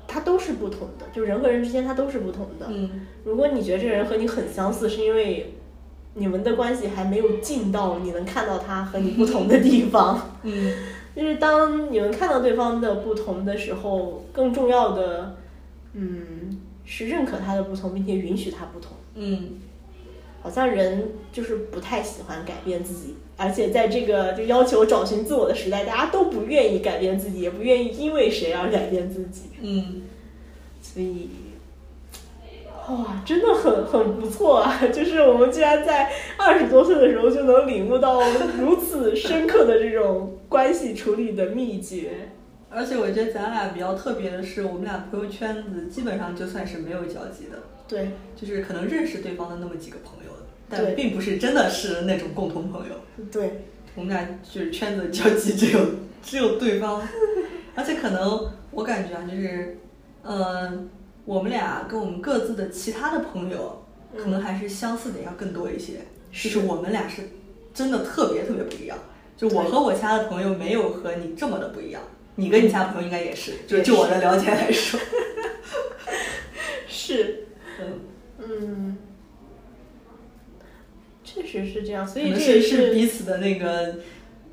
[0.07, 2.65] 它都是不同的，就人和人之间它都是不同的。
[2.69, 5.53] 嗯如果你觉得这个人和你很相似，是因为
[6.14, 10.38] 你们的关系还没有近到你能看到他和你不同的地方。
[10.44, 10.74] 嗯
[11.16, 15.36] 就是当你们看到对方的不同的时候，更重要的，
[15.94, 18.92] 嗯，是认可他的不同，并且允许他不同。
[19.16, 19.60] 嗯
[20.42, 30.02] 好像人就是不太喜欢改变自己，而且在这个就要求找寻自我的时代，大家都不愿意改变自己，也不愿意因为谁而改变自己，嗯
[30.82, 31.30] 所以，
[32.90, 34.82] 哇，真的很很不错啊！
[34.91, 38.20] 就是我们居然在二十多岁的时候就能领悟到
[38.60, 42.30] 如此深刻的这种关系处理的秘诀。
[42.74, 50.32] 而且我觉得咱俩比较特别的是，我们俩朋友圈子基本上就算是没有交集的，对，就是可能认识对方的那么几个朋友，
[50.70, 52.95] 但并不是真的是那种共同朋友。
[53.30, 55.80] 对，我们俩就是圈子交集只有
[56.24, 57.02] 只有对方，
[57.76, 59.78] 而且可能我感觉啊，就是，
[60.24, 60.90] 嗯、
[61.26, 63.85] 我们俩跟我们各自的其他的朋友，
[64.18, 65.93] 可能还是相似点要更多一些。
[66.31, 67.30] 就是我们俩是
[67.73, 68.98] 真的特别特别不一样。
[69.38, 72.02] 就我和我其他的朋友没有和你这么的不一样，
[72.35, 73.53] 你跟你其他朋友应该也是。
[73.68, 74.99] 就就我的了解来说，
[76.88, 77.48] 是，
[77.80, 77.99] 嗯，
[78.39, 78.98] 嗯，
[81.23, 83.95] 确实是这样，所以这也是是彼此的那个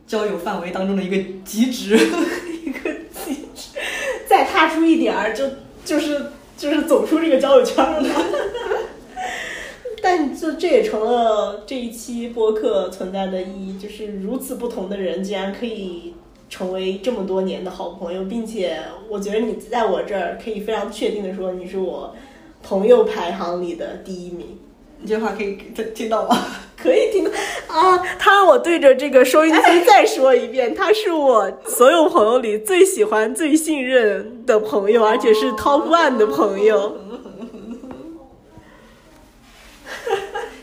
[0.06, 1.96] 交友范围当中的一个极值。
[2.64, 2.90] 一个
[3.24, 3.78] 极值，
[4.26, 5.44] 再踏出一点儿，就
[5.84, 8.04] 就是就是走出这个交友圈了。
[10.02, 16.14] 但这这也成了这一期播客存在的意义，就是如此不同的人竟然可以
[16.50, 22.14] 成为这么多年的好朋友，并且我觉得你在我这儿可以非常确定的说，你是我
[22.62, 24.58] 朋友排行里的第一名。
[25.00, 26.36] 你这话可以听听到吗？
[26.80, 27.30] 可以听到
[27.66, 27.98] 啊！
[28.18, 36.96] 他让我对着这个收音机再说一遍，他是我所有朋友里最喜欢、最信任的朋友，而且是 top one 的朋友。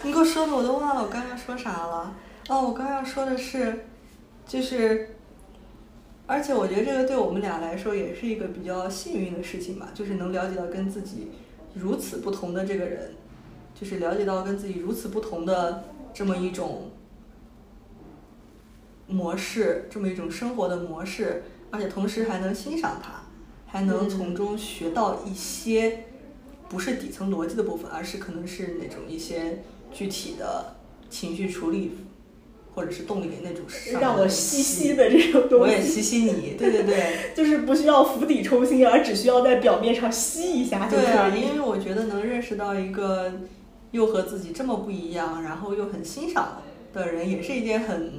[0.04, 2.16] 你给我说的我都忘了我刚刚说啥了。
[2.48, 3.86] 哦，我刚刚说的是，
[4.48, 5.16] 就是，
[6.28, 11.32] 而且我觉得这个对我们俩来说也是一个比较幸运的事情吧，就是能了解到跟自己
[11.74, 13.16] 如此不同的这个人，
[13.80, 15.84] 就是了解到跟自己如此不同的
[16.16, 16.92] 这么一种
[19.06, 23.24] 模式，这么一种生活的模式，而且同时还能欣赏它，
[23.68, 26.06] 还能从中学到一些
[26.70, 30.78] 不是底层逻辑的部分，而是可能是那种一些具体的
[31.10, 31.98] 情绪处理
[32.74, 33.66] 或者是动力的那种
[34.00, 34.96] 让我吸吸。
[34.96, 41.42] 的这种东西，我也吸吸你，对对对， 就是不需要釜底抽薪，而只需要在表面上吸一下就对啊，可以。
[41.42, 43.34] 因为我觉得能认识到一个
[43.96, 46.62] 又和自己这么不一样，然后又很欣赏
[46.94, 48.12] 的人，也是一件很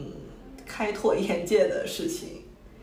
[0.64, 2.28] 开拓眼界的事情。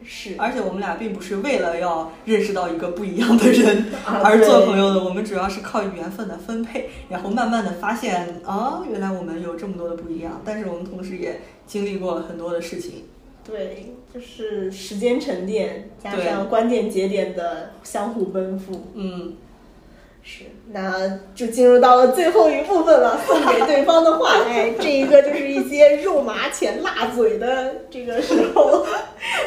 [0.05, 13.05] 是而且我们俩并不是为了要认识到一个不一样的人啊而做朋友的，我们主要是靠缘分的分配，然后慢慢的发现啊，原来我们有这么多的不一样，但是我们同时也经历过很多的事情。
[13.45, 18.87] 对，就是时间沉淀加上关键节点的相互奔赴。
[18.93, 19.35] 嗯，
[20.25, 28.85] 是，那就进入到了最后一部分了，送给对方的话， 哎，这一个就是一些肉麻且辣嘴的这个时候，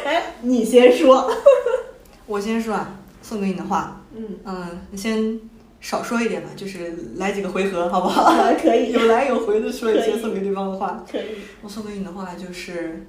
[0.05, 1.29] 哎，你先说，
[2.27, 5.39] 我先说啊，送给你的话，嗯，嗯，你先
[5.81, 8.21] 少说一点吧，就是来几个回合，好不好？
[8.23, 11.03] 啊， 可以，有来有回的说一些送给对方的话。
[11.11, 13.07] 可以，我送给你的话就是，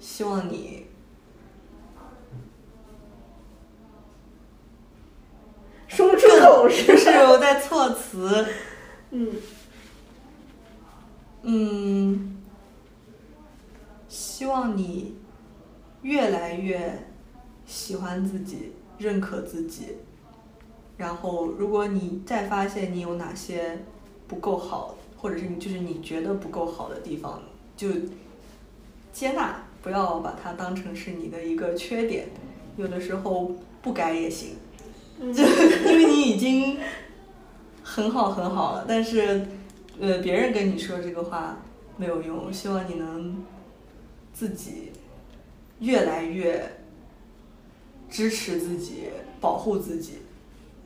[0.00, 0.87] 希望你
[5.88, 7.08] 说不出口是不是？
[7.08, 8.46] 我在措辞，
[9.10, 9.32] 嗯，
[11.42, 12.36] 嗯，
[14.08, 15.16] 希望你
[16.02, 17.06] 越来越
[17.66, 19.96] 喜欢自己，认可自己。
[20.96, 23.78] 然后，如果你再发现你有哪些
[24.26, 27.42] 不够好，或者是你就是你觉得不够好的地方，
[27.76, 27.88] 就
[29.12, 32.28] 接纳，不要把它当成是你的一个缺点。
[32.76, 34.56] 有的时候不改也行，
[35.34, 35.42] 就
[35.90, 36.78] 因为你已经
[37.82, 39.46] 很好很好了，但是
[40.00, 41.58] 呃，别人跟你说这个话
[41.96, 42.52] 没有用。
[42.52, 43.44] 希望你能
[44.32, 44.92] 自己
[45.80, 46.78] 越来越
[48.08, 49.08] 支持自己，
[49.40, 50.18] 保护自己。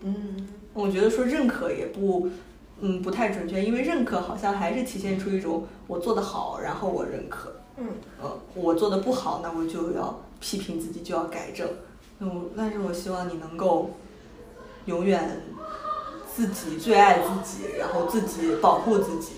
[0.01, 2.31] 嗯，我觉得说认可也不，
[2.81, 7.53] 嗯，不太准确，因为认可好像还是体现出一种我做的好，然后我认可。
[7.77, 7.89] 嗯，
[8.21, 11.69] 呃，我做的不好，那我就要批评自己，就要改正。
[12.19, 13.91] 那我，但是我希望你能够
[14.87, 15.43] 永远
[16.35, 19.33] 自己最爱自己，然后自己保护自己，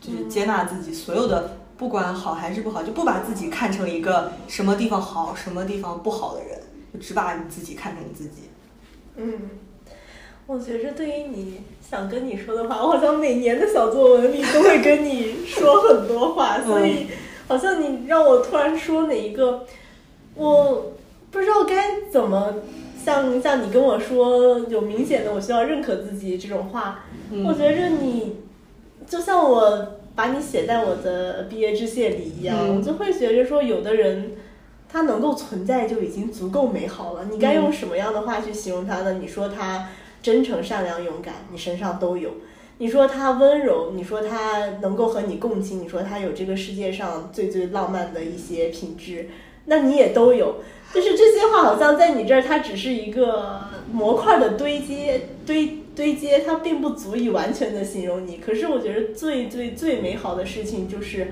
[0.00, 6.58] 就是接纳自己所有的，不管好还是不好，就不把自己看成一个什么地方好、什么地方不好的人，
[6.92, 8.50] 就只把你自己看成你自己。
[9.16, 9.32] 嗯，
[10.46, 17.06] 我觉着对于你想跟你说的话，我好像每年的小作文里都会跟你说很多话，所以
[17.48, 19.64] 好像你让我突然说哪一个，
[20.34, 20.92] 我
[21.30, 22.54] 不知道该怎么
[23.06, 28.38] 像像你跟我说有明显的我需要认可自己这种话，嗯我觉着你
[29.06, 34.32] 就像我把你写在我的毕业致谢里一样，嗯我就会觉着说有的人。
[34.88, 37.26] 他能够存在就已经足够美好了。
[37.30, 39.14] 你该用什么样的话去形容他呢？
[39.20, 39.88] 你说他
[40.22, 42.30] 真诚、善良、勇敢，你身上都有；
[42.78, 49.28] 你说他温柔，你说他能够和你共情，你说他有这个世界上最最浪漫的一些品质，
[49.66, 50.56] 那你也都有。
[50.92, 53.60] 就是这些话好像在你这儿，它只是一个
[53.92, 58.38] 模块的堆积、堆堆积，它并不足以完全的形容你。
[58.38, 61.28] 可是我觉得最最最美好的事情就是。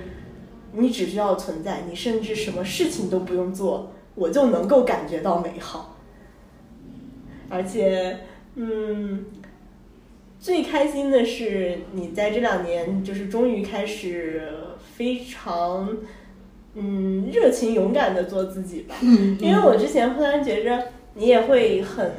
[0.77, 6.01] 你只需要存在，你甚至什么事情都不用做，我就能够感觉到美好。
[7.49, 8.19] 而且，
[8.57, 9.25] 嗯，
[10.41, 14.43] 最开心的是你在这两年就是终于开始
[14.97, 15.97] 非常
[16.75, 18.95] 嗯热情勇敢的做自己吧。
[19.03, 20.83] 嗯因为我之前忽然觉着
[21.15, 22.13] 你也会很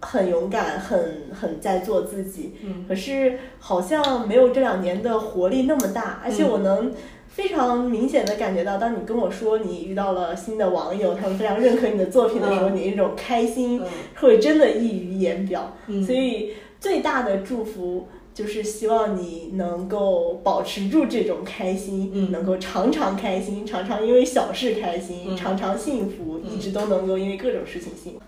[0.00, 6.92] 很勇敢，很很在做自己，嗯可是好像没有这两年的活力那么大，而且嗯我能。
[7.28, 13.86] 非常明显的感觉到，当你跟我说你遇到了新的网友，他们非常认可你的作品的时候，嗯你那种开心嗯
[14.16, 15.76] 会真的溢于言表。
[15.86, 18.08] 嗯所以最大的祝福
[18.38, 28.20] 就是希望你能够保持住这种开心，嗯能够常常开心，常常因为小事开心，嗯常常幸福，嗯一直都能够因为各种事情幸福。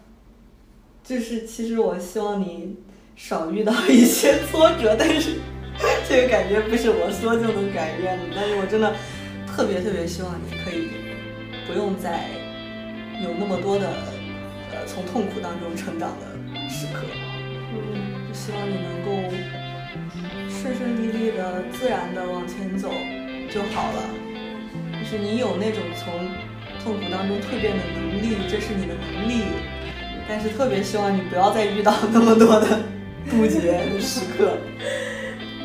[1.05, 2.75] 就是其实我希望你
[3.15, 5.37] 少遇到一些挫折，但是
[6.09, 8.25] 这个感觉不是我说就能改变的。
[8.35, 8.93] 但是我真的
[9.47, 10.89] 特别特别希望你可以
[11.69, 12.27] 不用再
[13.23, 13.87] 有那么多的
[14.73, 17.07] 呃从痛苦当中成长的时刻，
[17.71, 19.11] 嗯就希望你能够
[20.61, 22.91] 顺顺利利的、自然的往前走
[23.53, 24.03] 就好了。
[24.93, 26.13] 就是你有那种从
[26.85, 29.45] 痛苦当中蜕变的能力，这是你的能力。
[30.29, 32.67] 但是特别希望你不要再遇到那么多的
[33.31, 33.59] 渡劫
[33.93, 34.59] 的时刻。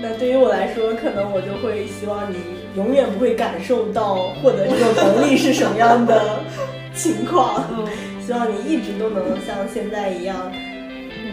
[0.02, 2.38] 那对于我来说，可能我就会希望你
[2.76, 6.40] 永远不会感受到获得这种能力是什么样的
[6.96, 7.66] 情况。
[7.72, 7.86] 嗯
[8.26, 10.52] 希望你一直都能像现在一样，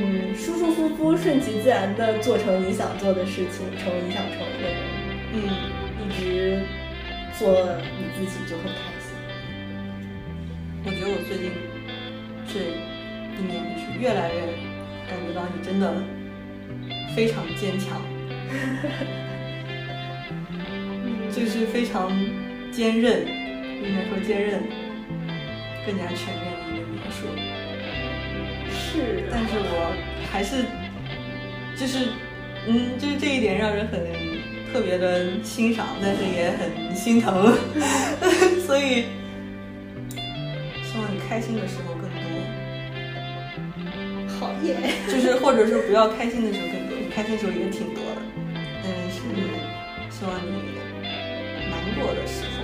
[0.05, 4.77] 嗯，舒舒服服、顺其自然的做成你想做的事情，成为你想成为的人，
[5.35, 5.37] 嗯，
[6.01, 6.61] 一直
[7.39, 7.49] 做
[7.99, 9.15] 你自己就很开心。
[10.85, 11.53] 我觉得我最近
[12.49, 12.53] 这
[13.39, 14.41] 一年就是越来越
[15.09, 15.95] 感觉到你真的
[17.15, 18.03] 非常坚强，
[21.31, 22.11] 就是非常
[22.73, 23.25] 坚韧，
[23.85, 24.65] 应该说坚韧，
[25.87, 26.52] 更加全面。
[28.93, 29.97] 是，但是我
[30.31, 30.65] 还是
[31.75, 32.09] 就是
[32.69, 33.99] 嗯，就是这一点让人很
[34.71, 37.57] 特别的欣赏，但是也很心疼
[38.67, 39.07] 所以
[40.85, 42.21] 希望你开心的时候更多，
[44.39, 44.77] 好耶！
[45.09, 48.21] 就是或者是不要开心的时候更多，你开心的时候也挺多的，
[48.85, 49.25] 但是
[50.13, 50.77] 希望你
[51.71, 52.63] 难过的时候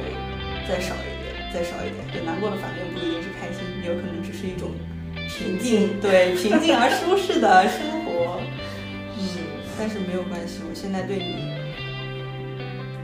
[0.68, 2.04] 再少一点，再少一点。
[2.12, 4.70] 对，难过的反面不一定是开心，有可能只是一种
[5.28, 8.40] 平静， 对，平静而舒适的生活。
[9.16, 9.22] 嗯，
[9.78, 11.52] 但是没有关系，我现在对你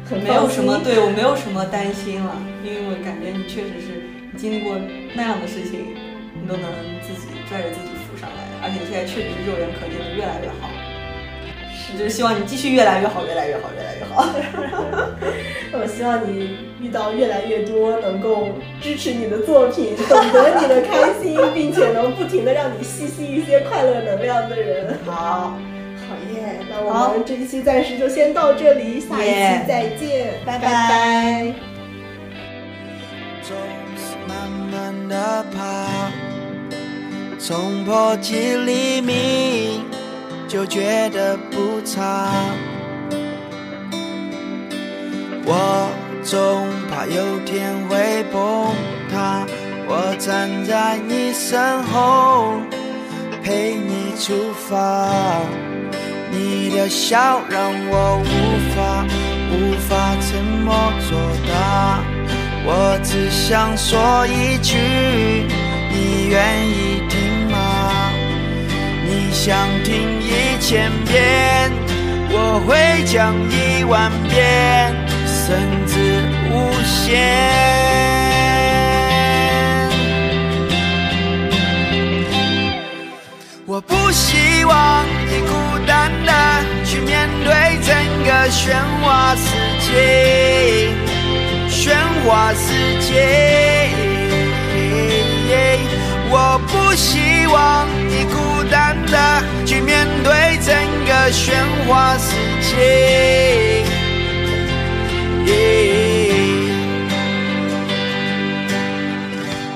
[0.08, 2.34] 很没有什么，对我没有什么担心了，
[2.64, 4.02] 因为我感觉你确实是
[4.36, 4.76] 经历过
[5.14, 5.94] 那样的事情，
[6.34, 6.66] 你都能
[7.02, 10.68] 自己拽着自己浮上来，而且你现在确实是肉眼可见的越来越好。
[11.98, 14.26] 就是希望你继续越来越好，越来越好，越来越好。
[15.76, 18.50] 我希望你遇到越来越多能够
[18.80, 24.96] 支持你的作品、懂得你的开心，并且能不停的让你吸吸一些快乐能量的人。
[25.04, 25.58] 好，
[26.08, 26.60] 好耶！
[26.70, 29.34] 那我们这一期暂时就先到这里，下一期
[29.66, 31.52] 再见，拜拜拜
[33.42, 33.56] 总
[33.96, 36.12] 是慢慢的爬，
[37.40, 39.82] 冲破镜黎明
[40.54, 42.30] 就觉得不差。
[45.44, 45.90] 我
[46.22, 48.72] 总怕有天会崩
[49.10, 49.44] 塌，
[49.88, 52.60] 我站在你身后，
[53.42, 55.10] 陪你出发。
[56.30, 58.32] 你的笑让我无
[58.76, 59.04] 法
[59.50, 60.72] 无法沉默
[61.10, 61.18] 作
[61.48, 61.98] 答，
[62.64, 64.78] 我只想说一句，
[65.90, 68.12] 你愿意听吗？
[69.06, 70.23] 你想听
[70.60, 71.70] 千遍，
[72.30, 74.94] 我会讲一万遍，
[75.26, 75.92] 甚至
[76.50, 76.52] 无
[76.82, 77.20] 限。
[83.66, 85.52] 我不希望你孤
[85.86, 86.32] 单的
[86.84, 87.94] 去面对整
[88.24, 89.42] 个喧哗世
[89.80, 90.92] 界，
[91.68, 91.94] 喧
[92.24, 92.64] 哗世
[93.00, 93.83] 界。
[96.54, 100.72] 我不希望你孤单的去面对整
[101.04, 101.52] 个喧
[101.84, 102.30] 哗世
[102.62, 103.82] 界。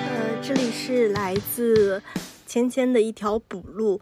[0.07, 2.01] 呃，这里是来自
[2.47, 4.01] 芊芊的一条补录，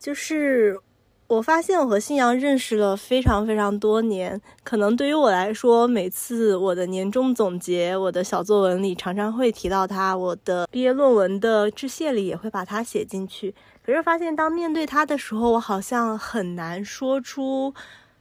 [0.00, 0.80] 就是
[1.26, 13.54] 我发现我和信阳认识了非常非常多年，可能对于我来说，每次我的年终总结、我的小作文里常常会提到他，我的毕业论文的致谢里也会把他写进去。
[13.84, 17.74] 可是发现当面对他的时候，我好像很难说出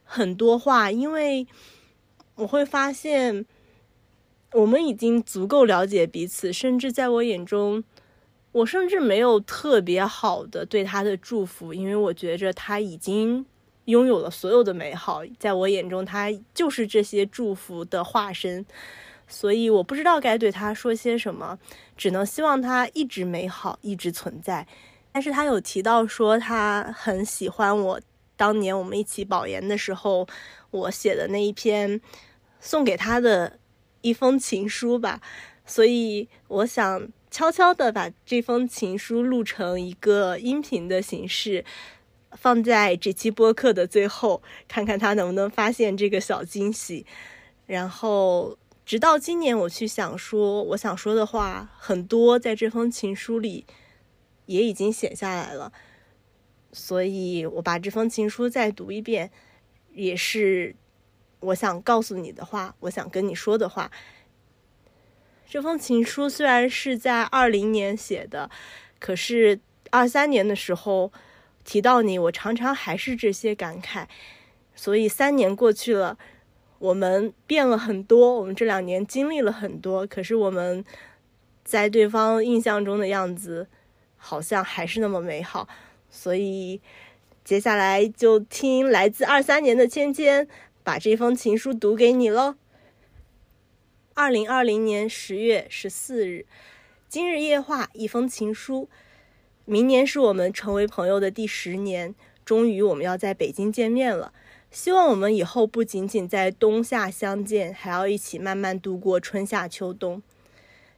[0.04, 1.46] 很多话，因为
[2.36, 3.46] 我会发现。
[4.56, 7.84] 我们已经足够了解彼此，甚至在我眼中，
[8.54, 13.46] 我甚至没有特别好的对他的祝福，因为我觉着他已经
[13.86, 18.66] 拥有了所有的美好，在我眼中，他就是这些祝福的化身。
[19.28, 21.58] 所以我不知道该对他说些什么，
[21.98, 24.68] 只能希望他一直美好，一直存在。
[25.12, 28.00] 但是他有提到说他很喜欢我
[28.36, 30.28] 当年我们一起保研的时候，
[30.70, 32.00] 我写的那一篇
[32.60, 33.60] 送给他的
[34.02, 35.22] 一封情书吧。
[35.66, 41.66] 所以我想悄悄的把这封情书录成一个音频的形式，
[42.34, 47.08] 放在这期播客的最后，看看他能不能发现这个小惊喜，
[47.66, 48.58] 然后。
[48.86, 53.66] 直到今年，我去想说我想说的话很多，在这封情书里
[54.46, 55.72] 也已经写下来了，
[56.74, 59.32] 所以我把这封情书再读一遍，
[59.94, 60.76] 也是
[61.40, 63.90] 我想告诉你的话，我想跟你说的话。
[65.54, 68.50] 这封情书虽然是在二零年写的，
[68.98, 69.60] 可是
[69.92, 71.14] 二三年的时候
[71.64, 74.08] 提到你，我常常还是这些感慨，
[74.74, 76.18] 所以三年过去了。
[76.80, 80.84] 我们变了很多，我们这两年经历了很多，可是我们
[81.64, 83.68] 在对方印象中的样子，
[84.18, 85.70] 好像还是那么美好。
[86.10, 86.82] 所以
[87.44, 90.48] 接下来就听来自二三年的芊芊
[90.84, 92.56] 把这封情书读给你喽。
[94.16, 96.46] 二零二零年十月十四日，
[97.10, 98.88] 今日夜话一封情书。
[99.66, 102.14] 明年是我们成为朋友的第十年，
[102.46, 104.32] 终于我们要在北京见面了。
[104.70, 110.22] 希望我们以后不仅仅在冬夏相见，还要一起慢慢度过春夏秋冬。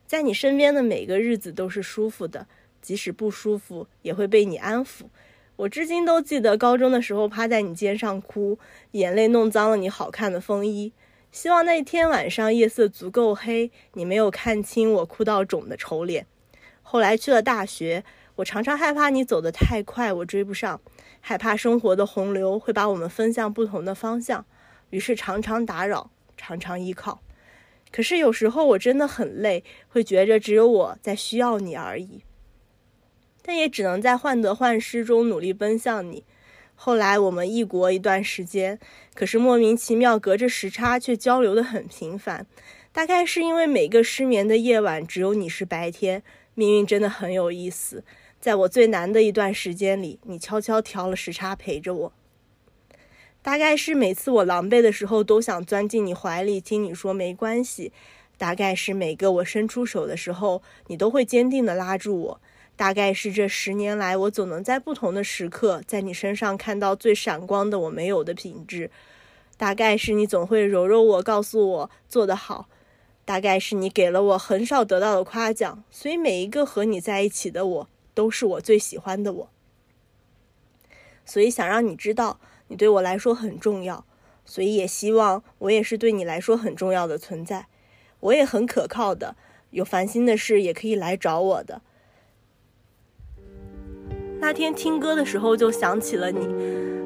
[0.06, 2.48] 在你身边的每个日子都是舒服的，
[2.82, 5.04] 即使不舒服也会被你安抚。
[5.56, 8.60] 我至今都记得高中的时候趴在你肩上哭，
[8.92, 10.92] 眼泪弄脏了你好看的风衣。
[11.36, 16.26] 希望那天晚上夜色足够黑，你没有看清我哭到肿的丑脸。
[16.82, 18.06] 后来去了大学，
[18.36, 20.80] 我常常害怕你走得太快，我追不上。
[21.20, 24.46] 害怕生活的洪流会把我们分向不同的方向，
[24.92, 27.22] 于是常常打扰，常常依靠。
[27.92, 32.24] 可是有时候我真的很累，会觉着只有我在需要你而已。
[33.42, 36.24] 但也只能在患得患失中努力奔向你。
[36.76, 38.80] 后来我们异国一段时间，
[39.14, 42.46] 可是莫名其妙隔着时差却交流的很频繁。
[42.92, 46.24] 大概是因为每个失眠的夜晚只有你是白天，
[46.54, 48.04] 命运真的很有意思。
[48.40, 52.14] 在我最难的一段时间里，你悄悄调了时差陪着我。
[53.42, 57.92] 大概是每次我狼狈的时候，都想钻进你怀里，听你说没关系。
[58.38, 62.42] 大概是每个我伸出手的时候，你都会坚定的拉住我。
[62.76, 68.90] 大概是这十年来，我总能在不同的时刻，在你身上看到最闪光的我没有的品质。
[69.58, 72.68] 大概是你总会揉揉我，告诉我做得好。
[73.24, 77.90] 大概是你给了我很少得到的夸奖，所以每一个和你在一起的我。
[78.14, 79.50] 都是我最喜欢的我，
[81.26, 82.40] 所以想让你知道，
[82.70, 84.06] 你对我来说很重要，
[84.46, 87.68] 所以也希望我也是对你来说很重要的存在。
[88.22, 89.36] 我也很可靠的，
[89.72, 91.82] 有烦心的事也可以来找我的。
[94.40, 96.48] 那天听歌的时候就想起了你，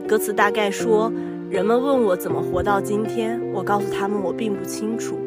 [0.07, 1.11] 歌词大概说：
[1.49, 5.17] 人们问我怎么活到今天，我告诉他们我并不清楚，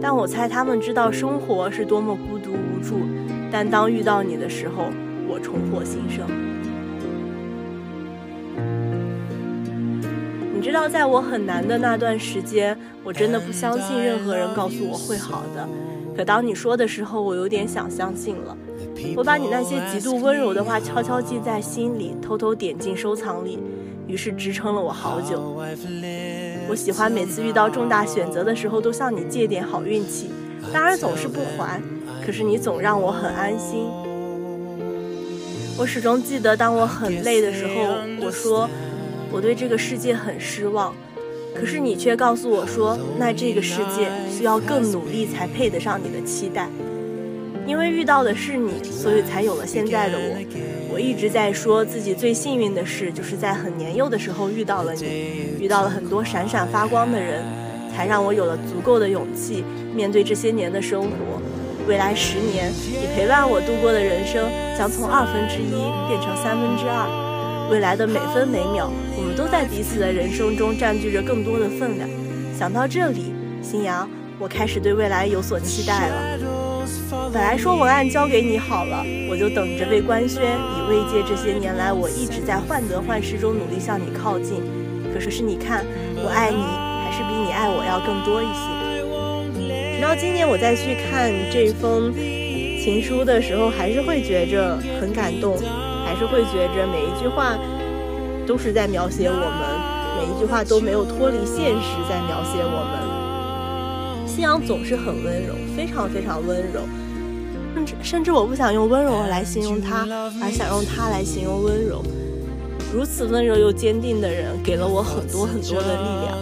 [0.00, 2.96] 但我猜他们知道生活是多么孤独无助。
[3.50, 4.90] 但当遇到你的时候。
[5.26, 6.28] 我重获新生。
[10.54, 15.68] 你知道，在我很难的那段时间，我真的不相信任何人告诉我会好的。
[16.14, 18.56] 可当你说的时候，我有点想相信了。
[19.16, 23.58] 我把你那些极度温柔的话悄悄记在心里，偷偷点进收藏里，
[24.06, 25.40] 于是支撑了我好久。
[26.68, 30.30] 我喜欢每次遇到重大选择的时候，都向你借点好运气，
[30.72, 31.80] 当然总是不还，
[32.24, 33.86] 可是你总让我很安心。
[35.76, 38.68] 我始终记得，当我很累的时候，我说
[39.30, 40.94] 我对这个世界很失望，
[41.54, 46.68] 可是你却告诉我说，那这个世界需要更努力才配得上你的期待。
[47.66, 50.94] 因为遇到的是你，所以才有了现在的我。
[50.94, 57.42] 我一直在说自己最幸运的事，就是在很年幼的时候遇到了你，遇到了很多闪闪发光的人，
[57.92, 59.64] 才让我有了足够的勇气
[59.94, 61.08] 面对这些年的生活。
[61.88, 65.72] 未来十年，你陪伴我度过的人生将从二分之一
[66.08, 67.68] 变成三分之二。
[67.70, 72.08] 未来的每分每秒，我们都在彼此的人生中占据着更多的分量。
[72.56, 74.08] 想到这里，新阳，
[74.38, 76.63] 我开始对未来有所期待了。
[77.32, 80.42] 本来说文案交给你好了，我就等着被官宣，
[80.76, 84.62] 以慰藉这些年来我一直在患得患失中努力向你靠近。
[85.12, 85.84] 可是是你看，
[86.16, 86.62] 我爱你
[87.04, 89.96] 还是比你爱我要更多一些。
[89.96, 95.56] 直到今年，我再去看这封情书的时候，还是会觉着很感动，
[96.04, 97.56] 还是会觉着每一句话
[98.46, 99.94] 都是在描写我们。
[100.16, 103.13] 每一句话都没有脱离现实在描写我们。
[104.34, 106.80] 夕阳总是很温柔，非常非常温柔，
[107.72, 110.04] 甚至甚至我不想用温柔来形容他，
[110.42, 112.02] 而想用他来形容温柔。
[112.92, 116.36] 如此温柔又坚定的人，给了我很多很多的力量。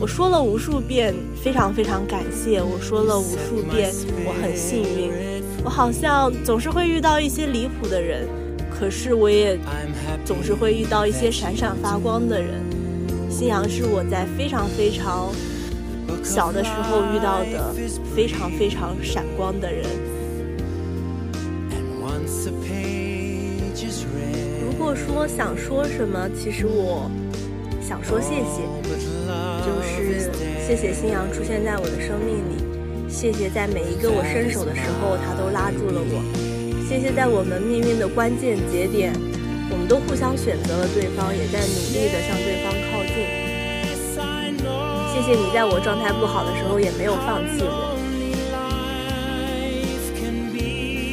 [0.00, 2.60] 我说了无数遍，非常非常感谢。
[2.60, 3.92] 我说了无数遍，
[4.26, 5.12] 我很幸运。
[5.64, 8.26] 我好像总是会遇到一些离谱的人，
[8.68, 9.56] 可是我也
[10.24, 12.54] 总是会遇到一些闪闪发光的人。
[13.30, 15.28] 信仰是我在非常非常
[16.24, 17.74] 小的时候遇到的
[18.14, 19.84] 非常非常闪光的人。
[24.60, 27.10] 如果说想说什么，其实我
[27.86, 28.62] 想说谢谢，
[29.64, 30.30] 就是
[30.66, 36.22] 谢谢新阳出现在我的生命里，谢谢在每一个我伸手的时候他都拉住了我，
[36.88, 39.12] 谢谢在我们命运的关键节点，
[39.70, 43.37] 我们都互相选择了对方，也在努力的向对方靠近。
[45.18, 47.98] 谢谢你在我状态不好的时候也没有放弃我，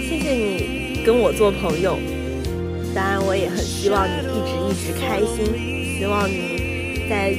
[0.07, 1.98] 谢谢你跟我做朋友。
[2.94, 5.44] 当然，我也很希望你一直一直开心，
[5.98, 7.34] 希望你在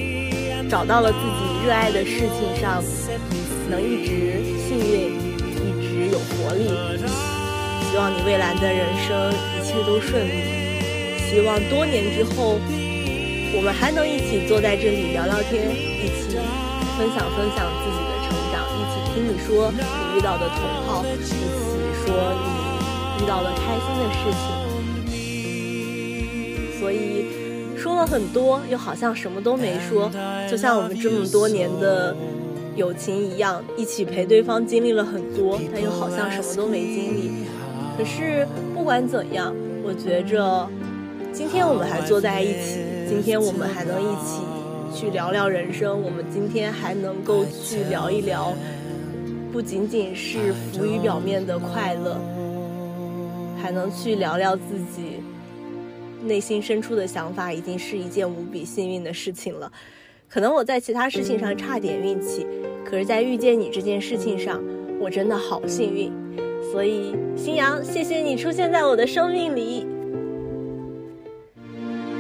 [0.69, 2.83] 找到了自己热爱的事情上，
[3.71, 5.15] 能一直幸运，
[5.63, 6.67] 一直有活力。
[7.89, 10.43] 希望你未来的人生一切都顺利。
[11.31, 12.59] 希望多年之后，
[13.57, 16.37] 我们还能一起坐在这里聊聊天，一起
[16.99, 19.81] 分享分享自己的成长，一起听你说你
[20.15, 21.33] 遇到的同好，一起
[22.05, 24.45] 说你遇到了开心的事情。
[26.79, 27.25] 所以
[27.79, 30.11] 说了很多，又好像什么都没说，
[30.51, 32.15] 就像我们这么多年的
[32.75, 37.47] 友情一样，一起陪对方经历了很多，但又好像什么都没经历。
[37.97, 40.69] 可是不管怎样，我觉着
[41.33, 44.43] 今天我们还坐在一起，今天我们还能一起
[44.93, 48.53] 去聊聊人生，我们今天还能够去聊一聊，
[49.53, 52.19] 不仅仅是浮于表面的快乐，
[53.63, 55.21] 还能去聊聊自己。
[56.25, 59.71] 内心深处的想法已经是一件无比幸运的事情了。
[60.29, 62.45] 可能我在其他事情上差点运气，
[62.85, 64.61] 可是，在遇见你这件事情上，
[64.99, 66.13] 我真的好幸运。
[66.73, 69.87] 所以，新阳，谢谢你出现在我的生命里。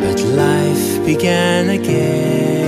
[0.03, 2.67] But life began again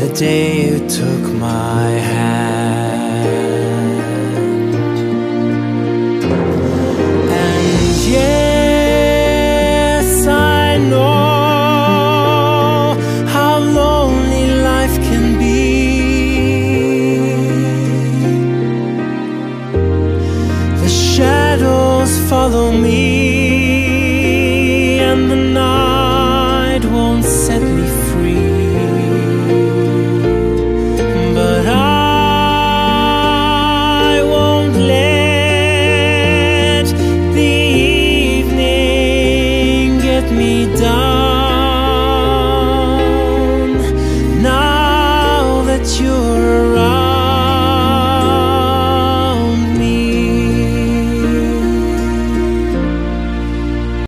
[0.00, 3.32] the day you took my hand.
[7.42, 8.51] And yes,